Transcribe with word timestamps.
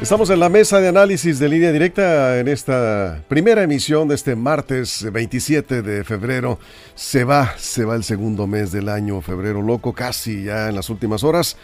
Estamos 0.00 0.28
en 0.28 0.40
la 0.40 0.50
mesa 0.50 0.78
de 0.78 0.88
análisis 0.88 1.38
de 1.38 1.48
línea 1.48 1.72
directa 1.72 2.38
en 2.38 2.48
esta 2.48 3.24
primera 3.28 3.62
emisión 3.62 4.06
de 4.06 4.14
este 4.14 4.36
martes 4.36 5.10
27 5.10 5.80
de 5.80 6.04
febrero. 6.04 6.58
Se 6.94 7.24
va, 7.24 7.54
se 7.56 7.84
va 7.84 7.96
el 7.96 8.04
segundo 8.04 8.46
mes 8.46 8.70
del 8.72 8.90
año, 8.90 9.22
febrero 9.22 9.62
loco, 9.62 9.94
casi 9.94 10.44
ya 10.44 10.68
en 10.68 10.76
las 10.76 10.90
últimas 10.90 11.24
horas. 11.24 11.56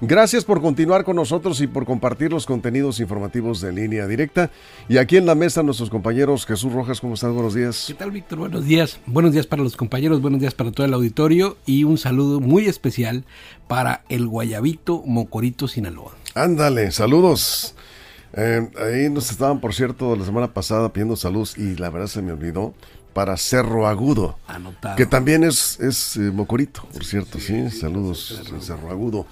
Gracias 0.00 0.44
por 0.44 0.60
continuar 0.60 1.04
con 1.04 1.16
nosotros 1.16 1.60
y 1.62 1.68
por 1.68 1.86
compartir 1.86 2.30
los 2.30 2.44
contenidos 2.44 3.00
informativos 3.00 3.62
de 3.62 3.72
línea 3.72 4.06
directa. 4.06 4.50
Y 4.88 4.98
aquí 4.98 5.16
en 5.16 5.24
la 5.24 5.34
mesa 5.34 5.62
nuestros 5.62 5.88
compañeros 5.88 6.44
Jesús 6.44 6.72
Rojas, 6.72 7.00
¿cómo 7.00 7.14
estás? 7.14 7.32
Buenos 7.32 7.54
días. 7.54 7.84
¿Qué 7.86 7.94
tal, 7.94 8.10
Víctor? 8.10 8.40
Buenos 8.40 8.66
días. 8.66 8.98
Buenos 9.06 9.32
días 9.32 9.46
para 9.46 9.62
los 9.62 9.76
compañeros, 9.76 10.20
buenos 10.20 10.40
días 10.40 10.54
para 10.54 10.72
todo 10.72 10.84
el 10.84 10.92
auditorio 10.92 11.56
y 11.64 11.84
un 11.84 11.96
saludo 11.96 12.40
muy 12.40 12.66
especial 12.66 13.24
para 13.68 14.02
el 14.10 14.26
Guayabito 14.26 15.02
Mocorito 15.06 15.66
Sinaloa. 15.66 16.12
Ándale, 16.34 16.90
saludos. 16.90 17.75
Eh, 18.36 18.68
ahí 18.78 19.08
nos 19.08 19.30
estaban, 19.30 19.60
por 19.60 19.74
cierto, 19.74 20.14
la 20.14 20.24
semana 20.24 20.52
pasada 20.52 20.92
pidiendo 20.92 21.16
saludos 21.16 21.56
y 21.56 21.74
la 21.76 21.88
verdad 21.90 22.06
se 22.06 22.20
me 22.22 22.32
olvidó 22.32 22.74
para 23.14 23.36
Cerro 23.38 23.86
Agudo, 23.88 24.38
Anotado. 24.46 24.94
que 24.96 25.06
también 25.06 25.42
es, 25.42 25.80
es 25.80 26.16
eh, 26.16 26.20
Mocorito, 26.20 26.82
por 26.92 27.02
cierto, 27.04 27.40
sí, 27.40 27.70
saludos 27.70 28.42
Cerro 28.60 28.90
Agudo. 28.90 29.26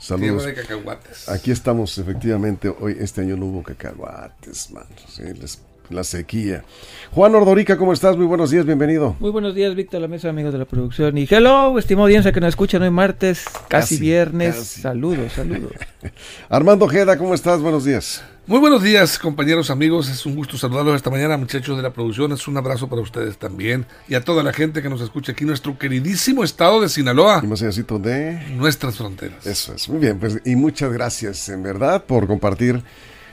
Saludos. 0.00 0.44
de 0.44 0.54
cacahuates. 0.54 1.28
Aquí 1.28 1.50
estamos, 1.50 1.98
efectivamente, 1.98 2.68
hoy 2.80 2.96
este 3.00 3.20
año 3.22 3.36
no 3.36 3.46
hubo 3.46 3.62
cacahuates, 3.64 4.70
mano, 4.70 4.86
sí, 5.08 5.22
les- 5.40 5.60
la 5.90 6.04
sequía. 6.04 6.64
Juan 7.12 7.34
Ordorica, 7.34 7.76
¿cómo 7.76 7.92
estás? 7.92 8.16
Muy 8.16 8.26
buenos 8.26 8.50
días, 8.50 8.66
bienvenido. 8.66 9.16
Muy 9.20 9.30
buenos 9.30 9.54
días, 9.54 9.74
Víctor, 9.74 10.00
la 10.00 10.08
mesa, 10.08 10.28
amigos 10.28 10.52
de 10.52 10.58
la 10.58 10.64
producción. 10.66 11.16
Y 11.16 11.26
hello, 11.30 11.78
estimado 11.78 12.04
audiencia 12.04 12.32
que 12.32 12.40
nos 12.40 12.50
escuchan 12.50 12.82
hoy 12.82 12.90
martes, 12.90 13.44
casi, 13.68 13.68
Casi, 13.68 13.96
viernes. 13.98 14.54
casi. 14.56 14.80
Saludos, 14.82 15.32
saludos. 15.32 15.72
Armando 16.48 16.84
Ojeda, 16.84 17.16
¿cómo 17.16 17.34
estás? 17.34 17.60
Buenos 17.60 17.84
días. 17.84 18.22
Muy 18.46 18.60
buenos 18.60 18.82
días, 18.82 19.18
compañeros, 19.18 19.68
amigos. 19.70 20.08
Es 20.08 20.24
un 20.24 20.34
gusto 20.34 20.56
saludarlos 20.56 20.96
esta 20.96 21.10
mañana, 21.10 21.36
muchachos 21.36 21.76
de 21.76 21.82
la 21.82 21.92
producción. 21.92 22.32
Es 22.32 22.48
un 22.48 22.56
abrazo 22.56 22.88
para 22.88 23.02
ustedes 23.02 23.36
también 23.36 23.84
y 24.08 24.14
a 24.14 24.22
toda 24.24 24.42
la 24.42 24.54
gente 24.54 24.80
que 24.80 24.88
nos 24.88 25.02
escucha 25.02 25.32
aquí 25.32 25.44
en 25.44 25.48
nuestro 25.48 25.78
queridísimo 25.78 26.44
estado 26.44 26.80
de 26.80 26.88
Sinaloa, 26.88 27.40
Y 27.42 27.46
más 27.46 27.60
allácito 27.62 27.98
de... 27.98 28.38
nuestras 28.56 28.96
fronteras. 28.96 29.46
Eso 29.46 29.74
es, 29.74 29.88
muy 29.90 29.98
bien, 29.98 30.18
pues 30.18 30.40
y 30.46 30.56
muchas 30.56 30.90
gracias 30.92 31.48
en 31.50 31.62
verdad 31.62 32.04
por 32.04 32.26
compartir 32.26 32.82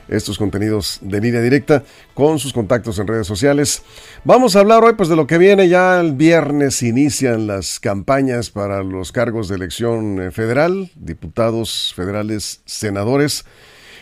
estos 0.08 0.38
contenidos 0.38 0.98
de 1.00 1.20
línea 1.20 1.40
directa 1.40 1.84
con 2.14 2.38
sus 2.38 2.52
contactos 2.52 2.98
en 2.98 3.06
redes 3.06 3.26
sociales. 3.26 3.82
Vamos 4.24 4.56
a 4.56 4.60
hablar 4.60 4.84
hoy 4.84 4.94
pues 4.94 5.08
de 5.08 5.16
lo 5.16 5.26
que 5.26 5.38
viene 5.38 5.68
ya 5.68 6.00
el 6.00 6.12
viernes 6.12 6.82
inician 6.82 7.46
las 7.46 7.80
campañas 7.80 8.50
para 8.50 8.82
los 8.82 9.12
cargos 9.12 9.48
de 9.48 9.56
elección 9.56 10.20
eh, 10.20 10.30
federal, 10.30 10.90
diputados 10.94 11.92
federales, 11.94 12.62
senadores. 12.64 13.44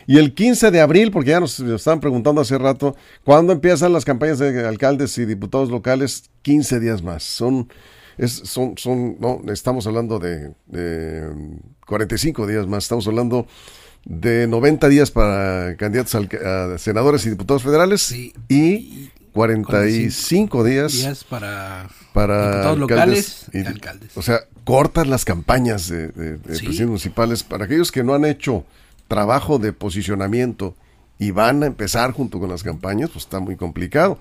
Y 0.07 0.19
el 0.19 0.35
15 0.35 0.71
de 0.71 0.83
abril, 0.83 1.11
porque 1.11 1.31
ya 1.31 1.41
nos, 1.41 1.59
estaban 1.61 2.01
preguntando 2.01 2.43
hace 2.43 2.59
rato, 2.59 2.95
¿cuándo 3.25 3.55
empiezan 3.55 3.93
las 3.93 4.05
campañas 4.05 4.39
de 4.39 4.67
alcaldes 4.67 5.17
y 5.17 5.25
diputados 5.25 5.71
locales? 5.71 6.31
15 6.43 6.79
días 6.79 7.03
más. 7.03 7.23
Son 7.23 7.69
es, 8.19 8.33
son, 8.45 8.77
son, 8.79 9.17
no, 9.19 9.41
estamos 9.53 9.87
hablando 9.87 10.19
de, 10.19 10.55
de, 10.67 11.29
mm, 11.35 11.57
45 11.87 12.47
días 12.47 12.67
más, 12.67 12.85
estamos 12.85 13.07
hablando 13.07 13.47
de 14.05 14.47
90 14.47 14.89
días 14.89 15.11
para 15.11 15.77
candidatos 15.77 16.15
al- 16.15 16.29
a 16.75 16.79
senadores 16.79 17.25
y 17.27 17.31
diputados 17.31 17.63
federales 17.63 18.03
Sí. 18.03 18.33
y 18.49 19.11
45 19.33 20.65
días, 20.65 20.93
Días 20.93 21.25
para 21.25 21.89
para 22.13 22.51
diputados 22.51 22.79
locales 22.79 23.47
y- 23.53 23.59
y 23.63 23.67
alcaldes. 23.67 24.17
O 24.17 24.23
sea, 24.23 24.41
cortan 24.65 25.11
las 25.11 25.25
campañas 25.25 25.89
de, 25.89 26.09
de- 26.09 26.33
de 26.39 26.55
Sí. 26.57 26.65
presidentes 26.65 26.87
municipales 26.87 27.43
para 27.43 27.65
aquellos 27.65 27.91
que 27.91 28.05
no 28.05 28.15
han 28.15 28.25
hecho 28.25 28.65
trabajo 29.09 29.59
de 29.59 29.73
posicionamiento 29.73 30.77
y 31.19 31.31
van 31.33 31.63
a 31.63 31.67
empezar 31.67 32.13
junto 32.13 32.39
con 32.39 32.49
las 32.51 32.63
campañas, 32.63 33.11
pues 33.11 33.25
está 33.25 33.41
muy 33.41 33.57
complicado. 33.57 34.19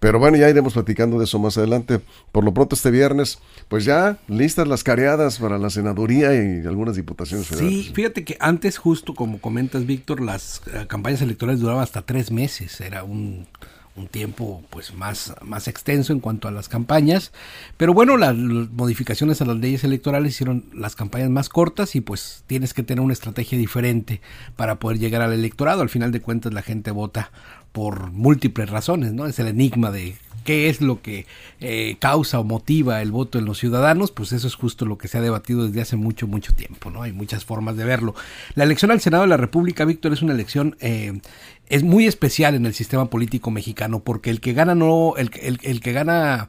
Pero 0.00 0.18
bueno, 0.18 0.38
ya 0.38 0.48
iremos 0.48 0.72
platicando 0.72 1.18
de 1.18 1.24
eso 1.24 1.38
más 1.38 1.58
adelante. 1.58 2.00
Por 2.32 2.42
lo 2.42 2.54
pronto 2.54 2.74
este 2.74 2.90
viernes, 2.90 3.38
pues 3.68 3.84
ya 3.84 4.18
listas 4.28 4.66
las 4.66 4.82
careadas 4.82 5.38
para 5.38 5.58
la 5.58 5.68
senaduría 5.68 6.34
y 6.34 6.66
algunas 6.66 6.96
diputaciones 6.96 7.46
federales. 7.46 7.86
Sí, 7.86 7.92
fíjate 7.94 8.24
que 8.24 8.38
antes, 8.40 8.78
justo 8.78 9.14
como 9.14 9.40
comentas, 9.40 9.84
Víctor, 9.84 10.22
las 10.22 10.62
eh, 10.72 10.86
campañas 10.88 11.20
electorales 11.20 11.60
duraban 11.60 11.82
hasta 11.82 12.00
tres 12.00 12.30
meses. 12.30 12.80
Era 12.80 13.04
un, 13.04 13.46
un 13.94 14.08
tiempo 14.08 14.64
pues 14.70 14.94
más, 14.94 15.34
más 15.42 15.68
extenso 15.68 16.12
en 16.12 16.20
cuanto 16.20 16.48
a 16.48 16.50
las 16.50 16.68
campañas. 16.68 17.32
Pero 17.76 17.92
bueno, 17.92 18.16
las, 18.16 18.34
las 18.36 18.70
modificaciones 18.70 19.42
a 19.42 19.44
las 19.44 19.58
leyes 19.58 19.84
electorales 19.84 20.32
hicieron 20.32 20.64
las 20.72 20.96
campañas 20.96 21.28
más 21.28 21.48
cortas 21.48 21.94
y 21.94 22.00
pues 22.00 22.44
tienes 22.46 22.72
que 22.72 22.82
tener 22.82 23.02
una 23.02 23.12
estrategia 23.12 23.58
diferente 23.58 24.20
para 24.56 24.76
poder 24.76 24.98
llegar 24.98 25.20
al 25.20 25.32
electorado. 25.32 25.82
Al 25.82 25.90
final 25.90 26.10
de 26.10 26.20
cuentas 26.20 26.54
la 26.54 26.62
gente 26.62 26.90
vota 26.90 27.30
por 27.72 28.12
múltiples 28.12 28.68
razones, 28.68 29.12
¿no? 29.12 29.26
Es 29.26 29.38
el 29.38 29.48
enigma 29.48 29.90
de 29.90 30.16
qué 30.44 30.68
es 30.68 30.80
lo 30.80 31.02
que 31.02 31.26
eh, 31.60 31.96
causa 31.98 32.40
o 32.40 32.44
motiva 32.44 33.02
el 33.02 33.12
voto 33.12 33.38
en 33.38 33.44
los 33.44 33.58
ciudadanos, 33.58 34.10
pues 34.10 34.32
eso 34.32 34.46
es 34.46 34.54
justo 34.54 34.86
lo 34.86 34.96
que 34.98 35.08
se 35.08 35.18
ha 35.18 35.20
debatido 35.20 35.66
desde 35.66 35.80
hace 35.82 35.96
mucho, 35.96 36.26
mucho 36.26 36.54
tiempo, 36.54 36.90
¿no? 36.90 37.02
Hay 37.02 37.12
muchas 37.12 37.44
formas 37.44 37.76
de 37.76 37.84
verlo. 37.84 38.14
La 38.54 38.64
elección 38.64 38.90
al 38.90 39.00
Senado 39.00 39.22
de 39.24 39.28
la 39.28 39.36
República, 39.36 39.84
Víctor, 39.84 40.12
es 40.12 40.22
una 40.22 40.32
elección, 40.32 40.76
eh, 40.80 41.20
es 41.68 41.84
muy 41.84 42.06
especial 42.06 42.54
en 42.54 42.66
el 42.66 42.74
sistema 42.74 43.10
político 43.10 43.50
mexicano, 43.50 44.00
porque 44.00 44.30
el 44.30 44.40
que 44.40 44.54
gana 44.54 44.74
no, 44.74 45.14
el, 45.16 45.30
el, 45.40 45.58
el 45.62 45.80
que 45.80 45.92
gana, 45.92 46.48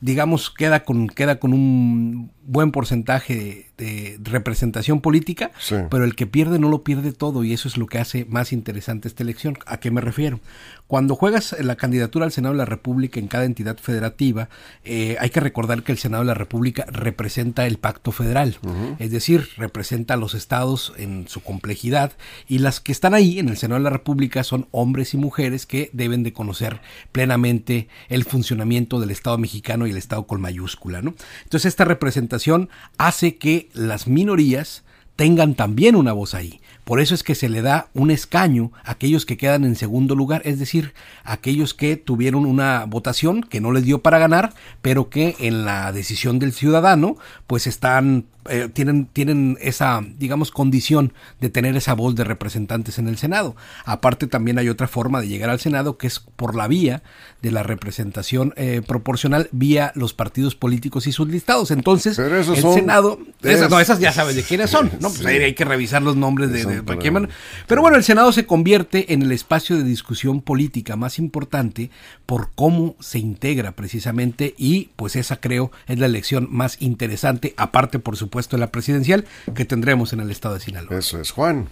digamos, 0.00 0.50
queda 0.50 0.84
con, 0.84 1.08
queda 1.08 1.38
con 1.38 1.54
un 1.54 2.32
buen 2.44 2.70
porcentaje 2.70 3.66
de, 3.78 4.18
de 4.18 4.30
representación 4.30 5.00
política, 5.00 5.52
Sí. 5.58 5.74
pero 5.90 6.04
el 6.04 6.14
que 6.14 6.26
pierde 6.26 6.58
no 6.58 6.68
lo 6.70 6.82
pierde 6.82 7.12
todo 7.12 7.44
y 7.44 7.52
eso 7.52 7.68
es 7.68 7.76
lo 7.76 7.86
que 7.86 7.98
hace 7.98 8.24
más 8.26 8.52
interesante 8.52 9.06
esta 9.08 9.22
elección. 9.22 9.58
¿A 9.66 9.78
qué 9.80 9.90
me 9.90 10.00
refiero? 10.00 10.40
Cuando 10.86 11.14
juegas 11.14 11.54
la 11.60 11.76
candidatura 11.76 12.24
al 12.24 12.32
Senado 12.32 12.54
de 12.54 12.58
la 12.58 12.64
República 12.64 13.17
en 13.18 13.28
cada 13.28 13.44
entidad 13.44 13.78
federativa, 13.78 14.48
eh, 14.84 15.16
hay 15.20 15.30
que 15.30 15.40
recordar 15.40 15.82
que 15.82 15.92
el 15.92 15.98
Senado 15.98 16.22
de 16.22 16.28
la 16.28 16.34
República 16.34 16.86
representa 16.88 17.66
el 17.66 17.78
pacto 17.78 18.12
federal, 18.12 18.58
es 18.98 19.10
decir, 19.10 19.48
representa 19.56 20.14
a 20.14 20.16
los 20.16 20.34
estados 20.34 20.92
en 20.96 21.28
su 21.28 21.42
complejidad 21.42 22.12
y 22.46 22.58
las 22.58 22.80
que 22.80 22.92
están 22.92 23.14
ahí 23.14 23.38
en 23.38 23.48
el 23.48 23.56
Senado 23.56 23.80
de 23.80 23.84
la 23.84 23.90
República 23.90 24.44
son 24.44 24.68
hombres 24.70 25.14
y 25.14 25.16
mujeres 25.16 25.66
que 25.66 25.90
deben 25.92 26.22
de 26.22 26.32
conocer 26.32 26.80
plenamente 27.12 27.88
el 28.08 28.24
funcionamiento 28.24 29.00
del 29.00 29.10
Estado 29.10 29.38
mexicano 29.38 29.86
y 29.86 29.90
el 29.90 29.96
Estado 29.96 30.26
con 30.26 30.40
mayúscula, 30.40 31.02
¿no? 31.02 31.14
Entonces 31.44 31.66
esta 31.66 31.84
representación 31.84 32.68
hace 32.96 33.36
que 33.36 33.68
las 33.74 34.06
minorías 34.06 34.84
tengan 35.16 35.54
también 35.54 35.96
una 35.96 36.12
voz 36.12 36.34
ahí. 36.34 36.60
Por 36.88 37.00
eso 37.00 37.14
es 37.14 37.22
que 37.22 37.34
se 37.34 37.50
le 37.50 37.60
da 37.60 37.88
un 37.92 38.10
escaño 38.10 38.72
a 38.82 38.92
aquellos 38.92 39.26
que 39.26 39.36
quedan 39.36 39.66
en 39.66 39.76
segundo 39.76 40.14
lugar, 40.14 40.40
es 40.46 40.58
decir, 40.58 40.94
aquellos 41.22 41.74
que 41.74 41.96
tuvieron 41.96 42.46
una 42.46 42.86
votación 42.86 43.42
que 43.42 43.60
no 43.60 43.72
les 43.72 43.84
dio 43.84 43.98
para 43.98 44.18
ganar, 44.18 44.54
pero 44.80 45.10
que 45.10 45.36
en 45.38 45.66
la 45.66 45.92
decisión 45.92 46.38
del 46.38 46.54
ciudadano, 46.54 47.18
pues 47.46 47.66
están 47.66 48.24
eh, 48.48 48.68
tienen, 48.72 49.06
tienen 49.06 49.56
esa, 49.60 50.00
digamos, 50.18 50.50
condición 50.50 51.12
de 51.40 51.48
tener 51.50 51.76
esa 51.76 51.94
voz 51.94 52.14
de 52.14 52.24
representantes 52.24 52.98
en 52.98 53.08
el 53.08 53.16
Senado. 53.18 53.56
Aparte 53.84 54.26
también 54.26 54.58
hay 54.58 54.68
otra 54.68 54.88
forma 54.88 55.20
de 55.20 55.28
llegar 55.28 55.50
al 55.50 55.60
Senado 55.60 55.98
que 55.98 56.06
es 56.06 56.20
por 56.20 56.54
la 56.54 56.68
vía 56.68 57.02
de 57.42 57.50
la 57.52 57.62
representación 57.62 58.52
eh, 58.56 58.82
proporcional 58.86 59.48
vía 59.52 59.92
los 59.94 60.12
partidos 60.14 60.54
políticos 60.54 61.06
y 61.06 61.12
sus 61.12 61.28
listados. 61.28 61.70
Entonces, 61.70 62.18
el 62.18 62.44
son- 62.44 62.74
Senado, 62.74 63.18
esas, 63.42 63.70
no, 63.70 63.78
es- 63.80 63.84
esas 63.88 64.00
ya 64.00 64.12
sabes 64.12 64.36
de 64.36 64.42
quiénes 64.42 64.70
son, 64.70 64.86
¿no? 65.00 65.08
Pues 65.08 65.18
Sí. 65.18 65.26
hay 65.26 65.54
que 65.54 65.64
revisar 65.64 66.02
los 66.02 66.16
nombres 66.16 66.50
de, 66.50 66.64
de- 66.82 66.98
quién 66.98 67.14
van. 67.14 67.28
Pero 67.66 67.80
bueno, 67.82 67.96
el 67.96 68.04
Senado 68.04 68.32
se 68.32 68.46
convierte 68.46 69.12
en 69.12 69.22
el 69.22 69.32
espacio 69.32 69.76
de 69.76 69.84
discusión 69.84 70.40
política 70.40 70.96
más 70.96 71.18
importante 71.18 71.90
por 72.26 72.50
cómo 72.54 72.96
se 73.00 73.18
integra 73.18 73.72
precisamente 73.72 74.54
y 74.58 74.90
pues 74.96 75.16
esa 75.16 75.40
creo 75.40 75.70
es 75.86 75.98
la 75.98 76.06
elección 76.06 76.48
más 76.50 76.76
interesante, 76.80 77.54
aparte 77.56 77.98
por 77.98 78.16
supuesto 78.16 78.37
de 78.56 78.60
la 78.60 78.68
presidencial 78.68 79.24
que 79.54 79.64
tendremos 79.64 80.12
en 80.12 80.20
el 80.20 80.30
estado 80.30 80.54
de 80.54 80.60
Sinaloa. 80.60 80.98
Eso 80.98 81.20
es, 81.20 81.30
Juan. 81.30 81.68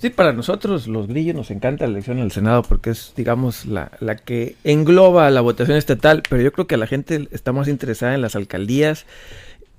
Sí, 0.00 0.10
para 0.10 0.32
nosotros 0.32 0.86
los 0.86 1.08
grillos 1.08 1.34
nos 1.34 1.50
encanta 1.50 1.84
la 1.86 1.90
elección 1.90 2.18
en 2.18 2.24
el 2.24 2.30
Senado 2.30 2.62
porque 2.62 2.90
es, 2.90 3.12
digamos, 3.16 3.66
la, 3.66 3.90
la 3.98 4.14
que 4.14 4.54
engloba 4.62 5.28
la 5.30 5.40
votación 5.40 5.76
estatal, 5.76 6.22
pero 6.28 6.40
yo 6.40 6.52
creo 6.52 6.68
que 6.68 6.76
la 6.76 6.86
gente 6.86 7.28
está 7.32 7.52
más 7.52 7.66
interesada 7.66 8.14
en 8.14 8.22
las 8.22 8.36
alcaldías 8.36 9.06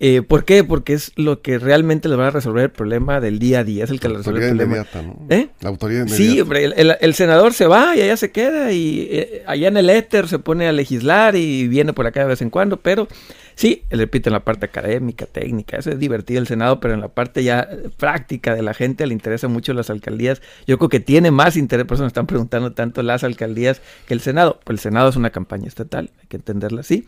Eh, 0.01 0.21
¿Por 0.21 0.45
qué? 0.45 0.63
Porque 0.63 0.93
es 0.93 1.11
lo 1.17 1.41
que 1.41 1.59
realmente 1.59 2.07
le 2.07 2.15
va 2.15 2.27
a 2.27 2.31
resolver 2.31 2.63
el 2.63 2.71
problema 2.71 3.19
del 3.19 3.37
día 3.37 3.59
a 3.59 3.63
día. 3.65 3.83
Es 3.83 3.89
el 3.89 3.99
que 3.99 4.07
le 4.07 4.17
resuelve 4.17 4.47
el 4.47 4.55
problema. 4.55 4.85
¿no? 4.95 5.25
¿Eh? 5.29 5.49
La 5.59 5.69
autoridad 5.69 6.07
inmediata. 6.07 6.31
Sí, 6.31 6.39
hombre, 6.39 6.63
el, 6.63 6.95
el, 6.99 7.13
senador 7.13 7.53
se 7.53 7.67
va 7.67 7.97
y 7.97 8.01
allá 8.01 8.15
se 8.15 8.31
queda 8.31 8.71
y 8.71 9.09
eh, 9.11 9.43
allá 9.45 9.67
en 9.67 9.75
el 9.75 9.89
éter 9.89 10.29
se 10.29 10.39
pone 10.39 10.67
a 10.67 10.71
legislar 10.71 11.35
y 11.35 11.67
viene 11.67 11.91
por 11.91 12.07
acá 12.07 12.21
de 12.21 12.27
vez 12.27 12.41
en 12.41 12.49
cuando, 12.49 12.77
pero 12.77 13.09
sí, 13.55 13.83
repito, 13.89 14.29
en 14.29 14.33
la 14.33 14.45
parte 14.45 14.67
académica, 14.67 15.25
técnica, 15.25 15.77
eso 15.77 15.91
es 15.91 15.99
divertido 15.99 16.39
el 16.39 16.47
Senado, 16.47 16.79
pero 16.79 16.93
en 16.93 17.01
la 17.01 17.09
parte 17.09 17.43
ya 17.43 17.67
práctica 17.97 18.55
de 18.55 18.61
la 18.61 18.73
gente 18.73 19.05
le 19.05 19.13
interesa 19.13 19.49
mucho 19.49 19.73
las 19.73 19.89
alcaldías. 19.89 20.41
Yo 20.65 20.77
creo 20.77 20.87
que 20.87 21.01
tiene 21.01 21.29
más 21.29 21.57
interés, 21.57 21.85
por 21.85 21.95
eso 21.95 22.03
me 22.03 22.07
están 22.07 22.25
preguntando 22.25 22.71
tanto 22.71 23.03
las 23.03 23.25
alcaldías 23.25 23.81
que 24.07 24.13
el 24.13 24.21
Senado. 24.21 24.61
Pues 24.63 24.75
el 24.77 24.79
Senado 24.79 25.09
es 25.09 25.17
una 25.17 25.31
campaña 25.31 25.67
estatal, 25.67 26.09
hay 26.21 26.27
que 26.27 26.37
entenderla 26.37 26.81
así. 26.81 27.05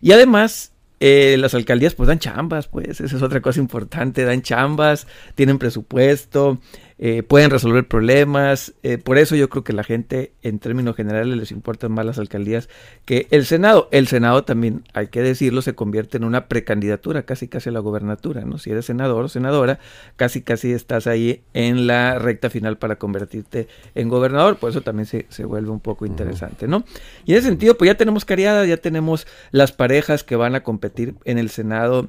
Y 0.00 0.12
además 0.12 0.72
eh, 1.00 1.36
las 1.38 1.54
alcaldías 1.54 1.94
pues 1.94 2.08
dan 2.08 2.18
chambas, 2.18 2.68
pues 2.68 3.00
esa 3.00 3.16
es 3.16 3.22
otra 3.22 3.40
cosa 3.40 3.60
importante, 3.60 4.24
dan 4.24 4.42
chambas, 4.42 5.06
tienen 5.34 5.58
presupuesto, 5.58 6.60
eh, 7.00 7.22
pueden 7.22 7.50
resolver 7.50 7.86
problemas. 7.86 8.74
Eh, 8.82 8.98
por 8.98 9.18
eso 9.18 9.36
yo 9.36 9.48
creo 9.48 9.62
que 9.62 9.72
la 9.72 9.84
gente 9.84 10.32
en 10.42 10.58
términos 10.58 10.96
generales 10.96 11.36
les 11.36 11.52
importan 11.52 11.92
más 11.92 12.04
las 12.04 12.18
alcaldías 12.18 12.68
que 13.04 13.28
el 13.30 13.46
Senado. 13.46 13.88
El 13.92 14.08
Senado 14.08 14.44
también, 14.44 14.82
hay 14.94 15.06
que 15.06 15.22
decirlo, 15.22 15.62
se 15.62 15.74
convierte 15.74 16.16
en 16.16 16.24
una 16.24 16.48
precandidatura, 16.48 17.22
casi 17.22 17.46
casi 17.46 17.68
a 17.68 17.72
la 17.72 17.78
gobernatura, 17.78 18.44
¿no? 18.44 18.58
Si 18.58 18.70
eres 18.70 18.86
senador 18.86 19.24
o 19.24 19.28
senadora, 19.28 19.78
casi 20.16 20.42
casi 20.42 20.72
estás 20.72 21.06
ahí 21.06 21.42
en 21.54 21.86
la 21.86 22.18
recta 22.18 22.50
final 22.50 22.78
para 22.78 22.96
convertirte 22.96 23.68
en 23.94 24.08
gobernador. 24.08 24.56
Por 24.56 24.70
eso 24.70 24.80
también 24.80 25.06
se, 25.06 25.26
se 25.28 25.44
vuelve 25.44 25.70
un 25.70 25.80
poco 25.80 26.04
interesante, 26.04 26.66
¿no? 26.66 26.84
Y 27.24 27.32
en 27.32 27.38
ese 27.38 27.48
sentido, 27.48 27.76
pues 27.76 27.88
ya 27.88 27.96
tenemos 27.96 28.24
cariadas, 28.24 28.66
ya 28.66 28.76
tenemos 28.76 29.26
las 29.52 29.70
parejas 29.70 30.24
que 30.24 30.34
van 30.34 30.56
a 30.56 30.64
competir 30.64 31.14
en 31.24 31.38
el 31.38 31.50
Senado 31.50 32.08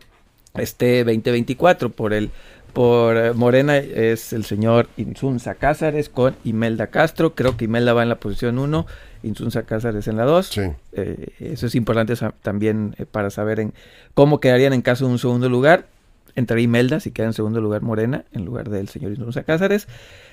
este 0.56 1.04
2024 1.04 1.92
por 1.92 2.14
el 2.14 2.32
por 2.74 3.18
eh, 3.18 3.34
Morena 3.34 3.78
es 3.78 4.34
el 4.34 4.46
señor 4.46 4.88
Insunza 4.98 5.56
Cázares 5.56 6.10
con 6.10 6.36
Imelda 6.44 6.88
Castro. 6.88 7.36
Creo 7.36 7.58
que 7.58 7.66
Imelda 7.66 7.94
va 7.94 8.04
en 8.04 8.10
la 8.10 8.20
posición 8.20 8.60
1, 8.60 8.86
Insunza 9.24 9.64
Cázares 9.64 10.08
en 10.08 10.18
la 10.18 10.26
2. 10.26 10.58
Eh, 10.94 11.28
eso 11.40 11.68
es 11.68 11.76
importante 11.76 12.14
también 12.42 12.96
eh, 12.98 13.06
para 13.06 13.30
saber 13.30 13.60
en 13.60 13.74
cómo 14.14 14.40
quedarían 14.40 14.74
en 14.74 14.82
caso 14.82 15.06
de 15.06 15.12
un 15.12 15.20
segundo 15.20 15.50
lugar. 15.50 15.88
Entraría 16.36 16.66
Imelda 16.66 17.00
si 17.00 17.12
queda 17.12 17.28
en 17.28 17.34
segundo 17.34 17.60
lugar 17.60 17.82
Morena 17.82 18.24
en 18.32 18.46
lugar 18.46 18.70
del 18.70 18.88
señor 18.88 19.12
Insunza 19.12 19.44
Cázares. 19.44 19.88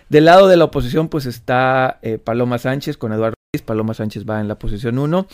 Del 0.09 0.27
lado 0.27 0.49
de 0.49 0.57
la 0.57 0.65
oposición 0.65 1.09
pues 1.09 1.27
está 1.27 1.99
Paloma 2.23 2.59
Sánchez 2.59 2.97
con 2.97 3.13
Eduardo 3.13 3.35
Ruiz. 3.53 3.63
Paloma 3.63 3.95
Sánchez 3.95 4.25
va 4.29 4.41
en 4.41 4.47
la 4.47 4.59
posición 4.59 4.99
1. 4.99 5.27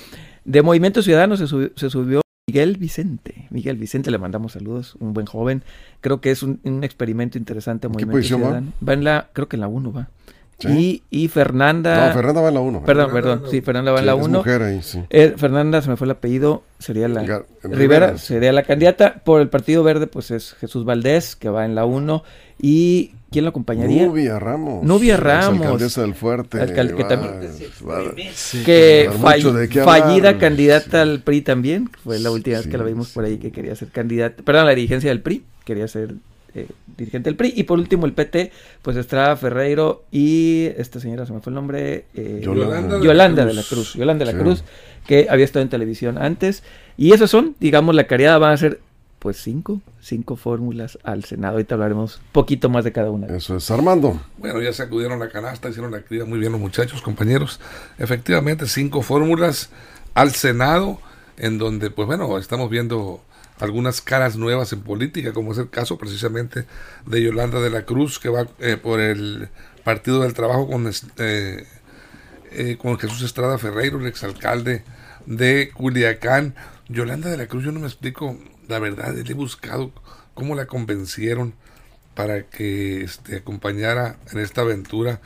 De 0.45 0.63
Movimiento 0.63 1.03
Ciudadano 1.03 1.37
se, 1.37 1.47
se 1.47 1.91
subió 1.91 2.23
Miguel 2.53 2.77
Vicente. 2.77 3.47
Miguel 3.49 3.79
Vicente, 3.79 4.11
le 4.11 4.19
mandamos 4.19 4.53
saludos, 4.53 4.97
un 5.01 5.15
buen 5.15 5.25
joven. 5.25 5.63
Creo 6.03 6.21
que 6.21 6.31
es 6.31 6.43
un, 6.43 6.61
experimento 6.83 7.39
interesante. 7.39 7.89
¿Qué 7.97 8.07
posición 8.07 8.43
va? 8.43 8.63
Va 8.87 8.93
en 8.93 9.05
la, 9.05 9.31
creo 9.33 9.49
que 9.49 9.57
en 9.57 9.61
la 9.61 9.69
1 9.69 9.91
va. 9.91 10.09
Y, 10.69 11.03
y, 11.09 11.29
Fernanda. 11.29 12.09
No, 12.09 12.15
Fernanda 12.15 12.41
va 12.43 12.49
en 12.49 12.55
la 12.55 12.61
1. 12.61 12.85
Perdón, 12.85 13.11
perdón. 13.11 13.43
Sí, 13.51 13.63
Fernanda 13.63 13.91
va 13.91 14.01
en 14.01 14.07
la 14.07 14.15
1. 14.15 14.45
Sí. 14.83 15.03
Eh, 15.09 15.35
Fernanda, 15.35 15.81
se 15.81 15.89
me 15.89 15.97
fue 15.97 16.05
el 16.05 16.11
apellido, 16.11 16.63
sería 16.79 17.09
la. 17.09 17.43
Rivera, 17.63 18.19
sería 18.19 18.53
la 18.53 18.65
candidata. 18.65 19.23
Por 19.25 19.41
el 19.41 19.49
Partido 19.49 19.83
Verde, 19.83 20.07
pues 20.07 20.31
es 20.31 20.53
Jesús 20.53 20.85
Valdés, 20.85 21.37
que 21.37 21.49
va 21.49 21.65
en 21.65 21.75
la 21.75 21.87
1. 21.87 22.23
Y 22.61 23.13
¿Quién 23.33 23.45
lo 23.45 23.49
acompañaría? 23.49 24.07
Nubia 24.07 24.39
Ramos. 24.39 24.85
Nubia 24.85 25.17
Ramos. 25.17 25.63
alcaldesa 25.63 26.03
del 26.03 26.15
Fuerte. 26.15 26.59
que, 26.59 26.65
también, 29.09 29.69
que 29.69 29.83
fallida 29.83 30.39
candidata 30.39 31.03
al 31.03 31.21
PRI 31.21 31.43
también. 31.43 31.91
Fue 32.05 32.19
la 32.19 32.31
última 32.31 32.59
vez 32.59 32.67
que 32.67 32.79
la 32.79 32.85
vimos 32.85 33.11
por 33.11 33.25
ahí 33.25 33.39
que 33.39 33.51
quería 33.51 33.75
ser 33.75 33.89
candidata. 33.89 34.43
Perdón, 34.43 34.67
la 34.67 34.75
dirigencia 34.75 35.11
del 35.11 35.21
PRI. 35.21 35.45
Quería 35.65 35.89
ser 35.89 36.15
eh, 36.55 36.67
dirigente 36.99 37.31
del 37.31 37.37
PRI. 37.37 37.55
Y 37.57 37.63
por 37.63 37.79
último 37.79 38.05
el 38.05 38.13
PT, 38.13 38.53
pues 38.83 38.97
Estrada 38.97 39.37
Ferreiro 39.37 40.05
y 40.13 40.67
esta 40.77 41.01
señora, 41.01 41.25
se 41.25 41.33
me 41.33 41.41
fue 41.41 41.51
el 41.51 41.55
nombre. 41.55 42.05
Eh, 42.15 42.41
Yolanda, 42.43 43.01
Yolanda, 43.01 43.47
de 43.47 43.55
la 43.55 43.63
Cruz. 43.63 43.95
Yolanda 43.95 44.27
de 44.27 44.33
la 44.33 44.39
Cruz, 44.39 44.63
que 45.07 45.29
había 45.31 45.47
estado 45.47 45.63
en 45.63 45.71
televisión 45.71 46.19
antes. 46.19 46.63
Y 46.99 47.13
esos 47.13 47.31
son, 47.31 47.57
digamos, 47.59 47.95
la 47.95 48.05
cariada 48.05 48.37
van 48.39 48.53
a 48.53 48.57
ser 48.59 48.81
pues 49.23 49.37
cinco, 49.37 49.81
cinco 50.01 50.35
fórmulas 50.35 50.99
al 51.05 51.25
Senado. 51.25 51.53
Ahorita 51.53 51.77
hablaremos 51.77 52.17
un 52.17 52.33
poquito 52.33 52.69
más 52.69 52.83
de 52.83 52.91
cada 52.91 53.13
una. 53.13 53.29
Eso 53.29 53.55
es 53.55 53.71
Armando. 53.71 54.21
Bueno, 54.37 54.61
ya 54.61 54.73
se 54.73 54.83
acudieron 54.83 55.21
la 55.21 55.29
canasta, 55.29 55.69
hicieron 55.69 55.93
la 55.93 55.99
actividad 55.99 56.27
muy 56.27 56.41
bien 56.41 56.51
los 56.51 56.61
muchachos, 56.61 57.01
compañeros. 57.03 57.61
Efectivamente, 57.99 58.67
cinco 58.67 59.01
fórmulas 59.01 59.71
al 60.15 60.33
Senado, 60.33 60.99
en 61.37 61.57
donde, 61.59 61.91
pues 61.91 62.07
bueno, 62.09 62.37
estamos 62.37 62.69
viendo 62.69 63.23
algunas 63.61 64.01
caras 64.01 64.35
nuevas 64.35 64.73
en 64.73 64.81
política, 64.81 65.33
como 65.33 65.53
es 65.53 65.59
el 65.59 65.71
caso 65.71 65.99
precisamente 65.99 66.67
de 67.07 67.23
Yolanda 67.23 67.61
de 67.61 67.71
la 67.71 67.85
Cruz, 67.85 68.19
que 68.19 68.29
va 68.29 68.49
eh, 68.59 68.77
por 68.77 68.99
el 68.99 69.51
Partido 69.85 70.23
del 70.23 70.35
Trabajo 70.35 70.67
con, 70.67 70.91
eh, 71.19 71.65
eh, 72.51 72.77
con 72.77 72.99
Jesús 72.99 73.23
Estrada 73.23 73.57
Ferreiro, 73.59 74.01
el 74.01 74.07
exalcalde 74.07 74.83
de 75.27 75.71
Culiacán. 75.73 76.57
Yolanda 76.89 77.31
de 77.31 77.37
la 77.37 77.47
Cruz, 77.47 77.63
yo 77.63 77.71
no 77.71 77.79
me 77.79 77.87
explico 77.87 78.37
la 78.69 78.79
verdad, 78.79 79.15
le 79.15 79.31
he 79.31 79.35
buscado 79.35 79.93
cómo 80.35 80.55
la 80.55 80.67
convencieron 80.67 81.55
para 82.15 82.45
que 82.45 83.03
este, 83.03 83.37
acompañara 83.37 84.17
en 84.33 84.39
esta 84.39 84.63
aventura 84.63 85.21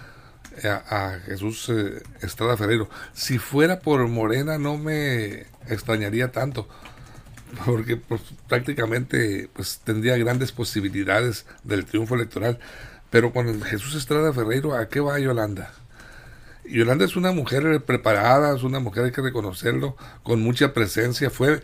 a, 0.64 1.18
Jesús 1.26 1.68
eh, 1.68 2.02
Estrada 2.22 2.56
Ferreiro. 2.56 2.88
Si 3.12 3.38
fuera 3.38 3.80
por 3.80 4.06
Morena 4.08 4.58
no 4.58 4.78
me 4.78 5.46
extrañaría 5.68 6.32
tanto, 6.32 6.68
porque 7.66 7.96
pues, 7.96 8.22
prácticamente 8.48 9.48
pues, 9.52 9.80
tendría 9.84 10.16
grandes 10.16 10.52
posibilidades 10.52 11.46
del 11.64 11.84
triunfo 11.84 12.14
electoral. 12.14 12.58
Pero 13.10 13.32
con 13.32 13.62
Jesús 13.62 13.94
Estrada 13.94 14.32
Ferreiro, 14.32 14.74
¿a 14.74 14.88
qué 14.88 15.00
va 15.00 15.18
Yolanda? 15.18 15.72
Yolanda 16.64 17.04
es 17.04 17.14
una 17.14 17.30
mujer 17.30 17.82
preparada, 17.84 18.54
es 18.56 18.64
una 18.64 18.80
mujer, 18.80 19.04
hay 19.04 19.12
que 19.12 19.22
reconocerlo, 19.22 19.96
con 20.24 20.40
mucha 20.42 20.72
presencia. 20.72 21.30
Fue 21.30 21.62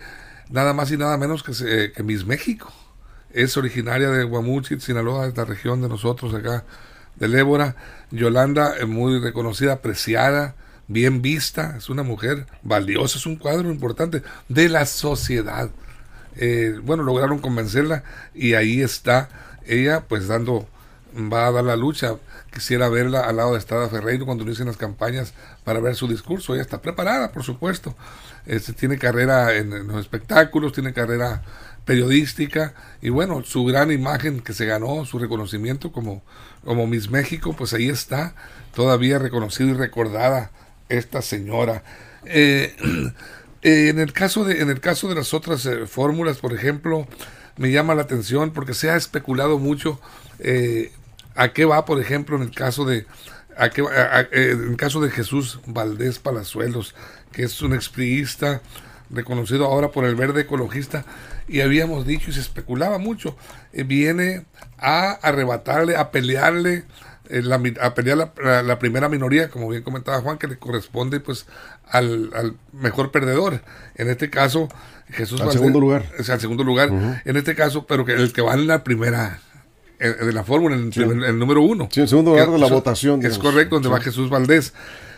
nada 0.50 0.73
más 0.73 0.91
y 0.91 0.97
nada 0.97 1.17
menos 1.17 1.43
que, 1.43 1.53
eh, 1.65 1.93
que 1.94 2.03
Miss 2.03 2.25
México. 2.25 2.73
Es 3.33 3.56
originaria 3.56 4.11
de 4.11 4.25
Guamuchit, 4.25 4.81
Sinaloa, 4.81 5.27
esta 5.27 5.44
región 5.44 5.81
de 5.81 5.89
nosotros 5.89 6.35
acá, 6.35 6.65
del 7.17 7.35
Ébora. 7.35 7.77
Yolanda, 8.11 8.77
es 8.77 8.87
muy 8.87 9.19
reconocida, 9.21 9.75
apreciada, 9.75 10.55
bien 10.89 11.23
vista, 11.23 11.77
es 11.79 11.89
una 11.89 12.03
mujer 12.03 12.47
valiosa, 12.62 13.19
es 13.19 13.27
un 13.27 13.37
cuadro 13.37 13.71
importante 13.71 14.23
de 14.49 14.69
la 14.69 14.85
sociedad. 14.87 15.71
Eh, 16.37 16.79
bueno, 16.83 17.03
lograron 17.03 17.39
convencerla 17.39 18.05
y 18.35 18.55
ahí 18.55 18.81
está 18.81 19.29
ella, 19.67 20.05
pues 20.09 20.29
dando, 20.29 20.69
va 21.17 21.46
a 21.46 21.53
dar 21.53 21.65
la 21.65 21.77
lucha. 21.77 22.17
Quisiera 22.53 22.89
verla 22.89 23.22
al 23.22 23.37
lado 23.37 23.53
de 23.53 23.58
Estrada 23.58 23.89
Ferreiro 23.89 24.27
cuando 24.27 24.44
inician 24.44 24.67
las 24.67 24.77
campañas 24.77 25.32
para 25.65 25.81
ver 25.81 25.94
su 25.94 26.06
discurso. 26.06 26.55
Ella 26.55 26.63
está 26.63 26.82
preparada, 26.82 27.32
por 27.32 27.43
supuesto. 27.43 27.94
Este, 28.46 28.72
tiene 28.72 28.99
carrera 28.99 29.55
en, 29.56 29.87
los 29.87 30.01
espectáculos, 30.01 30.72
tiene 30.72 30.93
carrera 30.93 31.43
periodística 31.84 32.75
y 33.01 33.11
bueno, 33.11 33.43
su 33.44 33.65
gran 33.65 33.91
imagen 33.91 34.41
que 34.41 34.53
se 34.53 34.67
ganó, 34.67 35.05
su 35.05 35.19
reconocimiento 35.19 35.93
como, 35.93 36.22
como 36.65 36.87
Miss 36.87 37.11
México, 37.11 37.55
pues 37.56 37.72
ahí 37.72 37.89
está, 37.89 38.34
todavía 38.75 39.19
reconocida 39.19 39.70
y 39.70 39.75
recordada 39.75 40.51
esta 40.89 41.22
señora. 41.22 41.84
Eh, 42.25 42.75
eh, 43.63 43.89
en, 43.89 43.99
el 43.99 44.13
caso 44.13 44.44
de, 44.44 44.61
en 44.61 44.70
el 44.70 44.81
caso 44.81 45.08
de 45.08 45.15
las 45.15 45.34
otras 45.34 45.65
eh, 45.67 45.87
fórmulas, 45.87 46.39
por 46.39 46.53
ejemplo, 46.53 47.06
me 47.56 47.70
llama 47.70 47.94
la 47.94 48.03
atención 48.03 48.53
porque 48.53 48.75
se 48.75 48.91
ha 48.91 48.96
especulado 48.96 49.58
mucho 49.58 50.01
a 51.37 51.53
qué 51.53 51.65
va, 51.65 51.84
por 51.84 52.01
ejemplo, 52.01 52.37
en 52.37 52.43
el 52.43 52.51
caso 52.51 52.84
de 52.84 53.06
en 53.59 54.71
el 54.71 54.77
caso 54.77 55.01
de 55.01 55.11
Jesús 55.11 55.61
Valdés 55.67 56.19
Palazuelos, 56.19 56.94
que 57.32 57.44
es 57.44 57.63
un 57.63 57.75
expriista 57.75 58.61
reconocido 59.11 59.67
ahora 59.67 59.91
por 59.91 60.05
el 60.05 60.15
verde 60.15 60.43
ecologista, 60.43 61.05
y 61.49 61.61
habíamos 61.61 62.06
dicho 62.06 62.31
y 62.31 62.32
se 62.32 62.41
especulaba 62.41 62.99
mucho, 62.99 63.37
eh, 63.73 63.85
viene 63.85 64.44
a 64.79 65.13
arrebatarle, 65.13 65.97
a 65.97 66.11
pelearle, 66.11 66.85
eh, 67.29 67.43
la, 67.43 67.61
a 67.81 67.94
pelear 67.94 68.32
la, 68.65 68.79
primera 68.79 69.09
minoría, 69.09 69.49
como 69.49 69.69
bien 69.69 69.82
comentaba 69.82 70.21
Juan, 70.21 70.39
que 70.39 70.49
le 70.49 70.59
corresponde 70.59 71.21
pues 71.21 71.47
al, 71.89 72.56
mejor 72.73 73.11
perdedor. 73.11 73.63
En 73.94 74.09
este 74.09 74.31
caso, 74.31 74.69
Jesús 75.11 75.41
al 75.41 75.53
segundo 75.53 75.79
lugar. 75.79 76.05
Es 76.19 76.31
al 76.31 76.41
segundo 76.41 76.65
lugar. 76.65 76.91
En 77.25 77.37
este 77.37 77.55
caso, 77.55 77.87
pero 77.87 78.05
que 78.05 78.15
el 78.15 78.32
que 78.32 78.43
va 78.43 78.55
en 78.55 78.67
la 78.67 78.82
primera 78.82 79.39
eh, 79.39 79.52
de 80.09 80.32
la 80.32 80.44
fórmula, 80.44 80.77
en 80.77 80.93
el, 81.23 81.39
número 81.39 81.63
uno. 81.63 81.89
Sí, 81.91 82.01
en 82.01 82.09
segundo 82.09 82.32
lugar 82.32 82.51
de 82.51 82.59
la 82.59 82.67
votación. 82.67 83.25
Es 83.25 83.39
correcto, 83.39 83.77
donde 83.77 83.89
va 83.89 84.01
Jesús 84.01 84.31
Valdés. 84.31 84.73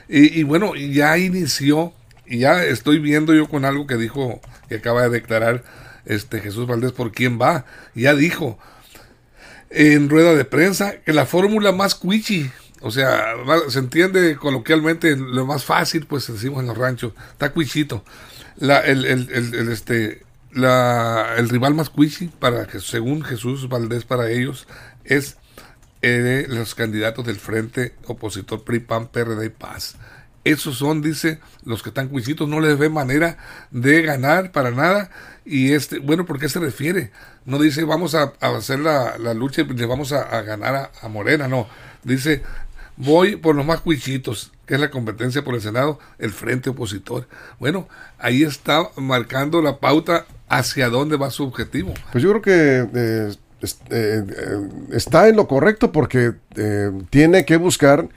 Y, 0.09 0.38
y, 0.38 0.43
bueno, 0.43 0.75
ya 0.75 1.17
inició 1.19 1.93
y 2.26 2.38
ya 2.38 2.64
estoy 2.64 2.99
viendo 2.99 3.35
yo 3.35 3.49
con 3.49 3.64
algo 3.64 3.87
que 3.87 3.97
dijo, 3.97 4.41
que 4.69 4.76
acaba 4.76 5.03
de 5.03 5.11
declarar 5.11 5.64
este 6.05 6.41
Jesús 6.41 6.67
Valdés 6.67 6.93
por 6.93 7.12
quién 7.12 7.41
va. 7.41 7.64
Ya 7.95 8.14
dijo 8.14 8.59
en 9.71 10.09
rueda 10.09 10.35
de 10.35 10.45
prensa 10.45 10.97
que 11.05 11.12
la 11.12 11.26
fórmula 11.26 11.73
más 11.73 11.95
cuichi, 11.95 12.50
o 12.81 12.91
sea, 12.91 13.35
se 13.69 13.79
entiende 13.81 14.37
coloquialmente 14.37 15.17
lo 15.17 15.47
más 15.47 15.64
fácil, 15.64 16.07
pues 16.07 16.26
decimos 16.33 16.61
en 16.61 16.69
los 16.69 16.79
ranchos, 16.79 17.12
está 17.33 17.50
cuichito. 17.50 18.05
La, 18.57 18.81
el, 18.81 19.05
el, 19.05 19.29
el, 19.33 19.73
este, 19.73 20.23
la, 20.54 21.34
el 21.37 21.49
rival 21.49 21.75
más 21.75 21.90
cuichi 21.90 22.28
para 22.28 22.66
que 22.66 22.80
según 22.80 23.23
Jesús 23.23 23.68
Valdés 23.68 24.04
para 24.04 24.30
ellos 24.30 24.66
es 25.04 25.37
eh, 26.02 26.46
los 26.49 26.75
candidatos 26.75 27.25
del 27.25 27.37
frente 27.37 27.94
opositor 28.06 28.62
PRI 28.62 28.80
PAN 28.80 29.08
PRD 29.08 29.46
y 29.46 29.49
Paz. 29.49 29.96
Esos 30.44 30.76
son 30.76 31.00
dice 31.00 31.40
los 31.64 31.82
que 31.82 31.88
están 31.88 32.08
cuisitos 32.08 32.46
no 32.46 32.61
les 32.61 32.76
ve 32.78 32.90
manera 32.90 33.38
de 33.70 34.02
ganar 34.02 34.52
para 34.52 34.70
nada. 34.70 35.11
Y 35.46 35.73
este 35.73 35.99
bueno 35.99 36.26
por 36.26 36.38
qué 36.38 36.49
se 36.49 36.61
refiere 36.61 37.11
no 37.46 37.58
dice 37.58 37.84
vamos 37.84 38.14
a, 38.14 38.34
hacer 38.40 38.80
la, 38.80 39.16
lucha 39.34 39.62
y 39.62 39.64
le 39.64 39.87
vamos 39.87 40.12
a, 40.12 40.42
ganar 40.42 40.92
a, 41.00 41.08
Morena 41.08 41.49
no. 41.49 41.66
Dice 42.02 42.42
voy 42.96 43.37
por 43.37 43.56
los 43.56 43.64
más 43.64 43.80
cuichitos 43.80 44.52
que 44.66 44.75
es 44.75 44.80
la 44.80 44.90
competencia 44.90 45.42
por 45.42 45.54
el 45.54 45.61
Senado, 45.61 45.99
el 46.18 46.32
frente 46.32 46.70
opositor. 46.70 47.26
Bueno, 47.58 47.88
ahí 48.18 48.42
está 48.42 48.90
marcando 48.96 49.61
la 49.62 49.78
pauta 49.78 50.26
hacia 50.58 50.88
dónde 50.88 51.16
va 51.16 51.30
su 51.30 51.44
objetivo. 51.44 51.94
Pues 52.12 52.23
yo 52.23 52.30
creo 52.30 52.42
que 52.42 52.88
eh, 52.94 53.34
eh, 53.62 53.66
eh, 53.90 54.68
está 54.92 55.28
en 55.28 55.37
lo 55.37 55.49
correcto 55.49 55.92
porque 55.92 56.32
tiene 57.11 57.44
que 57.44 57.56
buscar 57.56 58.08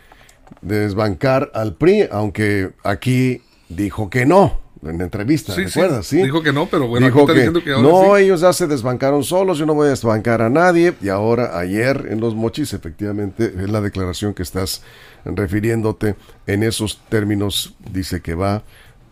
desbancar 0.62 1.52
al 1.54 1.76
PRI, 1.76 2.08
aunque 2.12 2.72
aquí 2.84 3.42
dijo 3.70 4.10
que 4.10 4.26
no 4.26 4.68
en 4.84 5.02
entrevista, 5.02 5.54
sí, 5.54 5.66
¿recuerdas? 5.66 6.06
Sí, 6.06 6.22
Dijo 6.22 6.42
que 6.42 6.54
no, 6.54 6.68
pero 6.68 6.88
bueno, 6.88 7.08
dijo 7.08 7.26
que, 7.26 7.52
no, 7.82 8.16
ellos 8.16 8.42
ya 8.42 8.54
se 8.54 8.68
desbancaron 8.68 9.24
solos, 9.24 9.58
yo 9.58 9.66
no 9.66 9.74
voy 9.74 9.88
a 9.88 9.90
desbancar 9.90 10.42
a 10.42 10.50
nadie. 10.50 10.94
Y 11.02 11.10
ahora, 11.10 11.58
ayer 11.58 12.08
en 12.10 12.20
los 12.20 12.36
mochis, 12.36 12.74
efectivamente, 12.74 13.46
es 13.46 13.70
la 13.70 13.82
declaración 13.82 14.34
que 14.34 14.44
estás 14.44 14.84
refiriéndote 15.26 16.16
en 16.46 16.64
esos 16.64 17.02
términos, 17.10 17.76
dice 17.92 18.22
que 18.22 18.36
va 18.36 18.64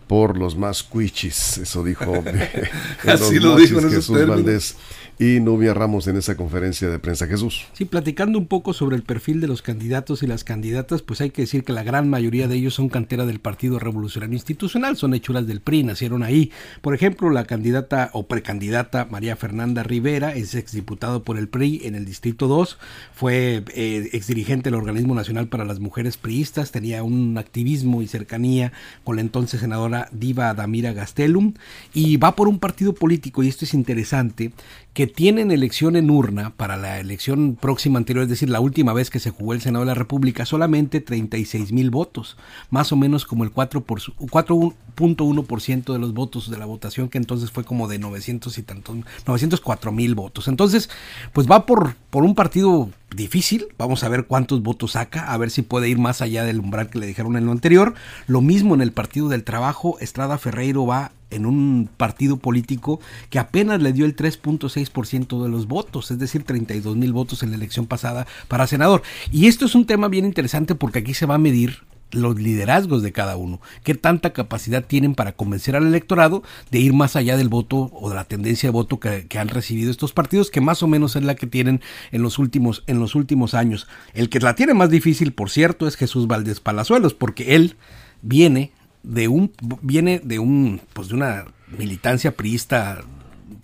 por 0.08 0.38
los 0.38 0.56
más 0.56 0.84
cuichis, 0.84 1.58
eso 1.58 1.84
dijo. 1.84 2.24
Así 3.08 3.40
lo 3.40 3.56
dijo 3.56 3.80
en 3.80 3.92
Jesús 3.92 4.28
Valdés 4.28 4.76
y 5.19 5.39
Nubia 5.39 5.74
Ramos 5.74 6.07
en 6.07 6.17
esa 6.17 6.36
conferencia 6.36 6.89
de 6.89 7.00
prensa. 7.00 7.25
Jesús. 7.27 7.65
Sí, 7.74 7.86
platicando 7.86 8.38
un 8.38 8.48
poco 8.48 8.74
sobre 8.74 8.95
el 8.95 9.03
perfil 9.03 9.41
de 9.41 9.48
los 9.48 9.62
candidatos 9.62 10.24
y 10.24 10.27
las 10.27 10.43
candidatas, 10.43 11.01
pues 11.01 11.22
hay 11.22 11.29
que 11.29 11.43
decir 11.43 11.63
que 11.63 11.74
la 11.74 11.84
gran 11.84 12.10
mayoría 12.10 12.48
de 12.48 12.55
ellos 12.55 12.74
son 12.74 12.89
cantera 12.89 13.25
del 13.25 13.39
Partido 13.39 13.79
Revolucionario 13.79 14.34
Institucional, 14.34 14.98
son 14.98 15.13
hechuras 15.13 15.48
del 15.48 15.62
PRI, 15.62 15.84
nacieron 15.84 16.24
ahí. 16.24 16.51
Por 16.81 16.93
ejemplo, 16.93 17.29
la 17.29 17.45
candidata 17.45 18.10
o 18.13 18.27
precandidata 18.27 19.07
María 19.10 19.36
Fernanda 19.36 19.84
Rivera 19.84 20.36
es 20.36 20.55
exdiputado 20.55 21.24
por 21.24 21.38
el 21.38 21.48
PRI 21.48 21.81
en 21.86 21.95
el 21.95 22.05
Distrito 22.05 22.48
2, 22.48 22.77
fue 23.13 23.63
eh, 23.74 24.10
exdirigente 24.13 24.69
del 24.69 24.79
Organismo 24.79 25.15
Nacional 25.15 25.48
para 25.48 25.65
las 25.65 25.79
Mujeres 25.79 26.17
Priistas, 26.17 26.72
tenía 26.72 27.03
un 27.03 27.38
activismo 27.38 28.01
y 28.01 28.07
cercanía 28.07 28.74
con 29.03 29.15
la 29.15 29.22
entonces 29.22 29.62
senadora 29.62 30.10
Diva 30.12 30.53
Damira 30.53 30.93
Gastelum 30.93 31.53
y 31.93 32.17
va 32.17 32.36
por 32.36 32.48
un 32.48 32.60
partido 32.60 32.93
político, 32.93 33.43
y 33.43 33.48
esto 33.48 33.65
es 33.65 33.74
interesante, 33.74 34.51
que 34.96 35.06
tienen 35.08 35.52
elección 35.52 35.96
en 35.98 36.10
urna 36.10 36.54
para 36.56 36.78
la 36.78 37.02
elección 37.02 37.58
próxima 37.60 38.00
anterior, 38.00 38.24
es 38.24 38.30
decir, 38.30 38.50
la 38.50 38.62
última 38.62 38.94
vez 38.94 39.10
que 39.10 39.20
se 39.20 39.30
jugó 39.30 39.52
el 39.52 39.60
Senado 39.60 39.84
de 39.84 39.88
la 39.88 39.94
República, 39.94 40.46
solamente 40.46 41.02
36 41.02 41.74
mil 41.74 41.92
votos, 41.92 42.38
más 42.70 42.94
o 42.94 42.96
menos 42.96 43.25
como 43.25 43.44
el 43.44 43.54
4.1% 43.54 45.92
de 45.92 46.00
los 46.00 46.14
votos 46.14 46.50
de 46.50 46.58
la 46.58 46.66
votación, 46.66 47.10
que 47.10 47.18
entonces 47.18 47.52
fue 47.52 47.66
como 47.66 47.90
de 47.90 48.00
900 48.00 48.58
y 48.58 48.64
tantos, 48.64 48.96
904 49.28 49.92
mil 49.92 50.16
votos. 50.16 50.48
Entonces, 50.48 50.90
pues 51.34 51.46
va 51.46 51.66
por, 51.66 51.96
por 52.10 52.24
un 52.24 52.34
partido 52.34 52.90
difícil. 53.15 53.67
Vamos 53.77 54.03
a 54.03 54.10
ver 54.10 54.25
cuántos 54.25 54.62
votos 54.62 54.93
saca, 54.93 55.31
a 55.31 55.38
ver 55.38 55.50
si 55.50 55.62
puede 55.62 55.89
ir 55.89 55.98
más 55.98 56.22
allá 56.22 56.43
del 56.43 56.60
umbral 56.60 56.89
que 56.89 57.00
le 57.00 57.07
dijeron 57.07 57.38
en 57.38 57.45
lo 57.45 57.51
anterior. 57.51 57.93
Lo 58.27 58.41
mismo 58.41 58.75
en 58.75 58.81
el 58.81 58.91
Partido 58.91 59.29
del 59.29 59.43
Trabajo, 59.43 59.98
Estrada 60.00 60.38
Ferreiro 60.38 60.86
va 60.86 61.12
en 61.31 61.45
un 61.45 61.89
partido 61.98 62.38
político 62.38 63.00
que 63.29 63.39
apenas 63.39 63.81
le 63.81 63.93
dio 63.93 64.05
el 64.05 64.15
3.6% 64.15 65.43
de 65.43 65.50
los 65.50 65.67
votos, 65.67 66.12
es 66.12 66.19
decir, 66.19 66.43
32 66.43 66.95
mil 66.95 67.13
votos 67.13 67.43
en 67.43 67.50
la 67.50 67.57
elección 67.57 67.88
pasada 67.88 68.27
para 68.48 68.67
senador. 68.67 69.01
Y 69.31 69.48
esto 69.48 69.65
es 69.65 69.75
un 69.75 69.86
tema 69.86 70.07
bien 70.07 70.25
interesante 70.25 70.75
porque 70.75 71.00
aquí 71.00 71.13
se 71.13 71.25
va 71.25 71.36
a 71.36 71.39
medir 71.39 71.84
los 72.15 72.39
liderazgos 72.39 73.01
de 73.03 73.12
cada 73.12 73.38
uno, 73.38 73.62
qué 73.84 73.95
tanta 73.95 74.34
capacidad 74.34 74.84
tienen 74.84 75.15
para 75.15 75.34
convencer 75.34 75.75
al 75.75 75.88
electorado 75.88 76.43
de 76.72 76.79
ir 76.79 76.93
más 76.93 77.15
allá 77.15 77.38
del 77.38 77.50
voto 77.50 77.89
o 77.93 78.10
de 78.10 78.15
la 78.15 78.25
tendencia 78.25 78.67
de 78.67 78.74
voto 78.74 79.00
que, 79.00 79.27
han 79.36 79.50
recibido 79.50 79.91
estos 79.91 80.13
partidos, 80.13 80.50
que 80.50 80.62
más 80.62 80.81
o 80.81 80.88
menos 80.88 81.15
es 81.15 81.24
la 81.24 81.36
que 81.36 81.48
tienen 81.48 81.81
en 82.12 82.22
los 82.22 82.39
últimos, 82.39 82.84
en 82.88 83.00
los 83.00 83.15
últimos 83.15 83.53
años. 83.53 83.88
El 84.13 84.29
que 84.29 84.39
la 84.39 84.55
tiene 84.55 84.74
más 84.74 84.89
difícil, 84.89 85.34
por 85.34 85.50
cierto, 85.50 85.88
es 85.88 85.95
Jesús 85.95 86.27
Valdés 86.27 86.60
Palazuelos, 86.60 87.13
porque 87.13 87.55
él 87.55 87.75
viene 88.22 88.72
de 89.03 89.27
un, 89.27 89.51
viene 89.81 90.19
de 90.24 90.39
un, 90.39 90.81
pues 90.93 91.10
de 91.10 91.15
una 91.15 91.45
militancia 91.77 92.36
priista 92.36 93.03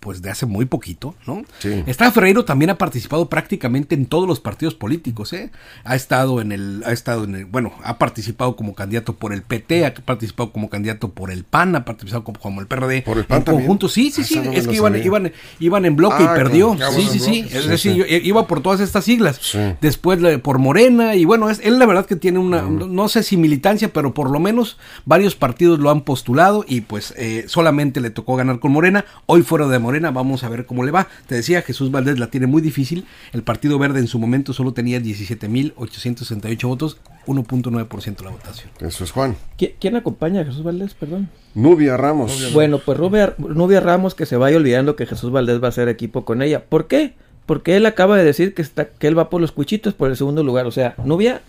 pues 0.02 0.20
de 0.20 0.30
hace 0.30 0.46
muy 0.46 0.64
poquito, 0.64 1.14
¿no? 1.28 1.44
Sí. 1.60 1.84
Estrada 1.86 2.10
Ferreiro 2.10 2.44
también 2.44 2.70
ha 2.70 2.76
participado 2.76 3.28
prácticamente 3.28 3.94
en 3.94 4.06
todos 4.06 4.26
los 4.26 4.40
partidos 4.40 4.74
políticos, 4.74 5.32
¿eh? 5.32 5.52
Ha 5.84 5.94
estado 5.94 6.40
en 6.40 6.50
el, 6.50 6.82
ha 6.84 6.90
estado 6.90 7.22
en 7.22 7.36
el, 7.36 7.44
bueno, 7.44 7.72
ha 7.84 7.98
participado 7.98 8.56
como 8.56 8.74
candidato 8.74 9.14
por 9.14 9.32
el 9.32 9.42
PT, 9.42 9.86
ha 9.86 9.94
participado 9.94 10.50
como 10.50 10.68
candidato 10.68 11.10
por 11.10 11.30
el 11.30 11.44
PAN, 11.44 11.76
ha 11.76 11.84
participado 11.84 12.24
como, 12.24 12.60
el 12.60 12.66
PRD. 12.66 13.02
Por 13.02 13.16
el 13.16 13.26
PAN 13.26 13.38
en 13.38 13.44
conjunto, 13.44 13.88
sí, 13.88 14.10
sí, 14.10 14.24
sí, 14.24 14.40
es 14.52 14.66
que 14.66 14.74
iban, 14.74 14.96
iban, 14.96 15.32
iban, 15.60 15.84
en 15.84 15.94
bloque 15.94 16.24
y 16.24 16.26
ah, 16.26 16.34
perdió. 16.34 16.76
sí, 16.96 17.06
sí, 17.08 17.20
sí, 17.20 17.46
es 17.52 17.68
decir, 17.68 18.04
iba 18.24 18.48
por 18.48 18.60
todas 18.60 18.80
estas 18.80 19.04
siglas. 19.04 19.56
Después 19.80 20.18
por 20.40 20.58
Morena 20.58 21.14
y 21.14 21.24
bueno, 21.24 21.48
es, 21.48 21.60
él 21.62 21.78
la 21.78 21.86
verdad 21.86 22.06
que 22.06 22.16
tiene 22.16 22.40
una, 22.40 22.62
no 22.62 23.08
sé 23.08 23.22
si 23.22 23.36
militancia, 23.36 23.92
pero 23.92 24.12
por 24.14 24.30
lo 24.30 24.40
menos 24.40 24.78
varios 25.04 25.36
partidos 25.36 25.78
lo 25.78 25.90
han 25.90 26.00
postulado 26.00 26.64
y 26.66 26.80
pues 26.80 27.14
eh, 27.16 27.44
solamente 27.46 28.00
le 28.00 28.10
tocó 28.10 28.34
ganar 28.34 28.58
con 28.58 28.72
Morena. 28.72 29.04
Hoy 29.26 29.42
fuera 29.42 29.68
de 29.68 29.78
Morena 29.78 29.91
vamos 30.00 30.44
a 30.44 30.48
ver 30.48 30.66
cómo 30.66 30.84
le 30.84 30.90
va. 30.90 31.08
Te 31.26 31.34
decía, 31.34 31.62
Jesús 31.62 31.90
Valdés 31.90 32.18
la 32.18 32.28
tiene 32.28 32.46
muy 32.46 32.62
difícil. 32.62 33.06
El 33.32 33.42
Partido 33.42 33.78
Verde 33.78 34.00
en 34.00 34.06
su 34.06 34.18
momento 34.18 34.52
solo 34.52 34.72
tenía 34.72 35.00
17.868 35.00 36.66
votos, 36.66 36.98
1.9% 37.26 38.22
la 38.22 38.30
votación. 38.30 38.70
Eso 38.80 39.04
es 39.04 39.10
Juan. 39.10 39.36
¿Quién 39.56 39.96
acompaña 39.96 40.40
a 40.40 40.44
Jesús 40.44 40.62
Valdés, 40.62 40.94
perdón? 40.94 41.28
Nubia 41.54 41.96
Ramos. 41.96 42.52
Bueno, 42.52 42.80
pues 42.84 42.98
Nubia, 42.98 43.34
Nubia 43.38 43.80
Ramos 43.80 44.14
que 44.14 44.26
se 44.26 44.36
vaya 44.36 44.56
olvidando 44.56 44.96
que 44.96 45.06
Jesús 45.06 45.30
Valdés 45.30 45.62
va 45.62 45.66
a 45.66 45.70
hacer 45.70 45.88
equipo 45.88 46.24
con 46.24 46.42
ella. 46.42 46.64
¿Por 46.64 46.86
qué? 46.86 47.14
Porque 47.46 47.76
él 47.76 47.86
acaba 47.86 48.16
de 48.16 48.24
decir 48.24 48.54
que, 48.54 48.62
está, 48.62 48.86
que 48.86 49.08
él 49.08 49.18
va 49.18 49.28
por 49.28 49.40
los 49.40 49.52
cuchitos 49.52 49.94
por 49.94 50.08
el 50.10 50.16
segundo 50.16 50.42
lugar. 50.42 50.66
O 50.66 50.70
sea, 50.70 50.94
Nubia 51.04 51.42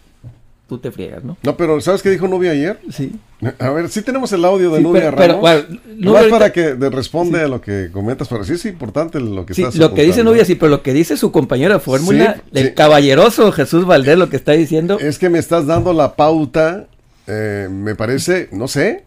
tú 0.73 0.79
te 0.79 0.91
friegas, 0.91 1.23
¿no? 1.23 1.37
No, 1.43 1.55
pero 1.55 1.79
¿sabes 1.81 2.01
qué 2.01 2.09
dijo 2.09 2.27
Nubia 2.27 2.51
ayer? 2.51 2.79
Sí. 2.89 3.11
A 3.59 3.69
ver, 3.69 3.89
sí 3.89 4.01
tenemos 4.01 4.31
el 4.31 4.43
audio 4.43 4.71
de 4.71 4.81
Nubia 4.81 5.13
pero, 5.15 5.39
Ramos. 5.41 5.65
no 5.97 6.17
es 6.17 6.27
para 6.31 6.51
que 6.51 6.73
responde 6.73 7.41
a 7.41 7.47
lo 7.47 7.61
que 7.61 7.89
comentas, 7.91 8.27
pero 8.27 8.43
sí 8.43 8.53
es 8.53 8.65
importante 8.65 9.19
lo 9.19 9.45
que 9.45 9.53
sí, 9.53 9.63
Lo 9.75 9.93
que 9.93 10.03
dice 10.03 10.23
Nubia, 10.23 10.45
sí, 10.45 10.55
pero 10.55 10.69
lo 10.69 10.81
que 10.81 10.93
dice 10.93 11.15
su 11.15 11.31
compañero 11.31 11.75
de 11.75 11.79
fórmula, 11.79 12.41
el 12.53 12.73
caballeroso 12.73 13.51
Jesús 13.51 13.85
Valdés, 13.85 14.17
lo 14.17 14.29
que 14.29 14.37
está 14.37 14.53
diciendo. 14.53 14.97
Es 14.99 15.19
que 15.19 15.29
me 15.29 15.37
estás 15.37 15.67
dando 15.67 15.93
la 15.93 16.15
pauta, 16.15 16.87
eh, 17.27 17.67
me 17.69 17.93
parece, 17.93 18.49
no 18.51 18.67
sé, 18.67 19.03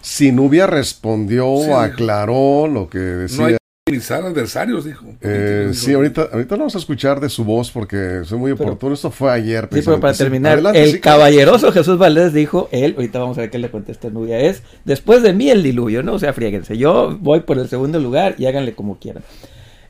si 0.00 0.32
Nubia 0.32 0.66
respondió 0.66 1.46
o 1.46 1.76
aclaró 1.76 2.66
lo 2.66 2.88
que 2.88 2.98
decía 2.98 3.59
adversarios, 3.86 4.84
dijo. 4.84 5.06
Eh, 5.20 5.70
sí, 5.72 5.92
ahorita, 5.92 6.28
ahorita 6.32 6.56
vamos 6.56 6.74
a 6.74 6.78
escuchar 6.78 7.20
de 7.20 7.28
su 7.28 7.44
voz 7.44 7.70
porque 7.70 8.20
es 8.22 8.32
muy 8.32 8.52
oportuno. 8.52 8.94
Esto 8.94 9.10
fue 9.10 9.32
ayer. 9.32 9.68
Sí, 9.72 9.80
pero 9.84 10.00
para 10.00 10.14
terminar, 10.14 10.60
el 10.74 11.00
caballeroso 11.00 11.72
Jesús 11.72 11.98
Valdés 11.98 12.32
dijo, 12.32 12.68
él, 12.72 12.94
ahorita 12.96 13.18
vamos 13.18 13.38
a 13.38 13.42
ver 13.42 13.50
qué 13.50 13.58
le 13.58 13.70
contesta 13.70 14.10
Nubia, 14.10 14.38
es, 14.38 14.62
después 14.84 15.22
de 15.22 15.32
mí 15.32 15.50
el 15.50 15.62
diluvio, 15.62 16.02
¿no? 16.02 16.14
O 16.14 16.18
sea, 16.18 16.32
fríguense, 16.32 16.76
yo 16.76 17.16
voy 17.20 17.40
por 17.40 17.58
el 17.58 17.68
segundo 17.68 17.98
lugar 17.98 18.36
y 18.38 18.46
háganle 18.46 18.74
como 18.74 18.98
quieran. 18.98 19.22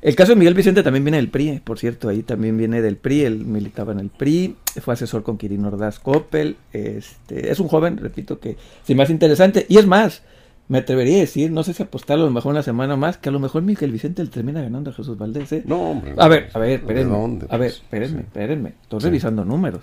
El 0.03 0.17
caso 0.17 0.33
de 0.33 0.37
Miguel 0.37 0.55
Vicente 0.55 0.83
también 0.83 1.05
viene 1.05 1.19
del 1.19 1.29
PRI, 1.29 1.61
por 1.63 1.79
cierto, 1.79 2.09
ahí 2.09 2.23
también 2.23 2.57
viene 2.57 2.81
del 2.81 2.97
PRI, 2.97 3.25
él 3.25 3.45
militaba 3.45 3.93
en 3.93 4.01
el 4.01 4.09
PRI, 4.09 4.57
fue 4.81 4.95
asesor 4.95 5.23
con 5.23 5.37
Quirino 5.37 5.69
Ordaz 5.69 5.99
Coppel, 5.99 6.57
este, 6.73 7.51
es 7.51 7.61
un 7.61 7.69
joven, 7.69 7.99
repito, 7.99 8.41
que 8.41 8.57
es 8.89 8.97
más 8.97 9.11
interesante, 9.11 9.67
y 9.69 9.77
es 9.77 9.87
más, 9.87 10.23
me 10.71 10.79
atrevería 10.79 11.17
a 11.17 11.21
decir, 11.21 11.51
no 11.51 11.65
sé 11.65 11.75
si 11.75 11.83
apostarlo 11.83 12.23
a 12.23 12.27
lo 12.29 12.33
mejor 12.33 12.53
una 12.53 12.63
semana 12.63 12.95
más, 12.95 13.19
que 13.19 13.29
a 13.29 13.33
lo 13.33 13.41
mejor 13.41 13.63
Miguel 13.63 13.91
Vicente 13.91 14.23
le 14.23 14.31
termina 14.31 14.63
ganando 14.63 14.91
a 14.91 14.93
Jesús 14.93 15.19
Valdés. 15.19 15.51
¿eh? 15.51 15.65
No, 15.67 15.91
hombre. 15.91 16.15
A 16.17 16.29
ver, 16.29 16.49
a 16.55 16.61
ver, 16.61 16.71
espérenme. 16.79 17.41
a 17.49 17.57
ver, 17.57 17.71
espérenme, 17.71 18.21
espérenme. 18.21 18.75
Estoy 18.81 19.01
revisando 19.01 19.45
números. 19.45 19.83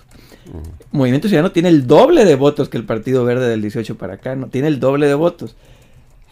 Movimiento 0.94 1.28
Ciudadano 1.28 1.52
tiene 1.52 1.68
el 1.68 1.88
doble 1.88 2.24
de 2.24 2.36
votos 2.36 2.70
que 2.70 2.78
el 2.78 2.86
Partido 2.86 3.26
Verde 3.26 3.50
del 3.50 3.62
18 3.62 3.98
para 3.98 4.14
acá, 4.14 4.38
¿no? 4.38 4.48
Tiene 4.48 4.70
el 4.70 4.80
doble 4.80 5.08
de 5.08 5.16
votos. 5.16 5.58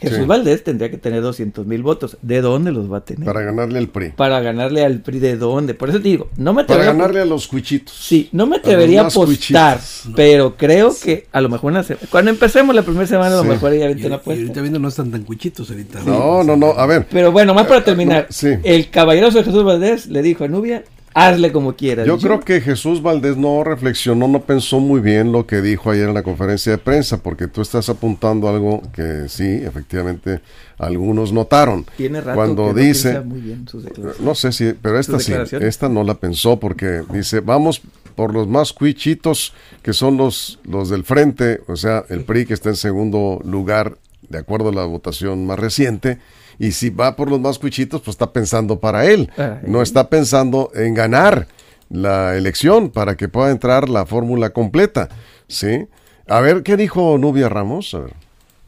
Jesús 0.09 0.27
Valdés 0.27 0.63
tendría 0.63 0.89
que 0.89 0.97
tener 0.97 1.21
200 1.21 1.65
mil 1.65 1.83
votos. 1.83 2.17
¿De 2.21 2.41
dónde 2.41 2.71
los 2.71 2.91
va 2.91 2.97
a 2.97 3.01
tener? 3.05 3.25
Para 3.25 3.41
ganarle 3.41 3.79
al 3.79 3.87
PRI. 3.87 4.09
Para 4.15 4.39
ganarle 4.39 4.85
al 4.85 4.99
PRI, 4.99 5.19
¿de 5.19 5.37
dónde? 5.37 5.73
Por 5.73 5.89
eso 5.89 5.99
te 5.99 6.09
digo, 6.09 6.29
no 6.37 6.53
me 6.53 6.61
atrevería. 6.61 6.91
Para 6.91 6.97
ganarle 6.97 7.21
a 7.21 7.25
los 7.25 7.47
cuichitos. 7.47 7.95
Sí, 7.95 8.29
no 8.31 8.45
me 8.45 8.57
atrevería 8.57 9.01
a 9.01 9.07
apostar, 9.07 9.79
pero 10.15 10.55
creo 10.55 10.95
que 11.01 11.27
a 11.31 11.41
lo 11.41 11.49
mejor 11.49 11.71
una 11.71 11.85
cuando 12.09 12.31
empecemos 12.31 12.75
la 12.75 12.83
primera 12.83 13.07
semana, 13.07 13.35
a 13.35 13.37
lo 13.37 13.43
mejor 13.43 13.73
ya 13.73 13.87
ahorita 13.87 14.07
una 14.07 14.15
apuesta. 14.17 14.41
ahorita 14.41 14.61
viendo 14.61 14.79
no 14.79 14.87
están 14.87 15.11
tan 15.11 15.23
cuichitos 15.23 15.69
ahorita. 15.69 16.01
No, 16.05 16.43
no, 16.43 16.55
no, 16.55 16.67
a 16.71 16.85
ver. 16.85 17.07
Pero 17.09 17.31
bueno, 17.31 17.53
más 17.53 17.67
para 17.67 17.83
terminar. 17.83 18.27
sí. 18.29 18.49
El 18.63 18.89
caballero 18.89 19.31
de 19.31 19.43
Jesús 19.43 19.63
Valdés 19.63 20.07
le 20.07 20.21
dijo 20.21 20.43
a 20.43 20.47
Nubia, 20.47 20.83
hazle 21.15 21.53
como 21.53 21.77
quieras. 21.77 22.05
Yo 22.05 22.17
creo 22.19 22.41
que 22.41 22.59
Jesús 22.59 23.01
Valdés 23.01 23.37
no 23.37 23.63
reflexionó, 23.63 24.27
no 24.27 24.41
pensó 24.41 24.81
muy 24.81 24.99
bien 24.99 25.31
lo 25.31 25.47
que 25.47 25.61
dijo 25.61 25.89
ayer 25.89 26.09
en 26.09 26.13
la 26.13 26.23
conferencia 26.23 26.73
de 26.73 26.77
prensa, 26.77 27.23
porque 27.23 27.47
tú 27.47 27.61
estás 27.61 27.87
apuntando 27.87 28.49
algo 28.49 28.81
que 28.93 29.29
sí, 29.29 29.45
efectivamente, 29.45 30.41
algunos 30.77 31.31
notaron. 31.31 31.85
Tiene 31.95 32.19
rato 32.19 32.35
Cuando 32.35 32.67
que 32.67 32.73
no 32.73 32.79
dice, 32.87 33.09
piensa 33.11 33.27
muy 33.27 33.39
bien 33.39 33.65
sus 33.65 33.85
declaraciones. 33.85 34.19
no 34.19 34.35
sé 34.35 34.51
si, 34.51 34.73
pero 34.73 34.99
esta 34.99 35.19
sí, 35.19 35.33
esta 35.61 35.87
no 35.87 36.03
la 36.03 36.15
pensó 36.15 36.59
porque 36.59 37.01
dice, 37.13 37.39
vamos 37.39 37.81
por 38.15 38.33
los 38.33 38.49
más 38.49 38.73
cuichitos, 38.73 39.53
que 39.81 39.93
son 39.93 40.17
los, 40.17 40.59
los 40.65 40.89
del 40.89 41.05
frente, 41.05 41.61
o 41.67 41.77
sea, 41.77 42.03
el 42.09 42.25
PRI 42.25 42.45
que 42.45 42.53
está 42.53 42.69
en 42.69 42.75
segundo 42.75 43.39
lugar, 43.45 43.97
de 44.27 44.39
acuerdo 44.39 44.69
a 44.69 44.73
la 44.73 44.83
votación 44.83 45.45
más 45.45 45.59
reciente, 45.59 46.19
y 46.59 46.71
si 46.71 46.89
va 46.89 47.15
por 47.15 47.29
los 47.29 47.39
más 47.39 47.59
cuichitos, 47.59 48.01
pues 48.01 48.15
está 48.15 48.31
pensando 48.31 48.79
para 48.79 49.05
él, 49.05 49.31
no 49.65 49.81
está 49.81 50.09
pensando 50.09 50.71
en 50.73 50.93
ganar 50.93 51.47
la 51.89 52.35
elección 52.35 52.89
para 52.89 53.15
que 53.15 53.27
pueda 53.29 53.51
entrar 53.51 53.89
la 53.89 54.05
fórmula 54.05 54.51
completa, 54.51 55.09
¿sí? 55.47 55.87
A 56.27 56.39
ver, 56.39 56.63
¿qué 56.63 56.77
dijo 56.77 57.17
Nubia 57.17 57.49
Ramos? 57.49 57.93
A 57.93 57.99
ver. 57.99 58.24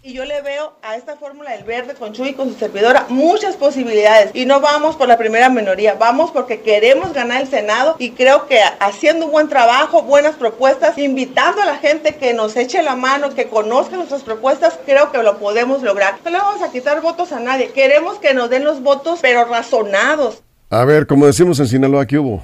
Y 0.08 0.14
yo 0.14 0.24
le 0.24 0.42
veo 0.42 0.72
a 0.84 0.96
esta 0.96 1.18
fórmula 1.18 1.52
del 1.52 1.66
verde 1.66 1.94
con 1.94 2.14
Chuy 2.14 2.30
y 2.30 2.34
con 2.34 2.48
su 2.48 2.58
servidora 2.58 3.08
muchas 3.10 3.58
posibilidades. 3.58 4.32
Y 4.34 4.46
no 4.46 4.62
vamos 4.62 4.96
por 4.96 5.10
la 5.10 5.18
primera 5.18 5.50
minoría, 5.50 5.96
vamos 5.96 6.32
porque 6.32 6.62
queremos 6.62 7.12
ganar 7.12 7.42
el 7.42 7.50
Senado 7.50 7.98
y 8.00 8.12
creo 8.12 8.48
que 8.48 8.58
haciendo 8.80 9.26
un 9.26 9.34
buen 9.34 9.50
trabajo, 9.50 10.04
buenas 10.04 10.36
propuestas, 10.36 10.98
invitando 10.98 11.62
a 11.62 11.66
la 11.66 11.76
gente 11.76 12.16
que 12.16 12.34
nos 12.34 12.56
eche 12.56 12.82
la 12.84 12.96
mano, 12.96 13.36
que 13.36 13.50
conozca 13.50 13.98
nuestras 13.98 14.24
propuestas, 14.24 14.80
creo 14.86 15.12
que 15.12 15.22
lo 15.22 15.40
podemos 15.40 15.84
lograr. 15.84 16.16
No 16.24 16.32
le 16.32 16.38
vamos 16.38 16.62
a 16.62 16.72
quitar 16.72 17.02
votos 17.02 17.34
a 17.34 17.42
nadie, 17.42 17.72
queremos 17.72 18.18
que 18.18 18.34
nos 18.34 18.50
den 18.50 18.64
los 18.64 18.82
votos, 18.82 19.20
pero 19.22 19.44
razonados. 19.44 20.42
A 20.70 20.86
ver, 20.86 21.06
como 21.06 21.26
decimos 21.26 21.60
en 21.60 21.68
Sinaloa, 21.68 22.06
¿qué 22.06 22.18
hubo? 22.18 22.42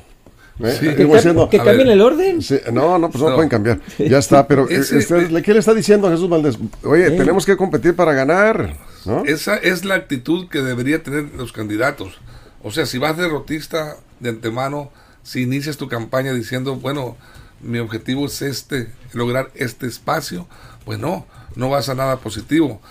¿Eh? 0.59 0.77
Sí. 0.79 0.87
Aquí 0.87 0.97
Que, 0.97 1.05
diciendo- 1.05 1.49
que 1.49 1.57
cambien 1.57 1.89
el 1.89 2.01
orden. 2.01 2.41
Sí, 2.41 2.59
no, 2.71 2.97
no, 2.99 3.09
pues 3.09 3.23
no, 3.23 3.29
No. 3.29 3.35
pueden 3.35 3.49
cambiar. 3.49 3.79
Ya 3.97 4.19
está, 4.19 4.47
pero 4.47 4.67
eh, 4.69 4.75
Ese- 4.77 4.99
este, 4.99 5.41
¿qué 5.41 5.53
le 5.53 5.59
está 5.59 5.73
diciendo 5.73 6.07
a 6.07 6.11
Jesús 6.11 6.29
Valdés? 6.29 6.57
Oye, 6.83 7.07
Eh. 7.07 7.11
tenemos 7.11 7.45
que 7.45 7.57
competir 7.57 7.95
para 7.95 8.13
ganar, 8.13 8.77
¿no? 9.05 9.23
Esa 9.25 9.55
es 9.57 9.83
la 9.85 9.95
actitud 9.95 10.47
que 10.49 10.61
debería 10.61 11.01
tener 11.01 11.25
los 11.35 11.51
candidatos. 11.53 12.19
O 12.61 12.71
sea, 12.71 12.85
si 12.85 12.97
vas 12.97 13.17
derrotista 13.17 13.97
de 14.19 14.29
antemano, 14.29 14.91
si 15.23 15.41
inicias 15.41 15.77
tu 15.77 15.87
campaña 15.89 16.33
diciendo, 16.33 16.75
bueno, 16.75 17.17
mi 17.61 17.79
objetivo 17.79 18.25
es 18.27 18.41
este, 18.41 18.89
lograr 19.13 19.49
este 19.55 19.87
espacio, 19.87 20.47
pues 20.85 20.99
no, 20.99 21.25
no 21.55 21.69
vas 21.69 21.89
a 21.89 21.95
nada 21.95 22.17
positivo. 22.17 22.81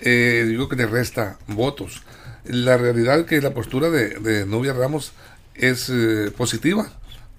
Eh, 0.00 0.44
digo 0.48 0.68
que 0.68 0.76
te 0.76 0.86
resta 0.86 1.36
votos. 1.46 2.02
La 2.44 2.76
realidad 2.76 3.20
es 3.20 3.26
que 3.26 3.40
la 3.40 3.54
postura 3.54 3.88
de, 3.90 4.08
de 4.18 4.44
Novia 4.46 4.72
Ramos 4.72 5.12
es 5.54 5.88
eh, 5.90 6.32
positiva, 6.36 6.90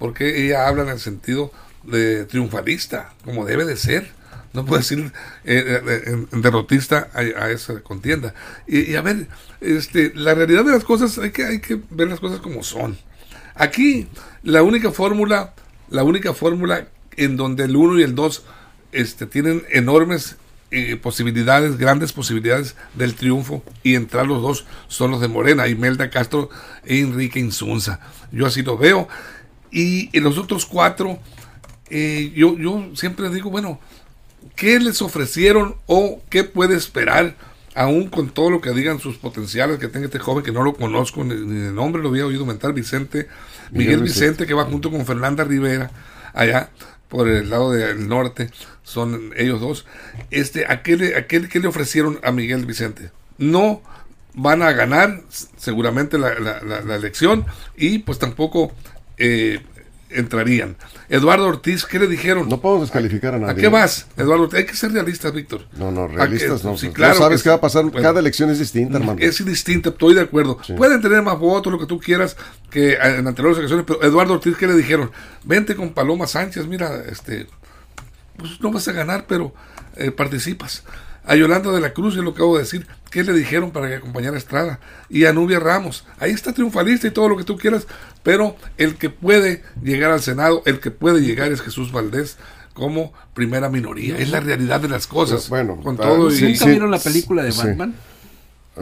porque 0.03 0.43
ella 0.43 0.67
habla 0.67 0.83
en 0.83 0.89
el 0.89 0.99
sentido 0.99 1.49
de 1.83 2.25
triunfalista, 2.25 3.13
como 3.23 3.45
debe 3.45 3.63
de 3.63 3.77
ser. 3.77 4.11
No 4.51 4.65
puede 4.65 4.81
decir 4.81 5.13
eh, 5.45 5.81
eh, 5.87 6.25
en 6.29 6.41
derrotista 6.41 7.07
a, 7.13 7.19
a 7.19 7.51
esa 7.51 7.79
contienda. 7.79 8.33
Y, 8.67 8.95
a 8.95 9.01
ver, 9.01 9.29
este, 9.61 10.11
la 10.13 10.33
realidad 10.33 10.65
de 10.65 10.73
las 10.73 10.83
cosas, 10.83 11.17
hay 11.19 11.31
que, 11.31 11.45
hay 11.45 11.61
que 11.61 11.79
ver 11.89 12.09
las 12.09 12.19
cosas 12.19 12.41
como 12.41 12.63
son. 12.63 12.97
Aquí, 13.55 14.09
la 14.43 14.61
única 14.61 14.91
fórmula, 14.91 15.53
la 15.89 16.03
única 16.03 16.33
fórmula 16.33 16.85
en 17.15 17.37
donde 17.37 17.63
el 17.63 17.73
1 17.73 18.01
y 18.01 18.03
el 18.03 18.13
2 18.13 18.43
este, 18.91 19.25
tienen 19.25 19.63
enormes 19.71 20.35
eh, 20.71 20.97
posibilidades, 20.97 21.77
grandes 21.77 22.11
posibilidades 22.11 22.75
del 22.95 23.15
triunfo 23.15 23.63
y 23.83 23.95
entrar 23.95 24.27
los 24.27 24.41
dos 24.41 24.65
son 24.89 25.11
los 25.11 25.21
de 25.21 25.29
Morena, 25.29 25.69
Imelda 25.69 26.09
Castro 26.09 26.49
e 26.83 26.99
Enrique 26.99 27.39
Insunza. 27.39 28.01
Yo 28.33 28.47
así 28.47 28.63
lo 28.63 28.77
veo. 28.77 29.07
Y 29.73 30.15
en 30.15 30.23
los 30.23 30.37
otros 30.37 30.65
cuatro, 30.65 31.19
eh, 31.89 32.31
yo, 32.35 32.57
yo 32.57 32.91
siempre 32.95 33.29
digo, 33.29 33.49
bueno, 33.49 33.79
¿qué 34.55 34.79
les 34.79 35.01
ofrecieron 35.01 35.75
o 35.87 36.21
qué 36.29 36.43
puede 36.43 36.75
esperar? 36.77 37.35
Aún 37.75 38.07
con 38.09 38.29
todo 38.29 38.51
lo 38.51 38.61
que 38.61 38.69
digan 38.69 38.99
sus 38.99 39.17
potenciales 39.17 39.79
que 39.79 39.87
tenga 39.87 40.05
este 40.05 40.19
joven 40.19 40.43
que 40.43 40.51
no 40.51 40.61
lo 40.63 40.75
conozco 40.75 41.23
ni, 41.23 41.33
ni 41.33 41.59
de 41.59 41.71
nombre, 41.71 42.03
lo 42.03 42.09
había 42.09 42.27
oído 42.27 42.45
mentar, 42.45 42.71
Vicente, 42.71 43.27
Miguel, 43.71 43.97
Miguel 43.97 44.03
Vicente, 44.03 44.45
que 44.45 44.53
va 44.53 44.65
junto 44.65 44.91
con 44.91 45.03
Fernanda 45.07 45.43
Rivera, 45.43 45.89
allá 46.35 46.69
por 47.09 47.27
el 47.27 47.49
lado 47.49 47.71
del 47.71 48.07
norte, 48.07 48.51
son 48.83 49.31
ellos 49.37 49.59
dos. 49.59 49.85
Este, 50.29 50.67
¿a 50.71 50.83
qué 50.83 50.97
le, 50.97 51.15
a 51.15 51.25
qué- 51.25 51.47
qué 51.49 51.59
le 51.59 51.67
ofrecieron 51.67 52.19
a 52.23 52.31
Miguel 52.31 52.65
Vicente? 52.67 53.09
No 53.39 53.81
van 54.35 54.61
a 54.61 54.71
ganar 54.73 55.21
seguramente 55.57 56.19
la, 56.19 56.37
la- 56.39 56.61
la- 56.61 56.81
la 56.81 56.95
elección 56.95 57.45
y 57.75 57.99
pues 57.99 58.19
tampoco 58.19 58.71
eh, 59.17 59.61
entrarían. 60.09 60.75
Eduardo 61.09 61.47
Ortiz, 61.47 61.85
¿qué 61.85 61.99
le 61.99 62.07
dijeron? 62.07 62.47
No 62.49 62.59
podemos 62.61 62.87
descalificar 62.87 63.33
a 63.33 63.37
¿A 63.37 63.39
nadie. 63.39 63.61
qué 63.61 63.67
vas, 63.67 64.07
Eduardo? 64.17 64.49
Hay 64.53 64.65
que 64.65 64.75
ser 64.75 64.91
realistas, 64.91 65.33
Víctor. 65.33 65.67
No, 65.77 65.91
no, 65.91 66.03
¿A 66.03 66.07
realistas 66.07 66.63
no. 66.63 66.77
Sí, 66.77 66.87
pues, 66.87 66.95
claro 66.95 67.13
no 67.15 67.19
sabes 67.19 67.43
qué 67.43 67.49
va 67.49 67.55
a 67.55 67.61
pasar. 67.61 67.83
Bueno, 67.83 68.01
Cada 68.01 68.19
elección 68.19 68.49
es 68.49 68.59
distinta, 68.59 68.97
hermano. 68.97 69.19
Es 69.19 69.43
distinto, 69.43 69.89
estoy 69.89 70.13
de 70.15 70.21
acuerdo. 70.21 70.57
Sí. 70.65 70.73
Pueden 70.73 71.01
tener 71.01 71.21
más 71.21 71.37
votos, 71.39 71.71
lo 71.71 71.79
que 71.79 71.85
tú 71.85 71.99
quieras, 71.99 72.37
que 72.69 72.93
en 72.93 73.27
anteriores 73.27 73.59
ocasiones, 73.59 73.85
pero 73.87 74.03
Eduardo 74.03 74.33
Ortiz, 74.33 74.55
¿qué 74.57 74.67
le 74.67 74.73
dijeron? 74.75 75.11
Vente 75.43 75.75
con 75.75 75.93
Paloma 75.93 76.27
Sánchez, 76.27 76.65
mira, 76.67 77.03
este, 77.09 77.47
pues 78.37 78.61
no 78.61 78.71
vas 78.71 78.87
a 78.87 78.91
ganar, 78.93 79.25
pero 79.27 79.53
eh, 79.95 80.11
participas. 80.11 80.83
A 81.25 81.35
Yolanda 81.35 81.71
de 81.71 81.79
la 81.79 81.93
Cruz, 81.93 82.15
yo 82.15 82.21
lo 82.21 82.31
acabo 82.31 82.55
de 82.55 82.63
decir, 82.63 82.85
¿qué 83.09 83.23
le 83.23 83.33
dijeron 83.33 83.71
para 83.71 83.87
que 83.87 83.95
acompañara 83.95 84.35
a 84.35 84.39
Estrada? 84.39 84.79
Y 85.09 85.25
a 85.25 85.33
Nubia 85.33 85.59
Ramos, 85.59 86.05
ahí 86.19 86.31
está 86.31 86.53
triunfalista 86.53 87.07
y 87.07 87.11
todo 87.11 87.29
lo 87.29 87.37
que 87.37 87.43
tú 87.43 87.57
quieras, 87.57 87.87
pero 88.23 88.55
el 88.77 88.95
que 88.95 89.09
puede 89.09 89.63
llegar 89.81 90.11
al 90.11 90.21
Senado, 90.21 90.63
el 90.65 90.79
que 90.79 90.91
puede 90.91 91.21
llegar 91.21 91.51
es 91.51 91.61
Jesús 91.61 91.91
Valdés 91.91 92.37
como 92.73 93.13
primera 93.33 93.69
minoría. 93.69 94.17
Es 94.17 94.31
la 94.31 94.39
realidad 94.39 94.81
de 94.81 94.89
las 94.89 95.07
cosas. 95.07 95.47
Bueno, 95.47 95.79
con 95.81 95.95
ah, 95.95 96.03
todo 96.03 96.33
y... 96.33 96.41
¿Nunca 96.41 96.65
sí. 96.65 96.69
vieron 96.69 96.91
la 96.91 96.99
película 96.99 97.43
de 97.43 97.51
sí. 97.51 97.67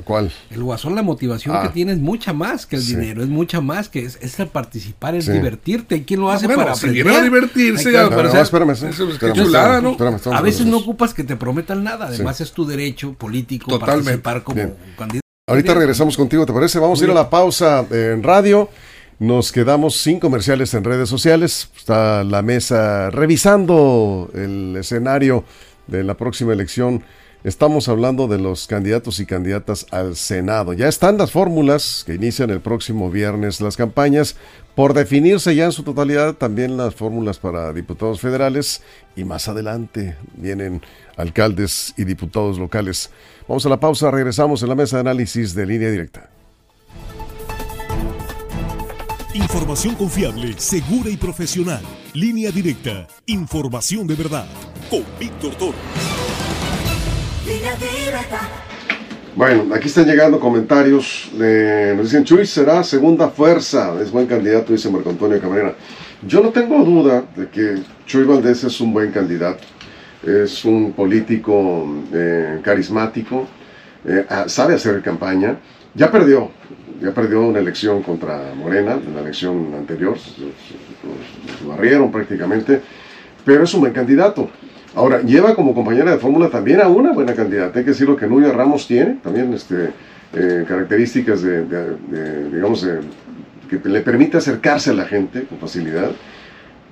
¿Cuál? 0.06 0.32
El 0.50 0.64
guasón, 0.64 0.96
la 0.96 1.02
motivación 1.02 1.54
Ah. 1.56 1.64
que 1.64 1.70
tiene 1.70 1.92
es 1.92 2.00
mucha 2.00 2.32
más 2.32 2.66
que 2.66 2.78
el 2.78 2.82
Sí. 2.82 2.96
dinero, 2.96 3.24
es 3.24 3.28
mucha 3.30 3.60
más 3.60 3.90
que 3.90 4.06
es, 4.06 4.18
es 4.22 4.40
el 4.40 4.48
participar, 4.48 5.16
es 5.16 5.26
Sí. 5.26 5.34
divertirte. 5.34 6.06
¿Quién 6.06 6.22
lo 6.22 6.32
Ah, 6.32 6.36
hace 6.36 6.46
bueno, 6.48 6.64
para 6.64 6.76
si 6.76 6.86
aprender? 6.86 7.04
vienen 7.04 7.22
a 7.22 7.24
divertirse, 7.26 7.84
que 7.86 7.92
ya, 7.92 8.04
No, 8.04 8.10
no, 8.10 8.42
espérame, 8.42 8.70
eso 8.72 8.88
es 8.88 9.00
espérame, 9.00 9.36
chulada, 9.36 9.66
espérame, 9.80 9.84
¿no? 9.84 9.92
espérame, 10.16 10.38
A 10.38 10.42
veces 10.42 10.66
no 10.66 10.78
ocupas 10.78 11.14
que 11.14 11.26
te 11.26 11.36
prometan 11.36 11.84
nada, 11.84 12.08
además 12.08 12.40
es 12.40 12.54
tu 12.54 12.66
derecho 12.66 13.14
político 13.16 13.70
Totalmente. 13.70 14.04
participar 14.20 14.44
como 14.44 14.56
Bien. 14.56 14.76
candidato. 14.98 15.22
Ahorita 15.50 15.74
regresamos 15.74 16.16
contigo, 16.16 16.46
¿te 16.46 16.54
parece? 16.54 16.80
Vamos 16.80 17.02
a 17.02 17.04
ir 17.04 17.12
a 17.12 17.14
la 17.14 17.30
pausa 17.30 17.86
en 17.92 18.24
radio. 18.24 18.70
Nos 19.20 19.52
quedamos 19.52 19.98
sin 19.98 20.20
comerciales 20.22 20.74
en 20.74 20.86
redes 20.86 21.10
sociales. 21.10 21.70
Está 21.76 22.24
la 22.24 22.42
mesa 22.42 23.10
revisando 23.10 24.32
el 24.34 24.78
escenario 24.80 25.44
de 25.88 26.04
la 26.04 26.16
próxima 26.16 26.54
elección. 26.54 27.04
Estamos 27.44 27.90
hablando 27.90 28.28
de 28.28 28.38
los 28.38 28.68
candidatos 28.68 29.20
y 29.20 29.26
candidatas 29.26 29.88
al 29.90 30.16
Senado. 30.16 30.74
Ya 30.74 30.88
están 30.88 31.18
las 31.18 31.32
fórmulas 31.32 32.04
que 32.06 32.14
inician 32.14 32.52
el 32.52 32.62
próximo 32.62 33.10
viernes 33.10 33.62
las 33.62 33.78
campañas. 33.78 34.36
Por 34.76 34.94
definirse 34.94 35.56
ya 35.56 35.66
en 35.66 35.72
su 35.72 35.82
totalidad 35.82 36.36
también 36.36 36.78
las 36.78 36.94
fórmulas 36.94 37.40
para 37.40 37.74
diputados 37.74 38.22
federales 38.22 38.84
y 39.16 39.24
más 39.24 39.48
adelante 39.48 40.16
vienen 40.36 40.84
alcaldes 41.18 41.96
y 41.98 42.04
diputados 42.04 42.60
locales. 42.60 43.10
Vamos 43.48 43.66
a 43.66 43.70
la 43.70 43.80
pausa, 43.80 44.12
regresamos 44.12 44.62
en 44.62 44.70
la 44.70 44.76
mesa 44.76 44.98
de 44.98 45.02
análisis 45.02 45.56
de 45.56 45.66
línea 45.66 45.90
directa. 45.90 46.30
Información 49.34 49.96
confiable, 49.96 50.54
segura 50.60 51.10
y 51.10 51.18
profesional. 51.18 51.82
Línea 52.14 52.52
directa. 52.52 53.08
Información 53.26 54.06
de 54.06 54.14
verdad. 54.14 54.46
Con 54.92 55.04
Víctor 55.20 55.56
Toro. 55.56 56.51
Bueno, 59.36 59.74
aquí 59.74 59.88
están 59.88 60.06
llegando 60.06 60.40
comentarios. 60.40 61.32
nos 61.34 62.04
dicen, 62.04 62.24
Chuy 62.24 62.46
será 62.46 62.84
segunda 62.84 63.30
fuerza. 63.30 63.94
Es 64.02 64.12
buen 64.12 64.28
candidato, 64.28 64.74
dice 64.74 64.90
Marco 64.90 65.10
Antonio 65.10 65.40
Cabrera. 65.40 65.74
Yo 66.28 66.42
no 66.42 66.50
tengo 66.50 66.84
duda 66.84 67.24
de 67.36 67.48
que 67.50 67.76
Chuy 68.06 68.24
Valdés 68.26 68.64
es 68.64 68.80
un 68.82 68.94
buen 68.94 69.12
candidato. 69.12 69.64
Es 70.24 70.64
un 70.66 70.94
político 70.94 72.04
eh, 72.14 72.60
carismático, 72.62 73.48
eh, 74.06 74.26
sabe 74.46 74.76
hacer 74.76 75.02
campaña. 75.02 75.58
Ya 75.96 76.12
perdió, 76.12 76.52
ya 77.02 77.12
perdió 77.12 77.42
una 77.42 77.60
elección 77.60 78.04
contra 78.04 78.54
Morena, 78.56 78.94
en 78.94 79.16
la 79.16 79.22
elección 79.22 79.74
anterior. 79.74 80.18
Se 80.20 81.66
barrieron 81.66 82.12
prácticamente, 82.12 82.82
pero 83.44 83.64
es 83.64 83.74
un 83.74 83.82
buen 83.82 83.94
candidato. 83.94 84.50
Ahora, 84.96 85.22
lleva 85.22 85.56
como 85.56 85.74
compañera 85.74 86.12
de 86.12 86.18
fórmula 86.18 86.50
también 86.50 86.82
a 86.82 86.88
una 86.88 87.14
buena 87.14 87.34
candidata. 87.34 87.80
Hay 87.80 87.86
que 87.86 87.92
decir 87.92 88.08
lo 88.10 88.18
que 88.18 88.28
Nuria 88.28 88.52
Ramos 88.52 88.88
tiene, 88.88 89.18
también 89.24 89.54
este, 89.54 89.92
eh, 90.34 90.66
características 90.68 91.42
de, 91.42 91.64
de- 91.66 92.62
que 93.70 93.80
le 93.88 94.02
permite 94.02 94.38
acercarse 94.38 94.90
a 94.90 94.94
la 94.94 95.06
gente 95.06 95.44
con 95.46 95.58
facilidad. 95.60 96.12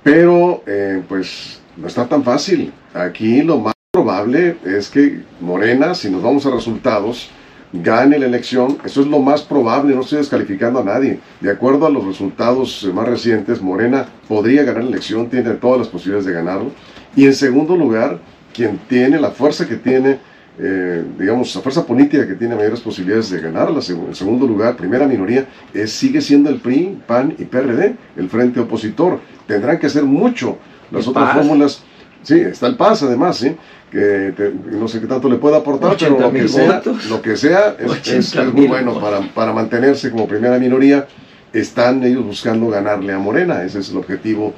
Pero, 0.02 0.64
eh, 0.66 1.02
pues, 1.10 1.60
no 1.76 1.88
está 1.88 2.08
tan 2.08 2.24
fácil. 2.24 2.72
Aquí 2.94 3.42
lo 3.42 3.58
más 3.60 3.74
probable 3.92 4.56
es 4.66 4.88
que 4.90 5.20
Morena, 5.42 5.94
si 5.94 6.10
nos 6.10 6.24
vamos 6.24 6.46
a 6.46 6.52
resultados, 6.52 7.30
gane 7.74 8.18
la 8.18 8.28
elección. 8.28 8.78
Eso 8.86 9.02
es 9.02 9.08
lo 9.08 9.20
más 9.20 9.42
probable, 9.42 9.94
no 9.94 10.02
estoy 10.02 10.20
descalificando 10.20 10.80
a 10.80 10.84
nadie. 10.86 11.20
De 11.42 11.52
acuerdo 11.52 11.86
a 11.86 11.90
los 11.90 12.06
resultados 12.06 12.90
más 12.94 13.08
recientes, 13.10 13.62
Morena 13.62 14.06
podría 14.30 14.64
ganar 14.64 14.84
la 14.86 14.90
elección, 14.92 15.30
tiene 15.30 15.52
todas 15.56 15.80
las 15.80 15.88
posibilidades 15.90 16.26
de 16.26 16.34
ganarlo. 16.34 16.72
Y 17.16 17.26
en 17.26 17.34
segundo 17.34 17.76
lugar, 17.76 18.20
quien 18.54 18.80
tiene 18.88 19.20
la 19.20 19.32
fuerza 19.32 19.68
que 19.68 19.76
tiene, 19.76 20.20
eh, 20.60 21.04
digamos, 21.18 21.54
la 21.56 21.62
fuerza 21.62 21.86
política 21.86 22.28
que 22.28 22.36
tiene 22.36 22.56
mayores 22.56 22.80
posibilidades 22.82 23.30
de 23.30 23.42
ganar, 23.42 23.72
la 23.72 23.80
en 23.80 24.16
segundo 24.16 24.46
lugar, 24.46 24.76
primera 24.76 25.08
minoría, 25.08 25.48
es, 25.74 25.92
sigue 25.92 26.22
siendo 26.22 26.50
el 26.50 26.60
PRI, 26.60 27.00
PAN 27.08 27.36
y 27.38 27.46
PRD, 27.46 27.96
el 28.18 28.30
frente 28.30 28.60
opositor. 28.60 29.20
Tendrán 29.48 29.80
que 29.80 29.88
hacer 29.88 30.04
mucho. 30.04 30.58
Las 30.92 31.08
otras 31.08 31.34
fórmulas, 31.34 31.84
sí, 32.24 32.40
está 32.40 32.68
el 32.68 32.76
PAS 32.76 33.04
además, 33.04 33.38
¿sí? 33.38 33.56
que 33.92 34.54
no 34.72 34.88
sé 34.88 35.00
qué 35.00 35.08
tanto 35.08 35.30
le 35.30 35.38
puede 35.38 35.58
aportar, 35.58 35.96
pero 35.98 36.20
lo 36.20 36.32
que, 36.32 36.48
sea, 36.48 36.82
lo 37.10 37.22
que 37.22 37.36
sea 37.36 37.76
es, 37.80 38.36
muy 38.54 38.68
bueno 38.68 39.00
para, 39.00 39.22
para, 39.34 39.52
mantenerse 39.52 40.12
como 40.12 40.28
primera 40.28 40.60
minoría. 40.60 41.08
Están 41.52 42.04
ellos 42.04 42.24
buscando 42.24 42.68
ganarle 42.68 43.12
a 43.12 43.18
Morena, 43.18 43.64
ese 43.64 43.80
es 43.80 43.90
el 43.90 43.98
objetivo 43.98 44.54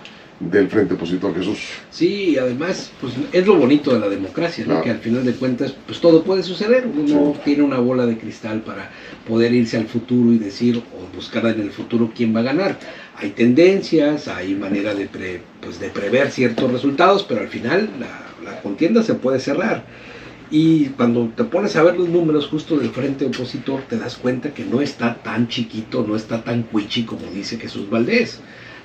del 0.50 0.70
Frente 0.70 0.96
Opositor 0.96 1.36
Jesús. 1.36 1.60
Sí, 1.92 2.38
además, 2.38 2.92
pues 3.00 3.14
es 3.32 3.46
lo 3.46 3.56
bonito 3.56 3.94
de 3.94 4.00
la 4.00 4.10
democracia, 4.10 4.66
¿no? 4.66 4.82
que 4.82 4.90
al 4.90 5.00
final 5.00 5.24
de 5.24 5.34
cuentas, 5.34 5.76
pues 5.86 6.00
todo 6.00 6.24
puede 6.24 6.44
suceder. 6.44 6.88
Uno 6.88 7.36
tiene 7.46 7.64
una 7.64 7.78
bola 7.78 8.06
de 8.06 8.18
cristal 8.18 8.62
para 8.62 8.90
poder 9.28 9.54
irse 9.54 9.78
al 9.78 9.88
futuro 9.88 10.32
y 10.32 10.40
decir 10.40 10.78
o 10.78 11.16
buscar 11.16 11.46
en 11.46 11.62
el 11.62 11.72
futuro 11.72 12.12
quién 12.16 12.36
va 12.36 12.40
a 12.40 12.44
ganar. 12.44 12.80
Hay 13.18 13.32
tendencias, 13.32 14.28
hay 14.28 14.56
manera 14.56 14.96
de, 14.96 15.08
pues, 15.62 15.80
de 15.80 15.90
prever 15.90 16.32
ciertos 16.32 16.72
resultados, 16.72 17.24
pero 17.24 17.42
al 17.42 17.50
final 17.50 17.90
la, 18.00 18.52
la 18.52 18.62
contienda 18.62 19.04
se 19.04 19.14
puede 19.14 19.40
cerrar. 19.40 19.86
Y 20.50 20.88
cuando 20.88 21.32
te 21.36 21.46
pones 21.46 21.76
a 21.78 21.84
ver 21.84 21.98
los 21.98 22.10
números 22.10 22.48
justo 22.48 22.78
del 22.78 22.90
frente 22.90 23.26
opositor, 23.26 23.84
te 23.88 23.98
das 23.98 24.18
cuenta 24.18 24.54
que 24.54 24.66
no 24.66 24.82
está 24.82 25.16
tan 25.16 25.48
chiquito, 25.48 26.04
no 26.06 26.16
está 26.16 26.44
tan 26.44 26.64
cuichi 26.64 27.04
como 27.04 27.28
dice 27.28 27.58
Jesús 27.58 27.90
Valdés 27.90 28.42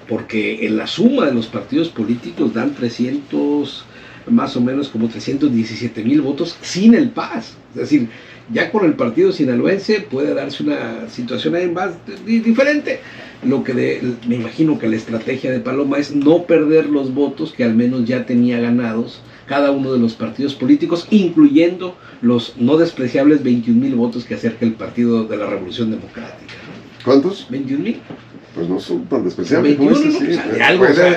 porque 0.08 0.66
en 0.66 0.76
la 0.76 0.86
suma 0.86 1.26
de 1.26 1.34
los 1.34 1.46
partidos 1.46 1.88
políticos 1.88 2.54
dan 2.54 2.74
300, 2.74 3.84
más 4.28 4.56
o 4.56 4.60
menos 4.60 4.88
como 4.88 5.08
317 5.08 6.04
mil 6.04 6.20
votos 6.20 6.56
sin 6.60 6.94
el 6.94 7.10
PAS. 7.10 7.56
Es 7.74 7.80
decir, 7.82 8.08
ya 8.52 8.70
con 8.70 8.84
el 8.84 8.94
partido 8.94 9.32
sinaloense 9.32 10.00
puede 10.00 10.34
darse 10.34 10.62
una 10.62 11.08
situación 11.08 11.54
ahí 11.54 11.68
más 11.68 11.94
diferente. 12.24 13.00
Lo 13.44 13.64
que 13.64 14.00
me 14.26 14.36
imagino 14.36 14.78
que 14.78 14.88
la 14.88 14.96
estrategia 14.96 15.50
de 15.50 15.60
Paloma 15.60 15.98
es 15.98 16.14
no 16.14 16.44
perder 16.44 16.86
los 16.86 17.12
votos 17.12 17.52
que 17.52 17.64
al 17.64 17.74
menos 17.74 18.04
ya 18.06 18.24
tenía 18.24 18.60
ganados 18.60 19.20
cada 19.46 19.70
uno 19.70 19.92
de 19.92 19.98
los 19.98 20.14
partidos 20.14 20.54
políticos, 20.54 21.06
incluyendo 21.10 21.96
los 22.20 22.56
no 22.56 22.76
despreciables 22.76 23.42
21 23.42 23.80
mil 23.80 23.94
votos 23.94 24.24
que 24.24 24.34
acerca 24.34 24.64
el 24.64 24.72
Partido 24.72 25.24
de 25.24 25.36
la 25.36 25.46
Revolución 25.46 25.90
Democrática. 25.90 26.54
¿Cuántos? 27.04 27.46
21 27.50 27.84
mil 27.84 28.00
pues 28.56 28.70
no 28.70 28.80
son 28.80 29.04
tan 29.04 29.22
despreciables. 29.22 29.78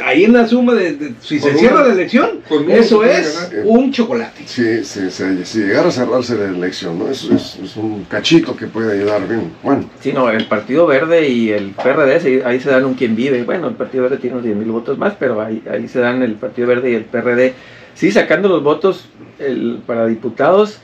ahí 0.03 0.25
en 0.25 0.33
la 0.33 0.45
suma 0.45 0.73
de, 0.73 1.13
si 1.21 1.39
se 1.39 1.53
cierra 1.53 1.87
la 1.87 1.93
elección, 1.93 2.41
eso 2.67 3.05
es 3.05 3.49
un 3.63 3.93
chocolate. 3.93 4.43
Sí, 4.45 4.83
sí, 4.83 5.09
si 5.09 5.59
llegara 5.59 5.87
a 5.87 5.91
cerrarse 5.91 6.35
la 6.35 6.49
elección, 6.49 6.99
¿no? 6.99 7.09
Eso 7.09 7.33
es, 7.33 7.77
un 7.77 8.03
cachito 8.09 8.57
que 8.57 8.67
puede 8.67 8.99
ayudar 8.99 9.25
bien. 9.25 9.53
Bueno. 9.63 9.89
Sí, 10.01 10.11
no, 10.11 10.29
el 10.29 10.47
Partido 10.47 10.85
Verde 10.85 11.29
y 11.29 11.51
el 11.51 11.69
PRD, 11.69 12.43
ahí 12.45 12.59
se 12.59 12.69
dan 12.69 12.83
un 12.83 12.95
quien 12.95 13.15
vive. 13.15 13.43
Bueno, 13.43 13.69
el 13.69 13.75
Partido 13.75 14.03
Verde 14.03 14.17
tiene 14.17 14.35
unos 14.35 14.45
10 14.45 14.57
mil 14.57 14.71
votos 14.71 14.97
más, 14.97 15.13
pero 15.17 15.41
ahí, 15.41 15.63
ahí 15.71 15.87
se 15.87 15.99
dan 15.99 16.21
el 16.21 16.33
Partido 16.33 16.67
Verde 16.67 16.91
y 16.91 16.95
el 16.95 17.05
PRD. 17.05 17.53
Sí, 17.93 18.11
sacando 18.11 18.49
los 18.49 18.61
votos 18.61 19.05
el, 19.39 19.79
para 19.87 20.07
diputados, 20.07 20.79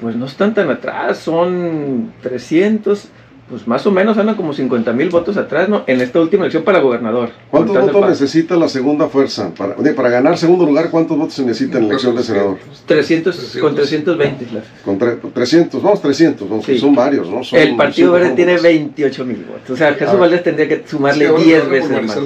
pues 0.00 0.16
no 0.16 0.24
están 0.24 0.54
tan 0.54 0.70
atrás, 0.70 1.18
son 1.18 2.14
300 2.22 3.10
pues 3.48 3.66
más 3.66 3.86
o 3.86 3.90
menos 3.90 4.18
andan 4.18 4.34
como 4.34 4.52
50 4.52 4.92
mil 4.92 5.08
votos 5.08 5.36
atrás, 5.38 5.68
¿no? 5.68 5.84
En 5.86 6.00
esta 6.00 6.20
última 6.20 6.42
elección 6.42 6.64
para 6.64 6.80
gobernador. 6.80 7.30
¿Cuántos 7.50 7.80
votos 7.80 8.08
necesita 8.08 8.56
la 8.56 8.68
segunda 8.68 9.08
fuerza? 9.08 9.50
Para, 9.54 9.74
para 9.94 10.10
ganar 10.10 10.36
segundo 10.36 10.66
lugar, 10.66 10.90
¿cuántos 10.90 11.16
votos 11.16 11.34
se 11.34 11.44
necesita 11.44 11.78
en 11.78 11.84
la 11.84 11.88
elección 11.90 12.14
de 12.14 12.22
senador? 12.22 12.58
300, 12.86 13.56
con 13.60 13.74
320. 13.74 14.46
Con 14.84 14.98
300, 15.32 15.82
vamos, 15.82 16.02
300, 16.02 16.48
vamos, 16.48 16.66
son 16.78 16.94
varios, 16.94 17.28
¿no? 17.28 17.40
el 17.58 17.76
Partido 17.76 18.12
Verde 18.12 18.30
tiene 18.30 18.58
28 18.58 19.24
mil 19.24 19.44
votos. 19.44 19.70
O 19.70 19.76
sea, 19.76 19.94
Jesús 19.94 20.14
ah. 20.14 20.16
Valdés 20.16 20.42
tendría 20.42 20.68
que 20.68 20.82
sumarle 20.86 21.30
10 21.32 21.68
veces 21.68 22.02
más. 22.02 22.16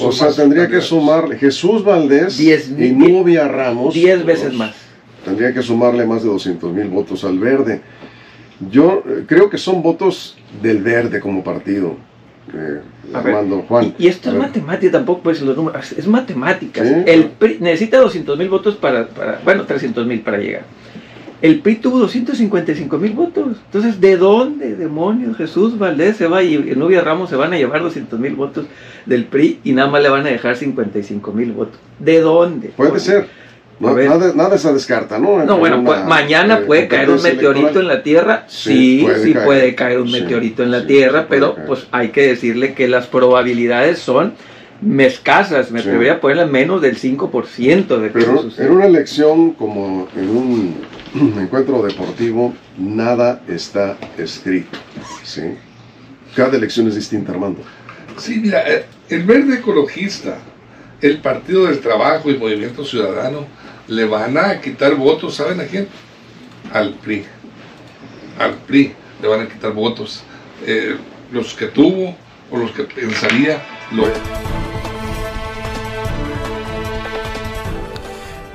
o 0.00 0.12
sea, 0.12 0.32
tendría 0.32 0.68
que 0.68 0.80
sumarle 0.80 1.36
Jesús 1.36 1.82
Valdés 1.82 2.38
y 2.40 2.92
Nubia 2.92 3.48
Ramos. 3.48 3.94
10 3.94 4.24
veces 4.24 4.52
más. 4.52 4.74
Tendría 5.24 5.52
que 5.52 5.62
sumarle 5.62 6.06
más 6.06 6.22
de 6.22 6.28
200 6.28 6.72
mil 6.72 6.88
votos 6.88 7.24
al 7.24 7.38
Verde. 7.38 7.80
Yo 8.70 9.02
eh, 9.06 9.24
creo 9.26 9.48
que 9.50 9.58
son 9.58 9.82
votos 9.82 10.37
del 10.62 10.82
verde 10.82 11.20
como 11.20 11.42
partido. 11.44 11.96
Eh, 12.54 12.80
Armando, 13.12 13.64
Juan. 13.68 13.94
Y, 13.98 14.06
esto 14.08 14.30
es 14.30 14.36
matemática, 14.36 14.92
tampoco 14.92 15.22
pues 15.22 15.42
los 15.42 15.56
números, 15.56 15.92
es 15.92 16.06
matemática. 16.06 16.82
El 16.82 17.26
PRI 17.26 17.58
necesita 17.60 17.98
200 17.98 18.38
mil 18.38 18.48
votos 18.48 18.76
para, 18.76 19.08
para, 19.08 19.40
bueno, 19.44 19.64
300 19.64 20.06
mil 20.06 20.20
para 20.20 20.38
llegar. 20.38 20.62
El 21.40 21.60
PRI 21.60 21.76
tuvo 21.76 21.98
255 22.00 22.98
mil 22.98 23.12
votos. 23.12 23.58
Entonces, 23.66 24.00
¿de 24.00 24.16
dónde, 24.16 24.74
demonios, 24.74 25.36
Jesús 25.36 25.78
Valdés 25.78 26.16
se 26.16 26.26
va 26.26 26.42
y 26.42 26.56
Nubia 26.74 27.00
Ramos 27.00 27.30
se 27.30 27.36
van 27.36 27.52
a 27.52 27.58
llevar 27.58 27.82
200 27.82 28.18
mil 28.18 28.34
votos 28.34 28.66
del 29.06 29.24
PRI 29.24 29.60
y 29.62 29.72
nada 29.72 29.88
más 29.88 30.02
le 30.02 30.08
van 30.08 30.26
a 30.26 30.30
dejar 30.30 30.56
55 30.56 31.32
mil 31.32 31.52
votos? 31.52 31.78
¿De 31.98 32.20
dónde? 32.20 32.68
Puede 32.76 32.98
ser 32.98 33.28
nada, 33.80 34.58
se 34.58 34.72
descarta, 34.72 35.18
¿no? 35.18 35.44
No, 35.44 35.58
bueno, 35.58 35.82
pues, 35.84 36.04
mañana 36.04 36.60
puede 36.66 36.88
caer 36.88 37.10
un 37.10 37.22
meteorito 37.22 37.80
en 37.80 37.88
la 37.88 38.02
Tierra. 38.02 38.44
Sí, 38.48 39.06
sí, 39.22 39.34
puede, 39.34 39.74
caer. 39.74 40.00
un 40.00 40.10
meteorito 40.10 40.62
en 40.62 40.70
la 40.70 40.86
Tierra, 40.86 41.26
pero 41.28 41.56
pues 41.66 41.86
hay 41.92 42.08
que 42.08 42.26
decirle 42.26 42.74
que 42.74 42.88
las 42.88 43.06
probabilidades 43.06 43.98
son 43.98 44.34
escasas. 44.98 45.70
Me 45.70 45.80
atrevería 45.80 46.14
a 46.14 46.20
ponerle 46.20 46.46
menos 46.46 46.82
del 46.82 46.98
5% 46.98 47.98
de 47.98 48.06
que 48.08 48.18
pero 48.18 48.48
En 48.56 48.70
una 48.70 48.86
elección 48.86 49.52
como 49.52 50.08
en 50.16 50.28
un 50.30 50.76
encuentro 51.40 51.82
deportivo, 51.82 52.54
nada 52.76 53.42
está 53.48 53.96
escrito. 54.16 54.78
¿sí? 55.22 55.54
Cada 56.34 56.56
elección 56.56 56.88
es 56.88 56.94
distinta, 56.94 57.32
Armando. 57.32 57.60
Sí, 58.16 58.40
mira, 58.40 58.68
eh, 58.68 58.84
el 59.08 59.22
verde 59.22 59.56
ecologista, 59.56 60.38
el 61.00 61.18
Partido 61.18 61.66
del 61.66 61.80
Trabajo 61.80 62.30
y 62.30 62.36
Movimiento 62.36 62.84
Ciudadano 62.84 63.46
le 63.88 64.04
van 64.04 64.36
a 64.36 64.60
quitar 64.60 64.94
votos, 64.94 65.34
¿saben 65.34 65.60
a 65.60 65.64
quién? 65.64 65.88
Al 66.72 66.94
PRI. 66.94 67.24
Al 68.38 68.54
PRI 68.54 68.94
le 69.20 69.28
van 69.28 69.40
a 69.40 69.48
quitar 69.48 69.72
votos. 69.72 70.22
Eh, 70.66 70.96
los 71.32 71.54
que 71.54 71.66
tuvo 71.66 72.14
o 72.50 72.56
los 72.56 72.70
que 72.72 72.84
pensaría 72.84 73.62
lo... 73.92 74.04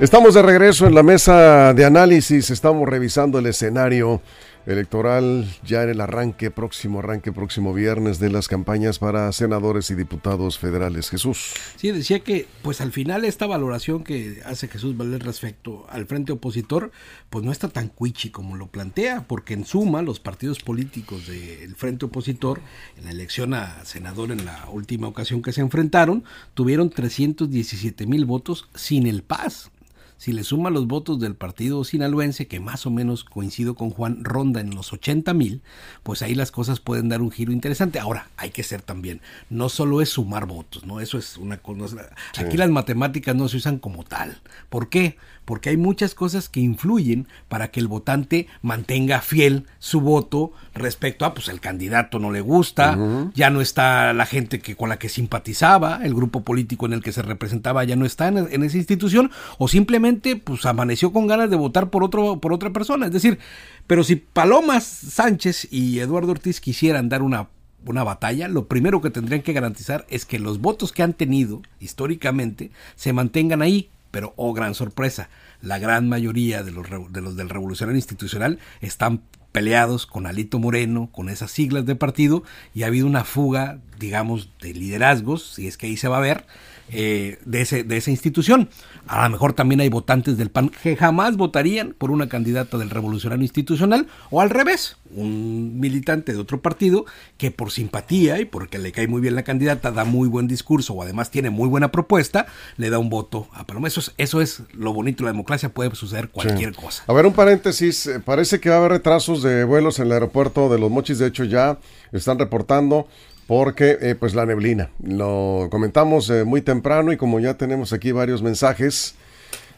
Estamos 0.00 0.34
de 0.34 0.42
regreso 0.42 0.86
en 0.86 0.94
la 0.94 1.02
mesa 1.02 1.72
de 1.72 1.84
análisis, 1.84 2.50
estamos 2.50 2.88
revisando 2.88 3.38
el 3.38 3.46
escenario 3.46 4.20
electoral 4.66 5.46
ya 5.64 5.82
en 5.82 5.90
el 5.90 6.00
arranque 6.00 6.50
próximo, 6.50 7.00
arranque 7.00 7.32
próximo 7.32 7.74
viernes 7.74 8.18
de 8.18 8.30
las 8.30 8.48
campañas 8.48 8.98
para 8.98 9.30
senadores 9.32 9.90
y 9.90 9.94
diputados 9.94 10.58
federales. 10.58 11.10
Jesús. 11.10 11.54
Sí, 11.76 11.90
decía 11.90 12.20
que 12.20 12.46
pues 12.62 12.80
al 12.80 12.92
final 12.92 13.24
esta 13.24 13.46
valoración 13.46 14.04
que 14.04 14.40
hace 14.44 14.68
Jesús 14.68 14.96
Valer 14.96 15.22
respecto 15.22 15.86
al 15.90 16.06
frente 16.06 16.32
opositor, 16.32 16.92
pues 17.30 17.44
no 17.44 17.52
está 17.52 17.68
tan 17.68 17.88
cuichi 17.88 18.30
como 18.30 18.56
lo 18.56 18.68
plantea, 18.68 19.24
porque 19.26 19.54
en 19.54 19.64
suma 19.64 20.02
los 20.02 20.20
partidos 20.20 20.60
políticos 20.60 21.26
del 21.26 21.74
frente 21.76 22.06
opositor 22.06 22.60
en 22.96 23.04
la 23.04 23.10
elección 23.10 23.54
a 23.54 23.84
senador 23.84 24.32
en 24.32 24.44
la 24.44 24.68
última 24.70 25.08
ocasión 25.08 25.42
que 25.42 25.52
se 25.52 25.60
enfrentaron, 25.60 26.24
tuvieron 26.54 26.90
317 26.90 28.06
mil 28.06 28.24
votos 28.24 28.68
sin 28.74 29.06
el 29.06 29.22
paz 29.22 29.70
si 30.16 30.32
le 30.32 30.44
suma 30.44 30.70
los 30.70 30.86
votos 30.86 31.20
del 31.20 31.34
partido 31.34 31.84
sinaloense, 31.84 32.46
que 32.46 32.60
más 32.60 32.86
o 32.86 32.90
menos 32.90 33.24
coincido 33.24 33.74
con 33.74 33.90
Juan, 33.90 34.24
ronda 34.24 34.60
en 34.60 34.74
los 34.74 34.92
80 34.92 35.34
mil, 35.34 35.62
pues 36.02 36.22
ahí 36.22 36.34
las 36.34 36.50
cosas 36.50 36.80
pueden 36.80 37.08
dar 37.08 37.20
un 37.20 37.30
giro 37.30 37.52
interesante. 37.52 37.98
Ahora, 37.98 38.28
hay 38.36 38.50
que 38.50 38.62
ser 38.62 38.82
también, 38.82 39.20
no 39.50 39.68
solo 39.68 40.00
es 40.00 40.10
sumar 40.10 40.46
votos, 40.46 40.84
¿no? 40.84 41.00
Eso 41.00 41.18
es 41.18 41.36
una 41.36 41.58
cosa. 41.58 42.08
Aquí 42.38 42.56
las 42.56 42.70
matemáticas 42.70 43.34
no 43.34 43.48
se 43.48 43.58
usan 43.58 43.78
como 43.78 44.04
tal. 44.04 44.40
¿Por 44.68 44.88
qué? 44.88 45.16
porque 45.44 45.70
hay 45.70 45.76
muchas 45.76 46.14
cosas 46.14 46.48
que 46.48 46.60
influyen 46.60 47.26
para 47.48 47.68
que 47.68 47.80
el 47.80 47.88
votante 47.88 48.46
mantenga 48.62 49.20
fiel 49.20 49.66
su 49.78 50.00
voto 50.00 50.52
respecto 50.74 51.24
a 51.24 51.34
pues 51.34 51.48
el 51.48 51.60
candidato 51.60 52.18
no 52.18 52.30
le 52.30 52.40
gusta, 52.40 52.98
ya 53.34 53.50
no 53.50 53.60
está 53.60 54.12
la 54.12 54.26
gente 54.26 54.60
que 54.60 54.76
con 54.76 54.88
la 54.88 54.98
que 54.98 55.08
simpatizaba, 55.08 56.00
el 56.02 56.14
grupo 56.14 56.42
político 56.42 56.86
en 56.86 56.94
el 56.94 57.02
que 57.02 57.12
se 57.12 57.22
representaba 57.22 57.84
ya 57.84 57.96
no 57.96 58.06
está 58.06 58.28
en, 58.28 58.48
en 58.50 58.64
esa 58.64 58.76
institución 58.76 59.30
o 59.58 59.68
simplemente 59.68 60.03
pues 60.44 60.66
amaneció 60.66 61.12
con 61.12 61.26
ganas 61.26 61.50
de 61.50 61.56
votar 61.56 61.90
por 61.90 62.04
otro 62.04 62.40
por 62.40 62.52
otra 62.52 62.70
persona, 62.70 63.06
es 63.06 63.12
decir, 63.12 63.38
pero 63.86 64.04
si 64.04 64.16
Palomas 64.16 64.84
Sánchez 64.84 65.68
y 65.70 65.98
Eduardo 66.00 66.32
Ortiz 66.32 66.60
quisieran 66.60 67.08
dar 67.08 67.22
una 67.22 67.48
una 67.86 68.04
batalla, 68.04 68.48
lo 68.48 68.66
primero 68.66 69.00
que 69.00 69.10
tendrían 69.10 69.42
que 69.42 69.52
garantizar 69.52 70.06
es 70.08 70.24
que 70.24 70.38
los 70.38 70.60
votos 70.60 70.92
que 70.92 71.02
han 71.02 71.12
tenido 71.12 71.62
históricamente 71.80 72.70
se 72.96 73.12
mantengan 73.12 73.62
ahí, 73.62 73.90
pero 74.10 74.32
oh 74.36 74.52
gran 74.52 74.74
sorpresa, 74.74 75.28
la 75.60 75.78
gran 75.78 76.08
mayoría 76.08 76.62
de 76.62 76.70
los, 76.70 76.86
de 77.10 77.20
los 77.20 77.36
del 77.36 77.50
revolucionario 77.50 77.98
institucional 77.98 78.58
están 78.80 79.22
peleados 79.52 80.06
con 80.06 80.26
Alito 80.26 80.58
Moreno, 80.58 81.08
con 81.12 81.28
esas 81.28 81.50
siglas 81.50 81.86
de 81.86 81.94
partido, 81.94 82.42
y 82.74 82.82
ha 82.82 82.88
habido 82.88 83.06
una 83.06 83.24
fuga, 83.24 83.78
digamos, 83.98 84.50
de 84.60 84.74
liderazgos, 84.74 85.54
si 85.54 85.68
es 85.68 85.78
que 85.78 85.86
ahí 85.86 85.96
se 85.96 86.08
va 86.08 86.16
a 86.16 86.20
ver, 86.20 86.44
eh, 86.90 87.38
de, 87.44 87.62
ese, 87.62 87.84
de 87.84 87.96
esa 87.96 88.10
institución. 88.10 88.68
A 89.06 89.24
lo 89.24 89.30
mejor 89.30 89.52
también 89.52 89.80
hay 89.80 89.88
votantes 89.88 90.36
del 90.36 90.50
PAN 90.50 90.70
que 90.82 90.96
jamás 90.96 91.36
votarían 91.36 91.94
por 91.96 92.10
una 92.10 92.28
candidata 92.28 92.78
del 92.78 92.90
Revolucionario 92.90 93.42
Institucional 93.42 94.06
o 94.30 94.40
al 94.40 94.50
revés, 94.50 94.96
un 95.10 95.78
militante 95.80 96.32
de 96.32 96.38
otro 96.38 96.60
partido 96.60 97.04
que 97.36 97.50
por 97.50 97.70
simpatía 97.70 98.40
y 98.40 98.44
porque 98.44 98.78
le 98.78 98.92
cae 98.92 99.08
muy 99.08 99.20
bien 99.20 99.34
la 99.34 99.42
candidata, 99.42 99.90
da 99.92 100.04
muy 100.04 100.28
buen 100.28 100.48
discurso 100.48 100.94
o 100.94 101.02
además 101.02 101.30
tiene 101.30 101.50
muy 101.50 101.68
buena 101.68 101.90
propuesta, 101.92 102.46
le 102.76 102.90
da 102.90 102.98
un 102.98 103.10
voto 103.10 103.48
a 103.52 103.66
Paloma. 103.66 103.88
Eso 103.88 104.00
es, 104.00 104.12
eso 104.16 104.40
es 104.40 104.62
lo 104.72 104.92
bonito 104.92 105.18
de 105.18 105.24
la 105.26 105.32
democracia, 105.32 105.68
puede 105.68 105.94
suceder 105.94 106.28
cualquier 106.28 106.74
cosa. 106.74 107.04
A 107.06 107.12
ver, 107.12 107.26
un 107.26 107.32
paréntesis, 107.32 108.06
eh, 108.06 108.20
parece 108.20 108.60
que 108.60 108.68
va 108.68 108.76
a 108.76 108.78
haber 108.78 108.92
retrasos 108.92 109.42
de 109.42 109.64
vuelos 109.64 109.98
en 109.98 110.06
el 110.06 110.12
aeropuerto 110.12 110.68
de 110.68 110.78
Los 110.78 110.90
Mochis, 110.90 111.18
de 111.18 111.26
hecho 111.26 111.44
ya 111.44 111.78
están 112.12 112.38
reportando 112.38 113.06
porque 113.46 113.98
eh, 114.00 114.14
pues 114.14 114.34
la 114.34 114.46
neblina. 114.46 114.90
Lo 115.02 115.68
comentamos 115.70 116.30
eh, 116.30 116.44
muy 116.44 116.62
temprano 116.62 117.12
y 117.12 117.16
como 117.16 117.40
ya 117.40 117.54
tenemos 117.54 117.92
aquí 117.92 118.12
varios 118.12 118.42
mensajes, 118.42 119.14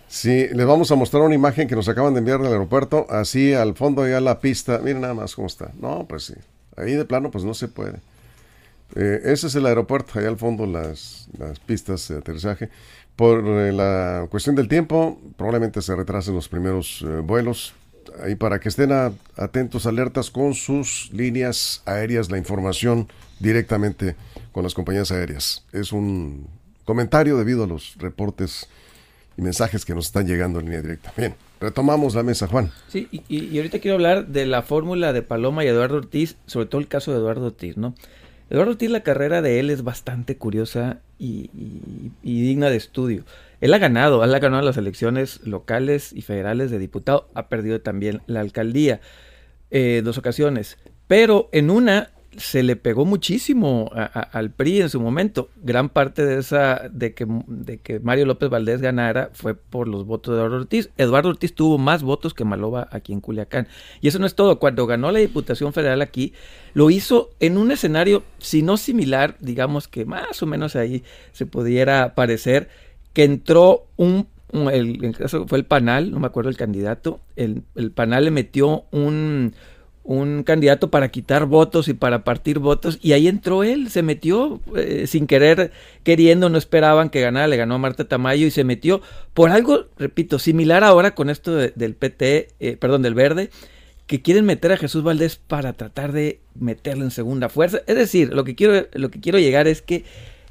sí, 0.08 0.48
les 0.52 0.66
vamos 0.66 0.90
a 0.90 0.94
mostrar 0.94 1.22
una 1.22 1.34
imagen 1.34 1.68
que 1.68 1.76
nos 1.76 1.88
acaban 1.88 2.14
de 2.14 2.20
enviar 2.20 2.40
del 2.40 2.52
aeropuerto, 2.52 3.06
así 3.10 3.52
al 3.52 3.74
fondo 3.74 4.06
ya 4.06 4.20
la 4.20 4.40
pista, 4.40 4.78
miren 4.78 5.00
nada 5.02 5.14
más 5.14 5.34
cómo 5.34 5.48
está. 5.48 5.72
No, 5.80 6.06
pues 6.08 6.24
sí, 6.24 6.34
ahí 6.76 6.92
de 6.92 7.04
plano 7.04 7.30
pues 7.30 7.44
no 7.44 7.54
se 7.54 7.68
puede. 7.68 7.98
Eh, 8.94 9.20
ese 9.24 9.48
es 9.48 9.54
el 9.56 9.66
aeropuerto, 9.66 10.18
allá 10.18 10.28
al 10.28 10.38
fondo 10.38 10.64
las, 10.66 11.28
las 11.38 11.58
pistas 11.58 12.06
de 12.08 12.18
aterrizaje. 12.18 12.70
Por 13.16 13.42
la 13.42 14.26
cuestión 14.30 14.54
del 14.54 14.68
tiempo, 14.68 15.18
probablemente 15.38 15.80
se 15.80 15.96
retrasen 15.96 16.34
los 16.34 16.50
primeros 16.50 17.02
vuelos, 17.24 17.74
ahí 18.22 18.34
para 18.34 18.60
que 18.60 18.68
estén 18.68 18.92
atentos, 18.92 19.86
alertas 19.86 20.30
con 20.30 20.52
sus 20.52 21.10
líneas 21.14 21.80
aéreas, 21.86 22.30
la 22.30 22.36
información 22.36 23.08
directamente 23.38 24.16
con 24.52 24.62
las 24.62 24.74
compañías 24.74 25.10
aéreas. 25.10 25.64
Es 25.72 25.92
un 25.92 26.48
comentario 26.84 27.36
debido 27.36 27.64
a 27.64 27.66
los 27.66 27.96
reportes 27.98 28.68
y 29.36 29.42
mensajes 29.42 29.84
que 29.84 29.94
nos 29.94 30.06
están 30.06 30.26
llegando 30.26 30.60
en 30.60 30.66
línea 30.66 30.82
directa. 30.82 31.12
Bien, 31.16 31.34
retomamos 31.60 32.14
la 32.14 32.22
mesa, 32.22 32.46
Juan. 32.46 32.70
Sí, 32.88 33.08
y, 33.10 33.56
ahorita 33.56 33.80
quiero 33.80 33.96
hablar 33.96 34.28
de 34.28 34.46
la 34.46 34.62
fórmula 34.62 35.12
de 35.12 35.22
Paloma 35.22 35.64
y 35.64 35.68
Eduardo 35.68 35.96
Ortiz, 35.96 36.36
sobre 36.46 36.66
todo 36.66 36.80
el 36.80 36.88
caso 36.88 37.12
de 37.12 37.18
Eduardo 37.18 37.46
Ortiz, 37.46 37.76
¿no? 37.76 37.94
Eduardo 38.48 38.72
Ortiz, 38.72 38.90
la 38.90 39.02
carrera 39.02 39.42
de 39.42 39.60
él 39.60 39.70
es 39.70 39.82
bastante 39.82 40.36
curiosa 40.36 41.00
y, 41.18 41.50
digna 42.22 42.70
de 42.70 42.76
estudio. 42.76 43.24
Él 43.60 43.74
ha 43.74 43.78
ganado, 43.78 44.22
él 44.22 44.34
ha 44.34 44.38
ganado 44.38 44.62
las 44.62 44.76
elecciones 44.76 45.40
locales 45.44 46.12
y 46.12 46.22
federales 46.22 46.70
de 46.70 46.78
diputado, 46.78 47.28
ha 47.34 47.48
perdido 47.48 47.80
también 47.80 48.22
la 48.26 48.40
alcaldía 48.40 49.00
eh, 49.70 50.02
dos 50.04 50.18
ocasiones, 50.18 50.78
pero 51.08 51.48
en 51.52 51.70
una 51.70 52.10
se 52.38 52.62
le 52.62 52.76
pegó 52.76 53.04
muchísimo 53.04 53.90
al 53.92 54.50
PRI 54.50 54.82
en 54.82 54.88
su 54.88 55.00
momento. 55.00 55.48
Gran 55.62 55.88
parte 55.88 56.24
de 56.24 56.38
esa, 56.38 56.88
de 56.90 57.14
que, 57.14 57.26
de 57.46 57.78
que 57.78 58.00
Mario 58.00 58.26
López 58.26 58.50
Valdés 58.50 58.80
ganara 58.80 59.30
fue 59.32 59.54
por 59.54 59.88
los 59.88 60.06
votos 60.06 60.32
de 60.32 60.38
Eduardo 60.38 60.56
Ortiz. 60.56 60.90
Eduardo 60.96 61.30
Ortiz 61.30 61.54
tuvo 61.54 61.78
más 61.78 62.02
votos 62.02 62.34
que 62.34 62.44
Maloba 62.44 62.88
aquí 62.90 63.12
en 63.12 63.20
Culiacán. 63.20 63.68
Y 64.00 64.08
eso 64.08 64.18
no 64.18 64.26
es 64.26 64.34
todo. 64.34 64.58
Cuando 64.58 64.86
ganó 64.86 65.10
la 65.12 65.18
Diputación 65.18 65.72
Federal 65.72 66.02
aquí, 66.02 66.32
lo 66.74 66.90
hizo 66.90 67.30
en 67.40 67.58
un 67.58 67.70
escenario, 67.70 68.22
si 68.38 68.62
no 68.62 68.76
similar, 68.76 69.36
digamos 69.40 69.88
que 69.88 70.04
más 70.04 70.42
o 70.42 70.46
menos 70.46 70.76
ahí 70.76 71.04
se 71.32 71.46
pudiera 71.46 72.14
parecer 72.14 72.68
que 73.12 73.24
entró 73.24 73.86
un, 73.96 74.28
el, 74.52 75.02
en 75.02 75.12
caso 75.12 75.46
fue 75.48 75.58
el 75.58 75.64
panal, 75.64 76.10
no 76.10 76.20
me 76.20 76.26
acuerdo 76.26 76.50
el 76.50 76.56
candidato, 76.56 77.20
el, 77.34 77.62
el 77.74 77.92
panal 77.92 78.26
le 78.26 78.30
metió 78.30 78.84
un, 78.90 79.54
un 80.06 80.44
candidato 80.44 80.88
para 80.88 81.10
quitar 81.10 81.46
votos 81.46 81.88
y 81.88 81.94
para 81.94 82.22
partir 82.22 82.60
votos 82.60 82.98
y 83.02 83.12
ahí 83.12 83.26
entró 83.26 83.64
él, 83.64 83.90
se 83.90 84.02
metió 84.02 84.60
eh, 84.76 85.06
sin 85.08 85.26
querer, 85.26 85.72
queriendo, 86.04 86.48
no 86.48 86.58
esperaban 86.58 87.10
que 87.10 87.20
ganara, 87.20 87.48
le 87.48 87.56
ganó 87.56 87.74
a 87.74 87.78
Marta 87.78 88.06
Tamayo 88.06 88.46
y 88.46 88.52
se 88.52 88.62
metió 88.62 89.02
por 89.34 89.50
algo, 89.50 89.86
repito, 89.98 90.38
similar 90.38 90.84
ahora 90.84 91.14
con 91.14 91.28
esto 91.28 91.56
del 91.56 91.94
PT, 91.94 92.48
eh, 92.60 92.76
perdón, 92.76 93.02
del 93.02 93.14
verde, 93.14 93.50
que 94.06 94.22
quieren 94.22 94.44
meter 94.44 94.70
a 94.70 94.76
Jesús 94.76 95.02
Valdés 95.02 95.36
para 95.36 95.72
tratar 95.72 96.12
de 96.12 96.38
meterlo 96.54 97.02
en 97.02 97.10
segunda 97.10 97.48
fuerza. 97.48 97.80
Es 97.88 97.96
decir, 97.96 98.32
lo 98.32 98.44
que 98.44 98.54
quiero, 98.54 98.86
lo 98.92 99.10
que 99.10 99.20
quiero 99.20 99.40
llegar 99.40 99.66
es 99.66 99.82
que 99.82 100.04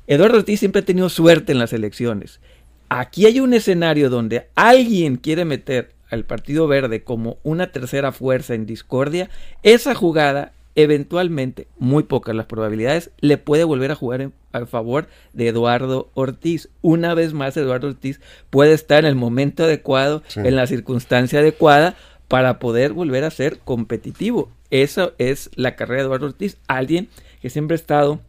Eduardo 0.08 0.38
Ortiz 0.38 0.60
siempre 0.60 0.82
ha 0.82 0.86
tenido 0.86 1.08
suerte 1.08 1.54
en 1.54 1.60
las 1.60 1.72
elecciones 1.72 2.42
aquí 2.90 3.26
hay 3.26 3.40
un 3.40 3.54
escenario 3.54 4.10
donde 4.10 4.48
alguien 4.56 5.18
quiere 5.18 5.46
meter 5.46 5.95
al 6.10 6.26
Partido 6.26 6.68
Verde 6.68 7.04
como 7.04 7.38
una 7.44 7.72
tercera 7.72 8.12
fuerza 8.12 8.54
en 8.54 8.66
discordia, 8.66 9.30
esa 9.64 9.96
jugada 9.96 10.54
eventualmente, 10.76 11.68
muy 11.78 12.04
pocas 12.04 12.36
las 12.36 12.46
probabilidades, 12.46 13.12
le 13.20 13.38
puede 13.38 13.64
volver 13.64 13.92
a 13.92 13.96
jugar 13.96 14.32
a 14.52 14.66
favor 14.66 15.08
de 15.34 15.48
Eduardo 15.48 16.12
Ortiz. 16.14 16.70
Una 16.82 17.14
vez 17.14 17.34
más, 17.34 17.56
Eduardo 17.56 17.88
Ortiz 17.88 18.20
puede 18.50 18.74
estar 18.74 19.00
en 19.00 19.06
el 19.06 19.16
momento 19.16 19.64
adecuado, 19.64 20.22
en 20.36 20.56
la 20.56 20.68
circunstancia 20.68 21.40
adecuada, 21.40 21.96
para 22.28 22.60
poder 22.60 22.92
volver 22.92 23.24
a 23.24 23.32
ser 23.32 23.60
competitivo. 23.60 24.52
Esa 24.70 25.14
es 25.18 25.50
la 25.56 25.76
carrera 25.76 26.02
de 26.02 26.08
Eduardo 26.08 26.26
Ortiz, 26.28 26.58
alguien 26.68 27.08
que 27.42 27.50
siempre 27.50 27.76
ha 27.76 27.80
estado 27.80 28.20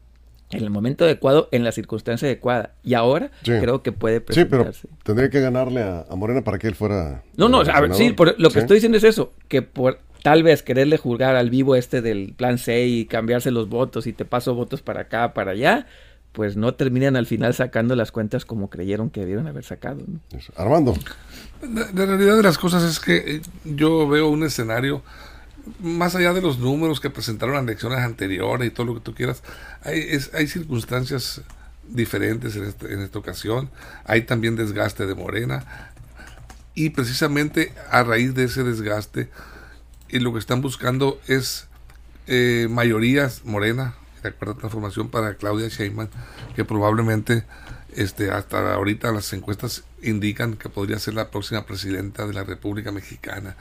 en 0.50 0.62
el 0.62 0.70
momento 0.70 1.04
adecuado, 1.04 1.48
en 1.52 1.64
la 1.64 1.72
circunstancia 1.72 2.26
adecuada. 2.26 2.74
Y 2.82 2.94
ahora 2.94 3.30
creo 3.42 3.82
que 3.82 3.92
puede 3.92 4.20
presentarse. 4.20 4.80
Sí, 4.80 4.86
pero 4.88 4.98
tendría 5.02 5.30
que 5.30 5.40
ganarle 5.40 5.82
a, 5.82 6.06
Morena 6.16 6.42
para 6.42 6.58
que 6.58 6.68
él 6.68 6.74
fuera. 6.74 7.22
No, 7.36 7.48
no, 7.48 7.60
a 7.60 7.80
ver, 7.80 7.94
sí, 7.94 8.14
lo 8.38 8.50
que 8.50 8.60
estoy 8.60 8.76
diciendo 8.76 8.98
es 8.98 9.04
eso, 9.04 9.32
que 9.48 9.62
por 9.62 9.98
tal 10.22 10.42
vez 10.42 10.62
quererle 10.62 10.96
juzgar 10.98 11.36
al 11.36 11.50
vivo 11.50 11.76
este 11.76 12.02
del 12.02 12.34
plan 12.36 12.58
C 12.58 12.86
y 12.86 13.04
cambiarse 13.06 13.50
los 13.50 13.68
votos 13.68 14.08
y 14.08 14.12
te 14.12 14.24
paso 14.24 14.54
votos 14.54 14.82
para 14.82 15.02
acá, 15.02 15.34
para 15.34 15.52
allá, 15.52 15.86
pues 16.32 16.56
no 16.56 16.74
terminan 16.74 17.16
al 17.16 17.26
final 17.26 17.54
sacando 17.54 17.94
las 17.96 18.12
cuentas 18.12 18.44
como 18.44 18.68
creyeron 18.68 19.08
que 19.08 19.20
debieron 19.20 19.46
haber 19.46 19.64
sacado. 19.64 20.02
Armando. 20.56 20.94
La, 21.62 22.06
realidad 22.06 22.36
de 22.36 22.42
las 22.42 22.58
cosas 22.58 22.82
es 22.82 23.00
que 23.00 23.40
yo 23.64 24.08
veo 24.08 24.28
un 24.28 24.44
escenario 24.44 25.02
más 25.80 26.14
allá 26.14 26.32
de 26.32 26.40
los 26.40 26.58
números 26.58 27.00
que 27.00 27.10
presentaron 27.10 27.54
las 27.54 27.64
elecciones 27.64 27.98
anteriores 27.98 28.68
y 28.68 28.70
todo 28.70 28.86
lo 28.86 28.94
que 28.94 29.00
tú 29.00 29.14
quieras, 29.14 29.42
hay, 29.82 30.02
hay 30.32 30.46
circunstancias 30.46 31.42
diferentes 31.88 32.56
en, 32.56 32.64
este, 32.64 32.92
en 32.92 33.00
esta 33.00 33.18
ocasión, 33.18 33.70
hay 34.04 34.22
también 34.22 34.56
desgaste 34.56 35.06
de 35.06 35.14
Morena 35.14 35.92
y 36.74 36.90
precisamente 36.90 37.72
a 37.90 38.02
raíz 38.02 38.34
de 38.34 38.44
ese 38.44 38.62
desgaste 38.62 39.28
y 40.08 40.18
lo 40.20 40.32
que 40.32 40.38
están 40.38 40.60
buscando 40.60 41.20
es 41.26 41.66
eh, 42.26 42.68
mayorías 42.70 43.44
Morena, 43.44 43.94
de 44.22 44.30
acuerdo 44.30 44.54
a 44.54 44.58
transformación 44.58 45.08
para 45.10 45.34
Claudia 45.34 45.68
Sheinbaum, 45.68 46.08
que 46.54 46.64
probablemente 46.64 47.44
este, 47.94 48.30
hasta 48.30 48.74
ahorita 48.74 49.12
las 49.12 49.32
encuestas 49.32 49.84
indican 50.02 50.54
que 50.56 50.68
podría 50.68 50.98
ser 50.98 51.14
la 51.14 51.30
próxima 51.30 51.64
presidenta 51.64 52.26
de 52.26 52.34
la 52.34 52.44
República 52.44 52.92
Mexicana. 52.92 53.56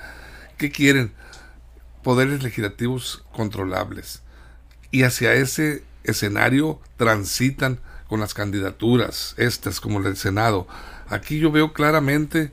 ¿Qué 0.57 0.71
quieren? 0.71 1.11
Poderes 2.05 2.43
legislativos 2.43 3.25
controlables. 3.33 4.21
Y 4.91 5.01
hacia 5.01 5.33
ese 5.33 5.83
escenario 6.03 6.79
transitan 6.97 7.79
con 8.07 8.19
las 8.19 8.35
candidaturas, 8.35 9.33
estas 9.37 9.81
como 9.81 9.99
el 9.99 10.15
Senado. 10.15 10.67
Aquí 11.09 11.39
yo 11.39 11.51
veo 11.51 11.73
claramente 11.73 12.51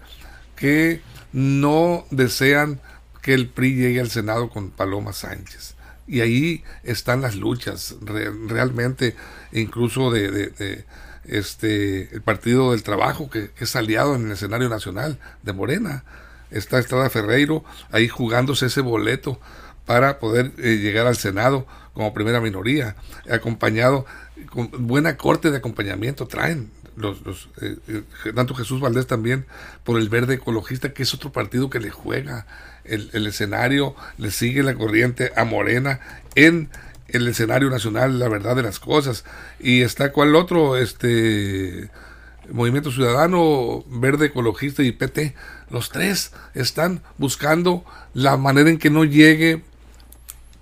que 0.56 1.02
no 1.34 2.06
desean 2.10 2.80
que 3.20 3.34
el 3.34 3.46
PRI 3.46 3.74
llegue 3.74 4.00
al 4.00 4.08
Senado 4.08 4.48
con 4.48 4.70
Paloma 4.70 5.12
Sánchez. 5.12 5.74
Y 6.06 6.22
ahí 6.22 6.64
están 6.82 7.20
las 7.20 7.36
luchas, 7.36 7.96
realmente, 8.00 9.14
incluso 9.52 10.10
de, 10.10 10.86
este 11.24 12.08
el 12.14 12.22
Partido 12.22 12.70
del 12.70 12.82
Trabajo, 12.82 13.28
que, 13.28 13.50
es 13.58 13.76
aliado 13.76 14.14
en 14.14 14.24
el 14.24 14.32
escenario 14.32 14.70
nacional 14.70 15.18
de 15.42 15.52
Morena 15.52 16.04
está 16.52 16.78
Estrada 16.78 17.10
Ferreiro 17.10 17.64
ahí 17.90 18.08
jugándose 18.08 18.66
ese 18.66 18.80
boleto 18.80 19.40
para 19.86 20.18
poder 20.18 20.52
eh, 20.58 20.76
llegar 20.76 21.06
al 21.06 21.16
Senado 21.16 21.66
como 21.92 22.14
primera 22.14 22.40
minoría, 22.40 22.96
acompañado 23.30 24.06
con 24.50 24.70
buena 24.86 25.16
corte 25.16 25.50
de 25.50 25.58
acompañamiento 25.58 26.26
traen 26.26 26.70
los, 26.96 27.48
eh, 27.60 27.76
eh, 27.88 28.02
tanto 28.34 28.54
Jesús 28.54 28.80
Valdés 28.80 29.06
también 29.06 29.46
por 29.84 29.98
el 29.98 30.08
Verde 30.08 30.34
Ecologista, 30.34 30.92
que 30.92 31.02
es 31.02 31.14
otro 31.14 31.32
partido 31.32 31.70
que 31.70 31.80
le 31.80 31.90
juega 31.90 32.46
el, 32.84 33.10
el 33.12 33.26
escenario, 33.26 33.94
le 34.18 34.30
sigue 34.30 34.62
la 34.62 34.74
corriente 34.74 35.32
a 35.36 35.44
Morena 35.44 36.00
en 36.34 36.68
el 37.08 37.28
escenario 37.28 37.70
nacional, 37.70 38.18
la 38.18 38.28
verdad 38.28 38.56
de 38.56 38.62
las 38.62 38.78
cosas. 38.78 39.24
Y 39.58 39.82
está 39.82 40.12
cual 40.12 40.34
otro, 40.34 40.76
este 40.76 41.90
Movimiento 42.52 42.90
Ciudadano, 42.90 43.82
Verde 43.88 44.26
Ecologista 44.26 44.82
y 44.82 44.92
PT, 44.92 45.34
los 45.70 45.90
tres 45.90 46.32
están 46.54 47.02
buscando 47.16 47.84
la 48.12 48.36
manera 48.36 48.68
en 48.68 48.78
que 48.78 48.90
no 48.90 49.04
llegue 49.04 49.62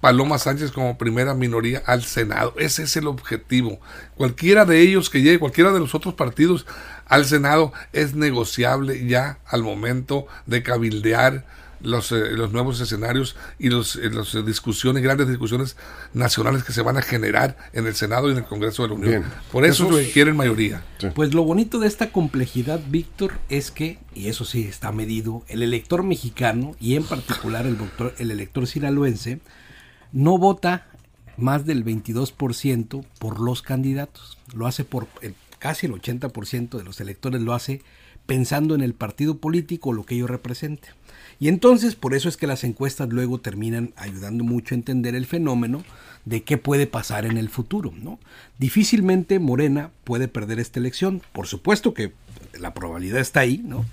Paloma 0.01 0.39
Sánchez 0.39 0.71
como 0.71 0.97
primera 0.97 1.35
minoría 1.35 1.83
al 1.85 2.05
Senado. 2.05 2.55
Ese 2.59 2.85
es 2.85 2.97
el 2.97 3.07
objetivo. 3.07 3.81
Cualquiera 4.15 4.65
de 4.65 4.81
ellos 4.81 5.11
que 5.11 5.21
llegue, 5.21 5.39
cualquiera 5.39 5.73
de 5.73 5.81
los 5.81 5.95
otros 5.95 6.15
partidos 6.15 6.65
al 7.07 7.27
Senado 7.27 7.73
es 7.93 8.15
negociable 8.15 9.07
ya 9.07 9.41
al 9.47 9.63
momento 9.63 10.27
de 10.47 10.63
cabildear 10.63 11.45
los, 11.83 12.13
eh, 12.13 12.31
los 12.33 12.53
nuevos 12.53 12.81
escenarios 12.81 13.37
y 13.59 13.71
los, 13.71 13.97
eh, 13.97 14.11
las 14.11 14.33
discusiones, 14.45 15.03
grandes 15.03 15.29
discusiones 15.29 15.77
nacionales 16.15 16.65
que 16.65 16.73
se 16.73 16.83
van 16.83 16.97
a 16.97 17.03
generar 17.03 17.57
en 17.73 17.87
el 17.87 17.95
Senado 17.95 18.29
y 18.29 18.33
en 18.33 18.39
el 18.39 18.45
Congreso 18.45 18.83
de 18.83 18.89
la 18.89 18.95
Unión. 18.95 19.25
Por 19.53 19.65
eso 19.65 19.85
es 19.85 19.91
lo 19.91 19.97
que 19.97 20.11
quieren 20.11 20.37
mayoría. 20.37 20.83
Pues 21.15 21.35
lo 21.35 21.45
bonito 21.45 21.79
de 21.79 21.87
esta 21.89 22.13
complejidad, 22.13 22.81
Víctor, 22.89 23.35
es 23.49 23.71
que, 23.71 23.99
y 24.15 24.29
eso 24.29 24.45
sí 24.45 24.63
está 24.65 24.93
medido, 24.93 25.45
el 25.49 25.63
elector 25.63 26.03
mexicano 26.03 26.75
y 26.81 26.97
en 26.97 27.05
particular 27.05 27.67
el, 27.67 27.79
doctor, 27.79 28.15
el 28.19 28.31
elector 28.31 28.67
sinaloense 28.67 29.41
no 30.13 30.39
vota 30.39 30.87
más 31.37 31.65
del 31.65 31.85
22% 31.85 33.05
por 33.19 33.41
los 33.41 33.63
candidatos. 33.63 34.39
Lo 34.55 34.67
hace 34.67 34.85
por 34.85 35.07
casi 35.59 35.87
el 35.87 35.93
80% 35.93 36.77
de 36.77 36.85
los 36.85 37.01
electores 37.01 37.41
lo 37.41 37.55
hace 37.55 37.83
pensando 38.31 38.77
en 38.77 38.81
el 38.81 38.95
partido 38.95 39.39
político 39.39 39.89
o 39.89 39.93
lo 39.93 40.07
que 40.07 40.15
ello 40.15 40.29
represente. 40.29 40.91
Y 41.41 41.49
entonces 41.49 41.97
por 41.97 42.15
eso 42.15 42.29
es 42.29 42.37
que 42.37 42.47
las 42.47 42.63
encuestas 42.63 43.09
luego 43.09 43.41
terminan 43.41 43.93
ayudando 43.97 44.45
mucho 44.45 44.73
a 44.73 44.79
entender 44.79 45.17
el 45.17 45.27
fenómeno 45.27 45.83
de 46.25 46.45
qué 46.45 46.57
puede 46.57 46.87
pasar 46.87 47.27
en 47.27 47.39
el 47.39 47.49
futuro. 47.49 47.93
¿no? 48.01 48.21
Difícilmente 48.57 49.41
Morena 49.41 49.91
puede 50.05 50.29
perder 50.29 50.61
esta 50.61 50.79
elección. 50.79 51.23
Por 51.33 51.49
supuesto 51.49 51.93
que 51.93 52.13
la 52.57 52.73
probabilidad 52.73 53.21
está 53.21 53.41
ahí, 53.41 53.61
¿no? 53.65 53.85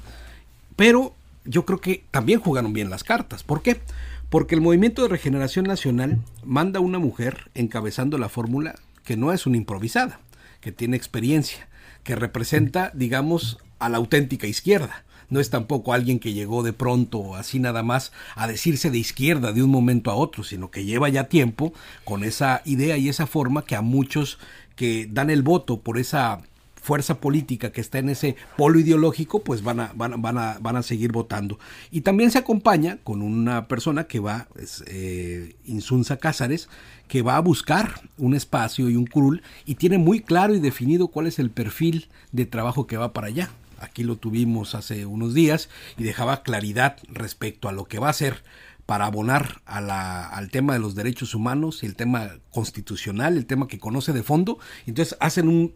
Pero 0.76 1.16
yo 1.44 1.66
creo 1.66 1.82
que 1.82 2.04
también 2.12 2.40
jugaron 2.40 2.74
bien 2.74 2.92
las 2.92 3.04
cartas. 3.04 3.42
¿Por 3.42 3.64
qué? 3.64 3.82
Porque 4.30 4.54
el 4.54 4.62
Movimiento 4.62 5.02
de 5.02 5.08
Regeneración 5.08 5.66
Nacional 5.66 6.20
manda 6.46 6.78
a 6.78 6.84
una 6.84 7.00
mujer 7.00 7.50
encabezando 7.56 8.20
la 8.20 8.30
fórmula 8.30 8.76
que 9.04 9.18
no 9.18 9.34
es 9.34 9.48
una 9.48 9.58
improvisada, 9.58 10.20
que 10.62 10.72
tiene 10.72 10.96
experiencia, 10.96 11.68
que 12.04 12.16
representa, 12.16 12.92
digamos, 12.94 13.58
a 13.80 13.90
la 13.90 13.98
auténtica 13.98 14.48
izquierda. 14.48 15.04
No 15.30 15.40
es 15.40 15.50
tampoco 15.50 15.94
alguien 15.94 16.20
que 16.20 16.34
llegó 16.34 16.64
de 16.64 16.74
pronto 16.74 17.36
así 17.36 17.60
nada 17.60 17.84
más 17.84 18.14
a 18.36 18.48
decirse 18.48 18.90
de 18.90 18.98
izquierda 18.98 19.52
de 19.52 19.62
un 19.62 19.70
momento 19.70 20.10
a 20.10 20.16
otro, 20.16 20.44
sino 20.44 20.72
que 20.72 20.86
lleva 20.86 21.10
ya 21.10 21.26
tiempo 21.26 21.74
con 22.06 22.24
esa 22.24 22.62
idea 22.64 22.98
y 22.98 23.10
esa 23.10 23.28
forma 23.28 23.66
que 23.66 23.76
a 23.76 23.82
muchos 23.82 24.40
que 24.76 25.08
dan 25.12 25.30
el 25.30 25.42
voto 25.42 25.82
por 25.82 25.98
esa 25.98 26.44
fuerza 26.88 27.20
política 27.20 27.74
que 27.74 27.82
está 27.82 28.00
en 28.00 28.08
ese 28.08 28.38
polo 28.56 28.80
ideológico, 28.80 29.44
pues 29.44 29.62
van 29.62 29.82
a, 29.82 29.92
van, 29.94 30.22
van 30.22 30.38
a, 30.38 30.58
van 30.62 30.78
a 30.78 30.84
seguir 30.84 31.12
votando. 31.12 31.60
Y 31.92 32.02
también 32.02 32.32
se 32.32 32.38
acompaña 32.38 33.00
con 33.04 33.22
una 33.22 33.68
persona 33.68 34.06
que 34.06 34.22
va, 34.22 34.48
es, 34.58 34.86
eh, 34.88 35.58
Insunza 35.66 36.16
Cázares, 36.16 36.70
que 37.10 37.24
va 37.24 37.36
a 37.36 37.42
buscar 37.42 38.00
un 38.18 38.34
espacio 38.34 38.90
y 38.90 38.96
un 38.96 39.06
curul 39.06 39.42
y 39.66 39.76
tiene 39.76 39.98
muy 39.98 40.22
claro 40.22 40.56
y 40.56 40.62
definido 40.62 41.10
cuál 41.10 41.28
es 41.28 41.40
el 41.40 41.50
perfil 41.50 42.08
de 42.32 42.46
trabajo 42.46 42.88
que 42.88 42.96
va 42.96 43.12
para 43.12 43.28
allá. 43.28 43.50
Aquí 43.80 44.04
lo 44.04 44.18
tuvimos 44.18 44.76
hace 44.76 45.06
unos 45.06 45.34
días 45.34 45.70
y 45.98 46.04
dejaba 46.04 46.44
claridad 46.44 46.98
respecto 47.10 47.70
a 47.70 47.72
lo 47.72 47.86
que 47.86 48.00
va 48.00 48.08
a 48.08 48.12
hacer 48.12 48.44
para 48.88 49.06
abonar 49.06 49.62
al 49.66 50.50
tema 50.50 50.72
de 50.72 50.80
los 50.80 50.96
derechos 50.96 51.36
humanos, 51.36 51.84
el 51.84 51.98
tema 51.98 52.40
constitucional, 52.52 53.36
el 53.36 53.46
tema 53.46 53.68
que 53.68 53.80
conoce 53.80 54.14
de 54.14 54.24
fondo. 54.24 54.60
Entonces 54.86 55.18
hacen 55.20 55.50
un, 55.50 55.74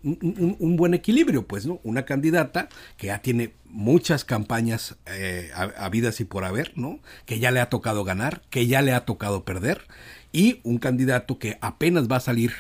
un, 0.58 0.78
buen 0.78 0.94
equilibrio, 0.94 1.46
pues, 1.46 1.66
¿no? 1.66 1.82
Una 1.84 2.06
candidata 2.06 2.70
que 2.96 3.08
ya 3.08 3.22
tiene 3.22 3.54
muchas 3.66 4.24
campañas 4.24 4.96
eh, 5.08 5.52
habidas 5.78 6.22
y 6.22 6.24
por 6.24 6.46
haber, 6.46 6.72
¿no? 6.78 7.02
Que 7.26 7.40
ya 7.40 7.52
le 7.52 7.60
ha 7.60 7.70
tocado 7.70 8.06
ganar, 8.06 8.44
que 8.50 8.68
ya 8.68 8.82
le 8.82 8.94
ha 8.94 9.04
tocado 9.04 9.44
perder 9.44 9.88
y 10.32 10.60
un 10.64 10.78
candidato 10.78 11.40
que 11.40 11.58
apenas 11.62 12.08
va 12.10 12.18
a 12.18 12.22
salir 12.22 12.54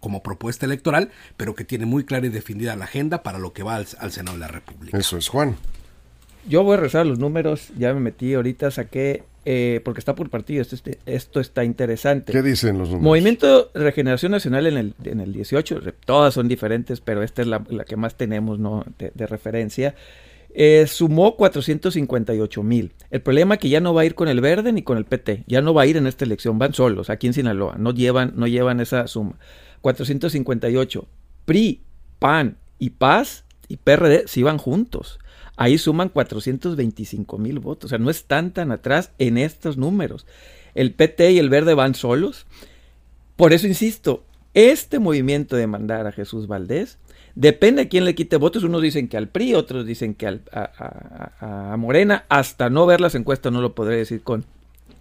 como 0.00 0.22
propuesta 0.22 0.66
electoral, 0.66 1.10
pero 1.36 1.54
que 1.54 1.64
tiene 1.64 1.86
muy 1.86 2.04
clara 2.04 2.26
y 2.26 2.30
definida 2.30 2.76
la 2.76 2.84
agenda 2.84 3.22
para 3.22 3.38
lo 3.38 3.52
que 3.52 3.62
va 3.62 3.76
al, 3.76 3.86
al 3.98 4.12
Senado 4.12 4.36
de 4.36 4.40
la 4.40 4.48
República. 4.48 4.96
Eso 4.96 5.16
es, 5.16 5.28
Juan. 5.28 5.56
Yo 6.48 6.62
voy 6.62 6.74
a 6.74 6.80
rezar 6.80 7.06
los 7.06 7.18
números, 7.18 7.68
ya 7.78 7.94
me 7.94 8.00
metí 8.00 8.34
ahorita, 8.34 8.70
saqué 8.70 9.24
eh, 9.46 9.82
porque 9.84 9.98
está 9.98 10.14
por 10.14 10.30
partido, 10.30 10.62
esto, 10.62 10.74
este, 10.74 10.98
esto, 11.04 11.38
está 11.38 11.64
interesante. 11.64 12.32
¿Qué 12.32 12.40
dicen 12.40 12.78
los 12.78 12.88
números? 12.88 13.04
Movimiento 13.04 13.70
Regeneración 13.74 14.32
Nacional 14.32 14.66
en 14.66 14.76
el, 14.78 14.94
en 15.04 15.20
el 15.20 15.34
18, 15.34 15.82
todas 16.06 16.32
son 16.32 16.48
diferentes, 16.48 17.02
pero 17.02 17.22
esta 17.22 17.42
es 17.42 17.48
la, 17.48 17.62
que 17.86 17.96
más 17.96 18.14
tenemos 18.14 18.58
¿no? 18.58 18.84
de, 18.98 19.26
referencia. 19.26 19.94
Eh, 20.56 20.86
sumó 20.86 21.36
458 21.36 22.62
mil. 22.62 22.92
El 23.10 23.22
problema 23.22 23.54
es 23.54 23.60
que 23.60 23.68
ya 23.68 23.80
no 23.80 23.92
va 23.92 24.02
a 24.02 24.04
ir 24.04 24.14
con 24.14 24.28
el 24.28 24.40
verde 24.40 24.72
ni 24.72 24.82
con 24.82 24.96
el 24.96 25.04
PT, 25.04 25.44
ya 25.46 25.60
no 25.60 25.74
va 25.74 25.82
a 25.82 25.86
ir 25.86 25.96
en 25.96 26.06
esta 26.06 26.24
elección, 26.24 26.58
van 26.58 26.74
solos 26.74 27.10
aquí 27.10 27.26
en 27.26 27.32
Sinaloa, 27.34 27.74
no 27.76 27.90
llevan, 27.90 28.32
no 28.36 28.46
llevan 28.46 28.80
esa 28.80 29.08
suma. 29.08 29.38
458. 29.80 31.06
PRI, 31.44 31.82
PAN 32.18 32.56
y 32.78 32.90
PAS 32.90 33.44
y 33.68 33.76
PRD 33.76 34.24
sí 34.26 34.42
van 34.42 34.58
juntos 34.58 35.18
ahí 35.56 35.78
suman 35.78 36.08
425 36.08 37.38
mil 37.38 37.58
votos. 37.58 37.86
O 37.86 37.88
sea, 37.88 37.98
no 37.98 38.10
están 38.10 38.52
tan 38.52 38.72
atrás 38.72 39.12
en 39.18 39.38
estos 39.38 39.76
números. 39.76 40.26
El 40.74 40.92
PT 40.92 41.32
y 41.32 41.38
el 41.38 41.50
Verde 41.50 41.74
van 41.74 41.94
solos. 41.94 42.46
Por 43.36 43.52
eso 43.52 43.66
insisto, 43.66 44.24
este 44.54 44.98
movimiento 44.98 45.56
de 45.56 45.66
mandar 45.66 46.06
a 46.06 46.12
Jesús 46.12 46.46
Valdés 46.46 46.98
depende 47.34 47.82
de 47.82 47.88
quién 47.88 48.04
le 48.04 48.14
quite 48.14 48.36
votos. 48.36 48.64
Unos 48.64 48.82
dicen 48.82 49.08
que 49.08 49.16
al 49.16 49.28
PRI, 49.28 49.54
otros 49.54 49.86
dicen 49.86 50.14
que 50.14 50.40
a, 50.52 51.76
Morena. 51.78 52.24
Hasta 52.28 52.70
no 52.70 52.86
ver 52.86 53.00
las 53.00 53.14
encuestas 53.14 53.52
no 53.52 53.60
lo 53.60 53.74
podré 53.74 53.96
decir 53.96 54.22
con, 54.22 54.44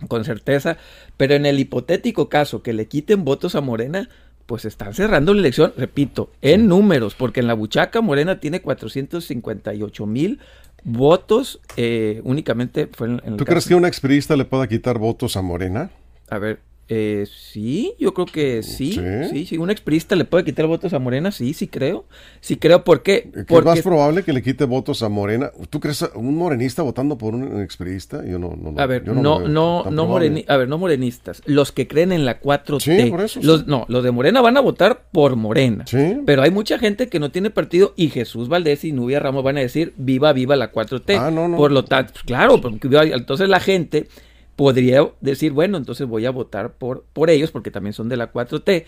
con 0.07 0.25
certeza. 0.25 0.77
Pero 1.17 1.35
en 1.35 1.45
el 1.45 1.59
hipotético 1.59 2.29
caso 2.29 2.63
que 2.63 2.73
le 2.73 2.87
quiten 2.87 3.23
votos 3.23 3.55
a 3.55 3.61
Morena, 3.61 4.09
pues 4.45 4.65
están 4.65 4.93
cerrando 4.93 5.33
la 5.33 5.39
elección, 5.39 5.73
repito, 5.77 6.31
en 6.41 6.67
números, 6.67 7.15
porque 7.15 7.39
en 7.39 7.47
la 7.47 7.53
buchaca 7.53 8.01
Morena 8.01 8.39
tiene 8.39 8.61
458 8.61 10.05
mil 10.05 10.39
votos, 10.83 11.61
eh, 11.77 12.21
únicamente 12.23 12.89
fue 12.91 13.07
en, 13.07 13.37
¿Tú 13.37 13.45
crees 13.45 13.67
que 13.67 13.75
un 13.75 13.85
experista 13.85 14.35
le 14.35 14.45
pueda 14.45 14.67
quitar 14.67 14.99
votos 14.99 15.37
a 15.37 15.41
Morena? 15.41 15.91
A 16.29 16.37
ver, 16.39 16.59
eh, 16.95 17.25
sí, 17.25 17.95
yo 17.97 18.13
creo 18.13 18.27
que 18.27 18.61
sí, 18.61 18.99
sí, 19.31 19.47
sí, 19.47 19.57
un 19.57 19.71
exprista 19.71 20.15
le 20.15 20.25
puede 20.25 20.43
quitar 20.43 20.67
votos 20.67 20.93
a 20.93 20.99
Morena, 20.99 21.31
sí, 21.31 21.55
sí 21.55 21.67
creo, 21.67 22.05
sí 22.39 22.57
creo, 22.57 22.83
¿por 22.83 23.01
qué? 23.01 23.31
Porque 23.47 23.69
es 23.69 23.75
más 23.77 23.81
probable 23.81 24.21
que 24.21 24.31
le 24.31 24.43
quite 24.43 24.65
votos 24.65 25.01
a 25.01 25.09
Morena. 25.09 25.49
¿Tú 25.71 25.79
crees 25.79 26.07
un 26.13 26.37
morenista 26.37 26.83
votando 26.83 27.17
por 27.17 27.33
un 27.33 27.61
exprista? 27.61 28.23
Yo 28.23 28.37
no, 28.37 28.55
no, 28.55 28.79
a 28.79 28.85
ver, 28.85 29.07
no, 29.07 29.15
no, 29.15 29.39
no, 29.39 29.85
no 29.89 30.15
a 30.15 30.57
ver, 30.57 30.67
no 30.67 30.77
morenistas, 30.77 31.41
los 31.45 31.71
que 31.71 31.87
creen 31.87 32.11
en 32.11 32.25
la 32.25 32.39
4T, 32.39 32.79
sí, 32.81 33.09
por 33.09 33.21
eso, 33.21 33.39
los, 33.41 33.65
no, 33.65 33.85
los 33.87 34.03
de 34.03 34.11
Morena 34.11 34.41
van 34.41 34.57
a 34.57 34.61
votar 34.61 35.05
por 35.11 35.35
Morena, 35.35 35.85
sí. 35.87 36.17
pero 36.27 36.43
hay 36.43 36.51
mucha 36.51 36.77
gente 36.77 37.09
que 37.09 37.19
no 37.19 37.31
tiene 37.31 37.49
partido 37.49 37.93
y 37.95 38.09
Jesús 38.09 38.49
Valdés 38.49 38.83
y 38.83 38.91
Nubia 38.91 39.19
Ramos 39.19 39.43
van 39.43 39.57
a 39.57 39.61
decir 39.61 39.93
viva, 39.97 40.31
viva 40.31 40.55
la 40.55 40.71
4T, 40.71 41.17
ah, 41.17 41.31
no, 41.31 41.47
no, 41.47 41.57
por 41.57 41.71
lo 41.71 41.85
tanto, 41.85 42.13
pues, 42.13 42.23
claro, 42.23 42.61
porque 42.61 42.87
entonces 43.13 43.49
la 43.49 43.59
gente 43.59 44.07
podría 44.55 45.07
decir, 45.21 45.51
bueno, 45.51 45.77
entonces 45.77 46.07
voy 46.07 46.25
a 46.25 46.31
votar 46.31 46.73
por, 46.73 47.05
por 47.13 47.29
ellos 47.29 47.51
porque 47.51 47.71
también 47.71 47.93
son 47.93 48.09
de 48.09 48.17
la 48.17 48.31
4T. 48.31 48.85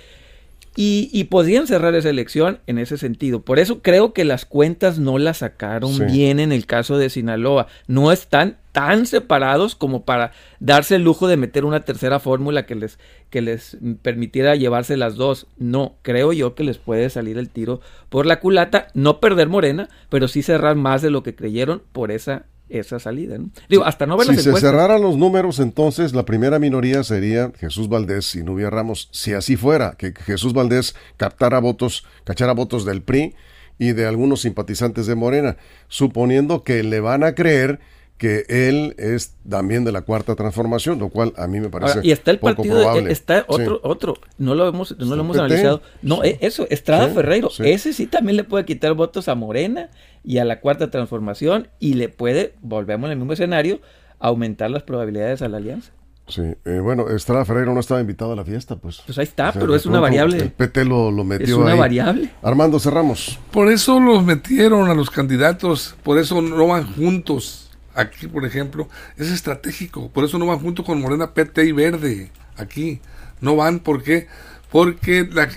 Y, 0.77 1.23
podrían 1.25 1.67
cerrar 1.67 1.95
esa 1.95 2.09
elección 2.09 2.59
en 2.67 2.79
ese 2.79 2.97
sentido. 2.97 3.41
Por 3.41 3.59
eso 3.59 3.81
creo 3.81 4.11
que 4.11 4.25
las 4.25 4.43
cuentas 4.43 4.99
no 4.99 5.17
las 5.17 5.37
sacaron 5.37 6.05
bien 6.07 6.41
en 6.41 6.51
el 6.51 6.65
caso 6.65 6.97
de 6.97 7.09
Sinaloa. 7.09 7.67
No 7.87 8.11
están 8.11 8.57
tan 8.73 9.05
separados 9.05 9.73
como 9.75 10.03
para 10.03 10.33
darse 10.59 10.97
el 10.97 11.03
lujo 11.03 11.29
de 11.29 11.37
meter 11.37 11.63
una 11.63 11.85
tercera 11.85 12.19
fórmula 12.19 12.65
que 12.65 12.75
les, 12.75 12.99
que 13.29 13.41
les 13.41 13.77
permitiera 14.01 14.57
llevarse 14.57 14.97
las 14.97 15.15
dos. 15.15 15.47
No, 15.57 15.95
creo 16.01 16.33
yo 16.33 16.55
que 16.55 16.65
les 16.65 16.77
puede 16.77 17.09
salir 17.09 17.37
el 17.37 17.49
tiro 17.49 17.79
por 18.09 18.25
la 18.25 18.41
culata, 18.41 18.89
no 18.93 19.21
perder 19.21 19.47
Morena, 19.47 19.87
pero 20.09 20.27
sí 20.27 20.41
cerrar 20.41 20.75
más 20.75 21.01
de 21.01 21.09
lo 21.09 21.23
que 21.23 21.35
creyeron 21.35 21.83
por 21.93 22.11
esa 22.11 22.47
esa 22.69 22.99
salida. 22.99 23.37
Digo, 23.69 23.85
hasta 23.85 24.05
no 24.05 24.17
ver 24.17 24.27
Si 24.27 24.37
se 24.37 24.53
cerraran 24.55 25.01
los 25.01 25.17
números, 25.17 25.59
entonces 25.59 26.13
la 26.13 26.25
primera 26.25 26.59
minoría 26.59 27.03
sería 27.03 27.51
Jesús 27.59 27.89
Valdés 27.89 28.35
y 28.35 28.43
Nubia 28.43 28.69
Ramos. 28.69 29.09
Si 29.11 29.33
así 29.33 29.55
fuera, 29.55 29.95
que 29.97 30.13
Jesús 30.13 30.53
Valdés 30.53 30.95
captara 31.17 31.59
votos, 31.59 32.05
cachara 32.23 32.53
votos 32.53 32.85
del 32.85 33.01
PRI 33.01 33.35
y 33.77 33.91
de 33.91 34.05
algunos 34.05 34.41
simpatizantes 34.41 35.05
de 35.05 35.15
Morena, 35.15 35.57
suponiendo 35.87 36.63
que 36.63 36.83
le 36.83 36.99
van 36.99 37.23
a 37.23 37.35
creer 37.35 37.79
que 38.17 38.45
él 38.47 38.95
es 38.97 39.35
también 39.47 39.83
de 39.83 39.91
la 39.91 40.01
cuarta 40.01 40.35
transformación, 40.35 40.99
lo 40.99 41.09
cual 41.09 41.33
a 41.37 41.47
mí 41.47 41.59
me 41.59 41.69
parece 41.69 41.99
y 42.01 42.11
está 42.11 42.31
el 42.31 42.39
partido 42.39 42.97
está 43.07 43.43
otro 43.47 43.79
otro 43.83 44.17
no 44.37 44.55
lo 44.55 44.67
hemos 44.67 44.97
no 44.97 45.15
lo 45.15 45.21
hemos 45.21 45.37
analizado. 45.37 45.81
No 46.01 46.23
e, 46.23 46.37
eso 46.41 46.65
Estrada 46.69 47.09
Ferreiro 47.09 47.49
ese 47.59 47.91
sí 47.91 48.07
también 48.07 48.37
le 48.37 48.43
puede 48.43 48.65
quitar 48.65 48.93
votos 48.93 49.27
a 49.27 49.35
Morena 49.35 49.89
y 50.23 50.37
a 50.37 50.45
la 50.45 50.61
cuarta 50.61 50.89
transformación 50.89 51.67
y 51.79 51.95
le 51.95 52.07
puede 52.07 52.53
volvemos 52.61 53.09
al 53.09 53.17
mismo 53.17 53.33
escenario 53.33 53.81
aumentar 54.19 54.71
las 54.71 54.83
probabilidades 54.83 55.41
a 55.41 55.49
la 55.49 55.57
alianza. 55.57 55.91
Sí, 56.27 56.41
eh, 56.41 56.79
bueno, 56.79 57.09
Estrada 57.09 57.45
Ferreiro 57.45 57.73
no 57.75 57.79
estaba 57.79 58.01
invitado 58.01 58.31
a 58.31 58.35
la 58.35 58.43
fiesta, 58.43 58.77
pues. 58.77 59.03
Pues 59.05 59.15
ahí 59.19 59.25
está, 59.25 59.51
pero 59.51 59.75
es 59.75 59.85
una 59.85 59.99
variable. 59.99 60.37
El 60.37 60.51
PT 60.51 60.83
lo, 60.83 61.11
lo 61.11 61.23
metió 61.23 61.45
Es 61.45 61.53
una 61.53 61.75
variable. 61.75 62.31
Armando 62.41 62.79
Cerramos. 62.79 63.37
Por 63.51 63.71
eso 63.71 63.99
los 63.99 64.23
metieron 64.23 64.89
a 64.89 64.95
los 64.95 65.11
candidatos, 65.11 65.95
por 66.01 66.17
eso 66.17 66.41
no 66.41 66.65
van 66.65 66.91
juntos 66.95 67.64
aquí, 67.95 68.27
por 68.27 68.45
ejemplo, 68.45 68.89
es 69.17 69.31
estratégico. 69.31 70.09
Por 70.11 70.23
eso 70.23 70.37
no 70.37 70.45
van 70.45 70.59
junto 70.59 70.83
con 70.83 71.01
Morena, 71.01 71.33
PT 71.33 71.65
y 71.65 71.71
Verde. 71.71 72.31
Aquí. 72.57 73.01
No 73.41 73.55
van, 73.55 73.79
¿por 73.79 74.03
qué? 74.03 74.27
Porque 74.71 75.27
la, 75.31 75.49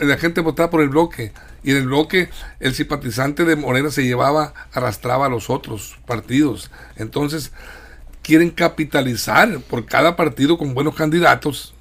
la 0.00 0.16
gente 0.16 0.40
votaba 0.40 0.70
por 0.70 0.80
el 0.80 0.88
bloque. 0.88 1.32
Y 1.62 1.72
en 1.72 1.78
el 1.78 1.86
bloque 1.86 2.30
el 2.60 2.74
simpatizante 2.74 3.44
de 3.44 3.56
Morena 3.56 3.90
se 3.90 4.04
llevaba, 4.04 4.54
arrastraba 4.72 5.26
a 5.26 5.28
los 5.28 5.50
otros 5.50 5.98
partidos. 6.06 6.70
Entonces, 6.96 7.52
quieren 8.22 8.50
capitalizar 8.50 9.60
por 9.60 9.86
cada 9.86 10.16
partido 10.16 10.58
con 10.58 10.74
buenos 10.74 10.94
candidatos 10.94 11.74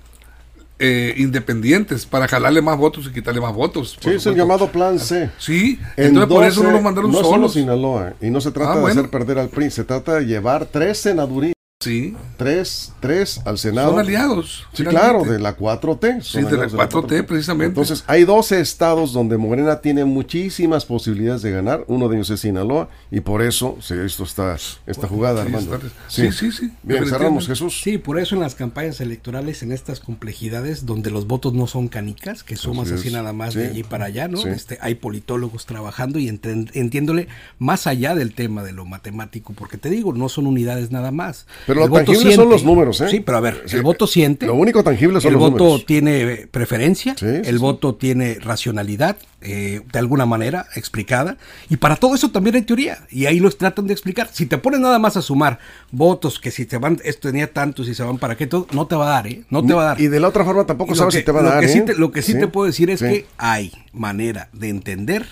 eh, 0.80 1.14
independientes 1.18 2.06
para 2.06 2.28
jalarle 2.28 2.62
más 2.62 2.78
votos 2.78 3.08
y 3.08 3.14
quitarle 3.14 3.42
más 3.42 3.54
votos. 3.54 3.98
Sí, 4.00 4.12
es 4.12 4.26
el 4.28 4.36
llamado 4.36 4.68
plan 4.72 5.00
C. 5.00 5.30
Sí, 5.38 5.80
entonces 5.96 6.30
por 6.34 6.44
eso 6.46 6.64
no 6.64 6.72
los 6.72 6.82
mandaron 6.82 7.12
no 7.12 7.24
solos. 7.24 7.54
Sinaloa, 7.54 8.14
y 8.22 8.30
no 8.30 8.40
se 8.42 8.52
trata 8.52 8.72
Ah, 8.74 8.76
de 8.76 8.82
bueno. 8.82 9.00
hacer 9.02 9.10
perder 9.12 9.40
al 9.40 9.50
PRI, 9.50 9.72
se 9.72 9.84
trata 9.84 10.16
de 10.16 10.26
llevar 10.26 10.66
tres 10.66 11.00
senadurías, 11.00 11.54
Sí, 11.80 12.16
tres, 12.38 12.92
tres 13.00 13.40
al 13.46 13.60
Senado. 13.60 13.92
son 13.92 14.00
aliados. 14.00 14.66
Sí, 14.74 14.78
finalmente. 14.84 15.00
claro, 15.00 15.24
de 15.32 15.38
la 15.38 15.56
4T. 15.56 16.24
Sí, 16.24 16.38
de 16.38 16.44
la 16.58 16.64
aliados 16.64 16.74
4T, 16.74 17.24
precisamente. 17.24 17.68
Entonces, 17.70 18.04
hay 18.08 18.24
12 18.24 18.60
estados 18.60 19.14
donde 19.14 19.38
Morena 19.38 19.80
tiene 19.80 20.04
muchísimas 20.04 20.86
posibilidades 20.86 21.44
de 21.44 21.52
ganar. 21.52 21.84
Uno 21.88 22.10
de 22.10 22.16
ellos 22.16 22.32
es 22.32 22.40
Sinaloa, 22.40 22.90
y 23.12 23.20
por 23.20 23.44
eso 23.44 23.78
se 23.80 23.94
ha 23.94 24.02
visto 24.02 24.24
esta, 24.24 24.58
esta 24.88 25.08
jugada, 25.08 25.42
Sí, 25.44 25.48
Armando. 25.54 25.76
está- 25.76 25.88
sí, 26.08 26.32
sí, 26.32 26.52
sí, 26.52 26.72
Bien, 26.82 27.06
cerramos, 27.06 27.46
Jesús. 27.46 27.80
Sí, 27.84 28.00
por 28.00 28.18
eso 28.18 28.34
en 28.34 28.42
las 28.42 28.56
campañas 28.56 29.00
electorales, 29.00 29.62
en 29.62 29.72
estas 29.72 30.00
complejidades 30.00 30.88
donde 30.88 31.12
los 31.12 31.28
votos 31.28 31.54
no 31.54 31.68
son 31.68 31.90
canicas, 31.90 32.44
que 32.44 32.56
sumas 32.56 32.92
Así 32.92 33.12
nada 33.12 33.34
más 33.34 33.54
Sí. 33.54 33.60
de 33.60 33.68
allí 33.68 33.84
para 33.84 34.06
allá, 34.06 34.28
¿no? 34.28 34.40
Sí. 34.40 34.50
Este, 34.50 34.80
hay 34.82 34.96
politólogos 34.96 35.68
trabajando 35.68 36.18
y 36.18 36.28
entiéndole 36.28 37.28
más 37.60 37.86
allá 37.86 38.16
del 38.16 38.34
tema 38.34 38.64
de 38.64 38.72
lo 38.72 38.84
matemático, 38.86 39.54
porque 39.54 39.78
te 39.78 39.92
digo, 39.92 40.12
no 40.14 40.28
son 40.28 40.48
unidades 40.48 40.90
nada 40.90 41.12
más. 41.12 41.46
Pero 41.68 41.82
El 41.82 41.86
lo 41.88 41.90
voto 41.92 42.06
tangible 42.14 42.34
son 42.34 42.50
los 42.50 42.64
números, 42.64 43.02
¿eh? 43.02 43.10
Sí, 43.10 43.20
pero 43.20 43.38
a 43.38 43.42
ver, 43.42 43.62
Sí. 43.66 43.76
el 43.76 43.82
voto 43.84 44.08
siente. 44.08 44.46
Lo 44.48 44.56
único 44.56 44.84
tangible 44.84 45.20
son 45.22 45.28
el 45.28 45.34
los 45.40 45.52
voto 45.52 45.64
números. 45.66 45.86
tiene 45.86 46.22
eh, 46.22 46.48
preferencia, 46.50 47.14
Sí, 47.18 47.26
el 47.26 47.44
sí. 47.46 47.58
voto 47.58 47.94
tiene 47.96 48.36
racionalidad, 48.36 49.18
eh, 49.42 49.82
de 49.92 50.00
alguna 50.00 50.26
manera 50.26 50.66
explicada, 50.76 51.38
y 51.70 51.76
para 51.78 51.98
todo 51.98 52.16
eso 52.16 52.32
también 52.32 52.56
hay 52.56 52.62
teoría, 52.64 53.00
y 53.12 53.26
ahí 53.26 53.40
los 53.40 53.58
tratan 53.58 53.86
de 53.86 53.94
explicar. 53.94 54.30
Si 54.32 54.46
te 54.46 54.58
pones 54.58 54.80
nada 54.80 54.98
más 54.98 55.18
a 55.18 55.22
sumar 55.22 55.60
votos, 55.92 56.40
que 56.40 56.52
si 56.52 56.66
te 56.66 56.78
van, 56.78 57.00
esto 57.04 57.28
tenía 57.30 57.52
tantos 57.52 57.88
y 57.90 57.94
se 57.94 58.02
van 58.04 58.18
para 58.18 58.38
qué, 58.38 58.48
todo, 58.48 58.66
no 58.72 58.88
te 58.88 58.96
va 58.96 59.08
a 59.08 59.10
dar, 59.10 59.28
¿eh? 59.28 59.44
No 59.50 59.64
te 59.64 59.74
va 59.74 59.82
a 59.84 59.86
dar. 59.88 60.02
Y 60.02 60.08
de 60.08 60.20
la 60.22 60.30
otra 60.30 60.46
forma 60.46 60.66
tampoco 60.66 60.96
sabes 60.96 61.14
que- 61.16 61.20
si 61.20 61.26
te 61.26 61.32
va 61.34 61.42
a 61.42 61.44
dar. 61.44 61.60
que 61.60 61.72
¿eh? 61.72 61.82
te- 61.82 61.96
lo 61.96 62.12
que 62.12 62.22
sí, 62.22 62.34
te 62.34 62.48
puedo 62.48 62.66
decir 62.66 62.90
es 62.90 63.02
que 63.02 63.26
hay 63.38 63.74
manera 63.92 64.48
de 64.54 64.70
entender 64.70 65.26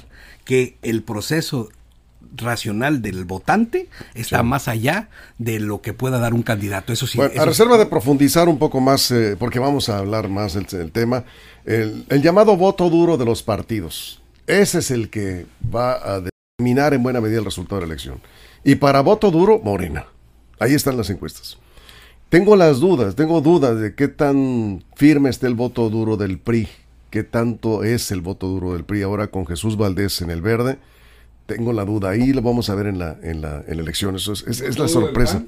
que 0.43 0.75
el 0.83 1.01
proceso 1.01 1.69
racional 2.37 3.01
del 3.01 3.25
votante 3.25 3.89
está 4.13 4.43
más 4.43 4.67
allá 4.67 5.09
de 5.37 5.59
lo 5.59 5.81
que 5.81 5.93
pueda 5.93 6.19
dar 6.19 6.33
un 6.33 6.43
candidato. 6.43 6.93
Eso 6.93 7.07
sí. 7.07 7.17
Bueno, 7.17 7.33
eso 7.33 7.41
a 7.41 7.43
sí. 7.45 7.49
reserva 7.49 7.77
de 7.77 7.85
profundizar 7.85 8.47
un 8.47 8.59
poco 8.59 8.79
más, 8.79 9.11
eh, 9.11 9.35
porque 9.37 9.59
vamos 9.59 9.89
a 9.89 9.97
hablar 9.97 10.29
más 10.29 10.53
del, 10.53 10.65
del 10.65 10.91
tema, 10.91 11.23
el, 11.65 12.05
el 12.09 12.21
llamado 12.21 12.55
voto 12.57 12.89
duro 12.89 13.17
de 13.17 13.25
los 13.25 13.43
partidos. 13.43 14.21
Ese 14.47 14.79
es 14.79 14.91
el 14.91 15.09
que 15.09 15.45
va 15.73 15.93
a 15.93 16.21
determinar 16.21 16.93
en 16.93 17.03
buena 17.03 17.21
medida 17.21 17.39
el 17.39 17.45
resultado 17.45 17.81
de 17.81 17.87
la 17.87 17.93
elección. 17.93 18.21
Y 18.63 18.75
para 18.75 19.01
voto 19.01 19.31
duro, 19.31 19.59
Morena. 19.63 20.05
Ahí 20.59 20.73
están 20.73 20.97
las 20.97 21.09
encuestas. 21.09 21.57
Tengo 22.29 22.55
las 22.55 22.79
dudas, 22.79 23.15
tengo 23.15 23.41
dudas 23.41 23.79
de 23.79 23.93
qué 23.93 24.07
tan 24.07 24.83
firme 24.95 25.29
está 25.29 25.47
el 25.47 25.53
voto 25.53 25.89
duro 25.89 26.17
del 26.17 26.39
PRI, 26.39 26.67
qué 27.09 27.23
tanto 27.23 27.83
es 27.83 28.11
el 28.11 28.21
voto 28.21 28.47
duro 28.47 28.73
del 28.73 28.83
PRI 28.83 29.03
ahora 29.03 29.27
con 29.27 29.45
Jesús 29.45 29.77
Valdés 29.77 30.21
en 30.21 30.31
el 30.31 30.41
verde. 30.41 30.79
Tengo 31.45 31.73
la 31.73 31.85
duda, 31.85 32.09
ahí 32.09 32.33
lo 32.33 32.41
vamos 32.41 32.69
a 32.69 32.75
ver 32.75 32.87
en 32.87 32.97
la, 32.97 33.17
en 33.21 33.41
la, 33.41 33.63
en 33.67 33.77
la 33.77 33.83
elección, 33.83 34.15
eso 34.15 34.33
es, 34.33 34.43
es- 34.47 34.61
es 34.61 34.79
la 34.79 34.87
sorpresa. 34.87 35.33
PAN? 35.35 35.47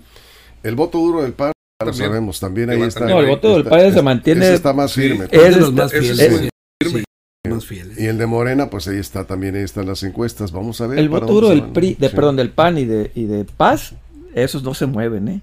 El 0.64 0.76
voto 0.76 1.00
duro 1.00 1.24
del 1.24 1.34
PAN, 1.34 1.52
ya 1.82 1.86
lo 1.88 1.94
sabemos, 1.94 2.40
también 2.40 2.70
ahí 2.70 2.82
está. 2.84 3.06
No, 3.08 3.20
el 3.20 3.28
voto 3.28 3.54
del 3.54 3.64
PAN 3.64 3.94
se 3.94 4.02
mantiene- 4.02 4.46
ese 4.46 4.54
está 4.56 4.74
más 4.74 4.92
Sí. 4.92 5.02
firme. 5.02 5.26
Es 5.26 5.32
de 5.32 5.48
Ese 5.50 5.60
los 5.60 5.74
más 5.74 5.92
ese 5.94 6.02
fieles. 6.02 6.20
es 6.20 6.40
sí, 6.40 6.50
firme. 6.84 7.00
sí, 7.46 7.52
más 7.52 7.66
fieles. 7.66 8.00
Y 8.00 8.06
el 8.06 8.18
de 8.20 8.26
Morena, 8.28 8.70
pues 8.70 8.88
ahí 8.88 8.98
está 9.00 9.24
también, 9.26 9.56
ahí 9.56 9.64
están 9.64 9.88
las 9.88 10.04
encuestas. 10.04 10.52
Vamos 10.52 10.80
a 10.82 10.88
ver. 10.88 11.00
El 11.00 11.10
voto 11.10 11.26
duro 11.28 11.50
del. 11.50 11.64
PRI, 11.70 11.96
de, 11.96 12.10
Sí, 12.10 12.16
perdón, 12.16 12.36
del 12.36 12.52
PAN 12.52 12.78
y 12.78 12.86
de, 12.86 13.12
y 13.16 13.26
de 13.26 13.44
Paz, 13.46 13.94
esos 14.36 14.62
no 14.64 14.74
se 14.76 14.86
mueven, 14.86 15.28
¿eh? 15.30 15.42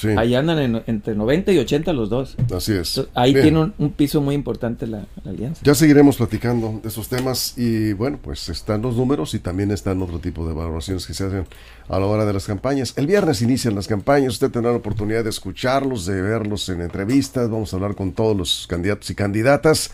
Sí, 0.00 0.08
Ahí 0.16 0.34
andan 0.34 0.58
en- 0.58 0.82
entre 0.86 1.14
90 1.14 1.52
y 1.52 1.58
80 1.58 1.92
los 1.92 2.08
dos. 2.10 2.36
así 2.54 2.72
es. 2.72 2.96
Entonces, 2.96 3.06
ahí 3.14 3.32
Bien. 3.32 3.42
tiene 3.44 3.58
un, 3.60 3.74
un 3.78 3.90
piso 3.92 4.20
muy 4.20 4.34
importante 4.34 4.86
la, 4.86 5.06
la 5.24 5.30
alianza. 5.30 5.60
Ya 5.64 5.74
seguiremos 5.74 6.16
platicando 6.16 6.80
de 6.82 6.88
esos 6.88 7.08
temas 7.08 7.54
y 7.56 7.92
bueno, 7.92 8.18
pues 8.22 8.48
están 8.48 8.82
los 8.82 8.96
números 8.96 9.34
y 9.34 9.38
también 9.38 9.70
están 9.70 10.00
otro 10.02 10.18
tipo 10.18 10.46
de 10.46 10.54
valoraciones 10.54 11.06
que 11.06 11.14
se 11.14 11.24
hacen 11.24 11.44
a 11.88 11.98
la 11.98 12.06
hora 12.06 12.24
de 12.24 12.32
las 12.32 12.46
campañas. 12.46 12.94
El 12.96 13.06
viernes 13.06 13.42
inician 13.42 13.74
las 13.74 13.86
campañas, 13.88 14.34
usted 14.34 14.50
tendrá 14.50 14.70
la 14.72 14.78
oportunidad 14.78 15.24
de 15.24 15.30
escucharlos, 15.30 16.06
de 16.06 16.20
verlos 16.20 16.68
en 16.68 16.80
entrevistas, 16.82 17.50
vamos 17.50 17.72
a 17.72 17.76
hablar 17.76 17.94
con 17.94 18.12
todos 18.12 18.36
los 18.36 18.66
candidatos 18.68 19.08
y 19.10 19.14
candidatas, 19.14 19.90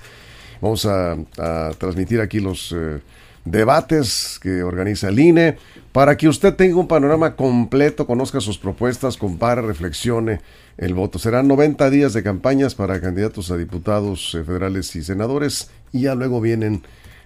vamos 0.61 0.87
a, 0.87 1.13
a 1.39 1.71
transmitir 1.79 2.21
aquí 2.21 2.41
los 2.41 2.73
eh, 2.77 3.01
debates 3.45 4.39
que 4.41 4.63
organiza 4.63 5.09
el 5.09 5.19
INE 5.19 5.57
para 5.93 6.17
que 6.17 6.29
usted 6.29 6.55
tenga 6.55 6.77
un 6.77 6.89
panorama 6.89 7.37
completo, 7.37 8.07
conozca 8.07 8.41
sus 8.41 8.59
propuestas, 8.59 9.17
compare, 9.17 9.63
reflexione 9.63 10.41
el 10.77 10.95
voto. 10.95 11.19
Serán 11.19 11.47
90 11.47 11.89
días 11.91 12.13
de 12.15 12.23
campañas 12.23 12.75
para 12.75 13.01
candidatos 13.01 13.51
a 13.51 13.57
diputados 13.57 14.35
eh, 14.35 14.43
federales 14.43 14.95
y 14.97 15.05
senadores 15.05 15.71
y 15.93 16.03
ya 16.03 16.15
luego 16.15 16.41
vienen 16.41 16.83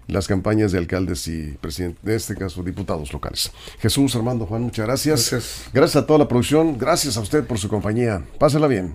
las 0.06 0.26
campañas 0.26 0.72
de 0.72 0.78
alcaldes 0.78 1.28
y 1.28 1.56
presidentes, 1.60 2.02
en 2.04 2.12
este 2.12 2.34
caso 2.34 2.62
diputados 2.62 3.12
locales. 3.12 3.52
Jesús, 3.78 4.16
Armando, 4.16 4.46
Juan, 4.46 4.62
muchas 4.62 4.86
gracias. 4.86 5.30
Gracias. 5.30 5.70
Gracias 5.72 6.02
a 6.02 6.06
toda 6.06 6.18
la 6.18 6.28
producción, 6.28 6.78
gracias 6.78 7.16
a 7.16 7.20
usted 7.20 7.44
por 7.44 7.58
su 7.58 7.68
compañía. 7.68 8.22
Pásela 8.38 8.66
bien. 8.66 8.94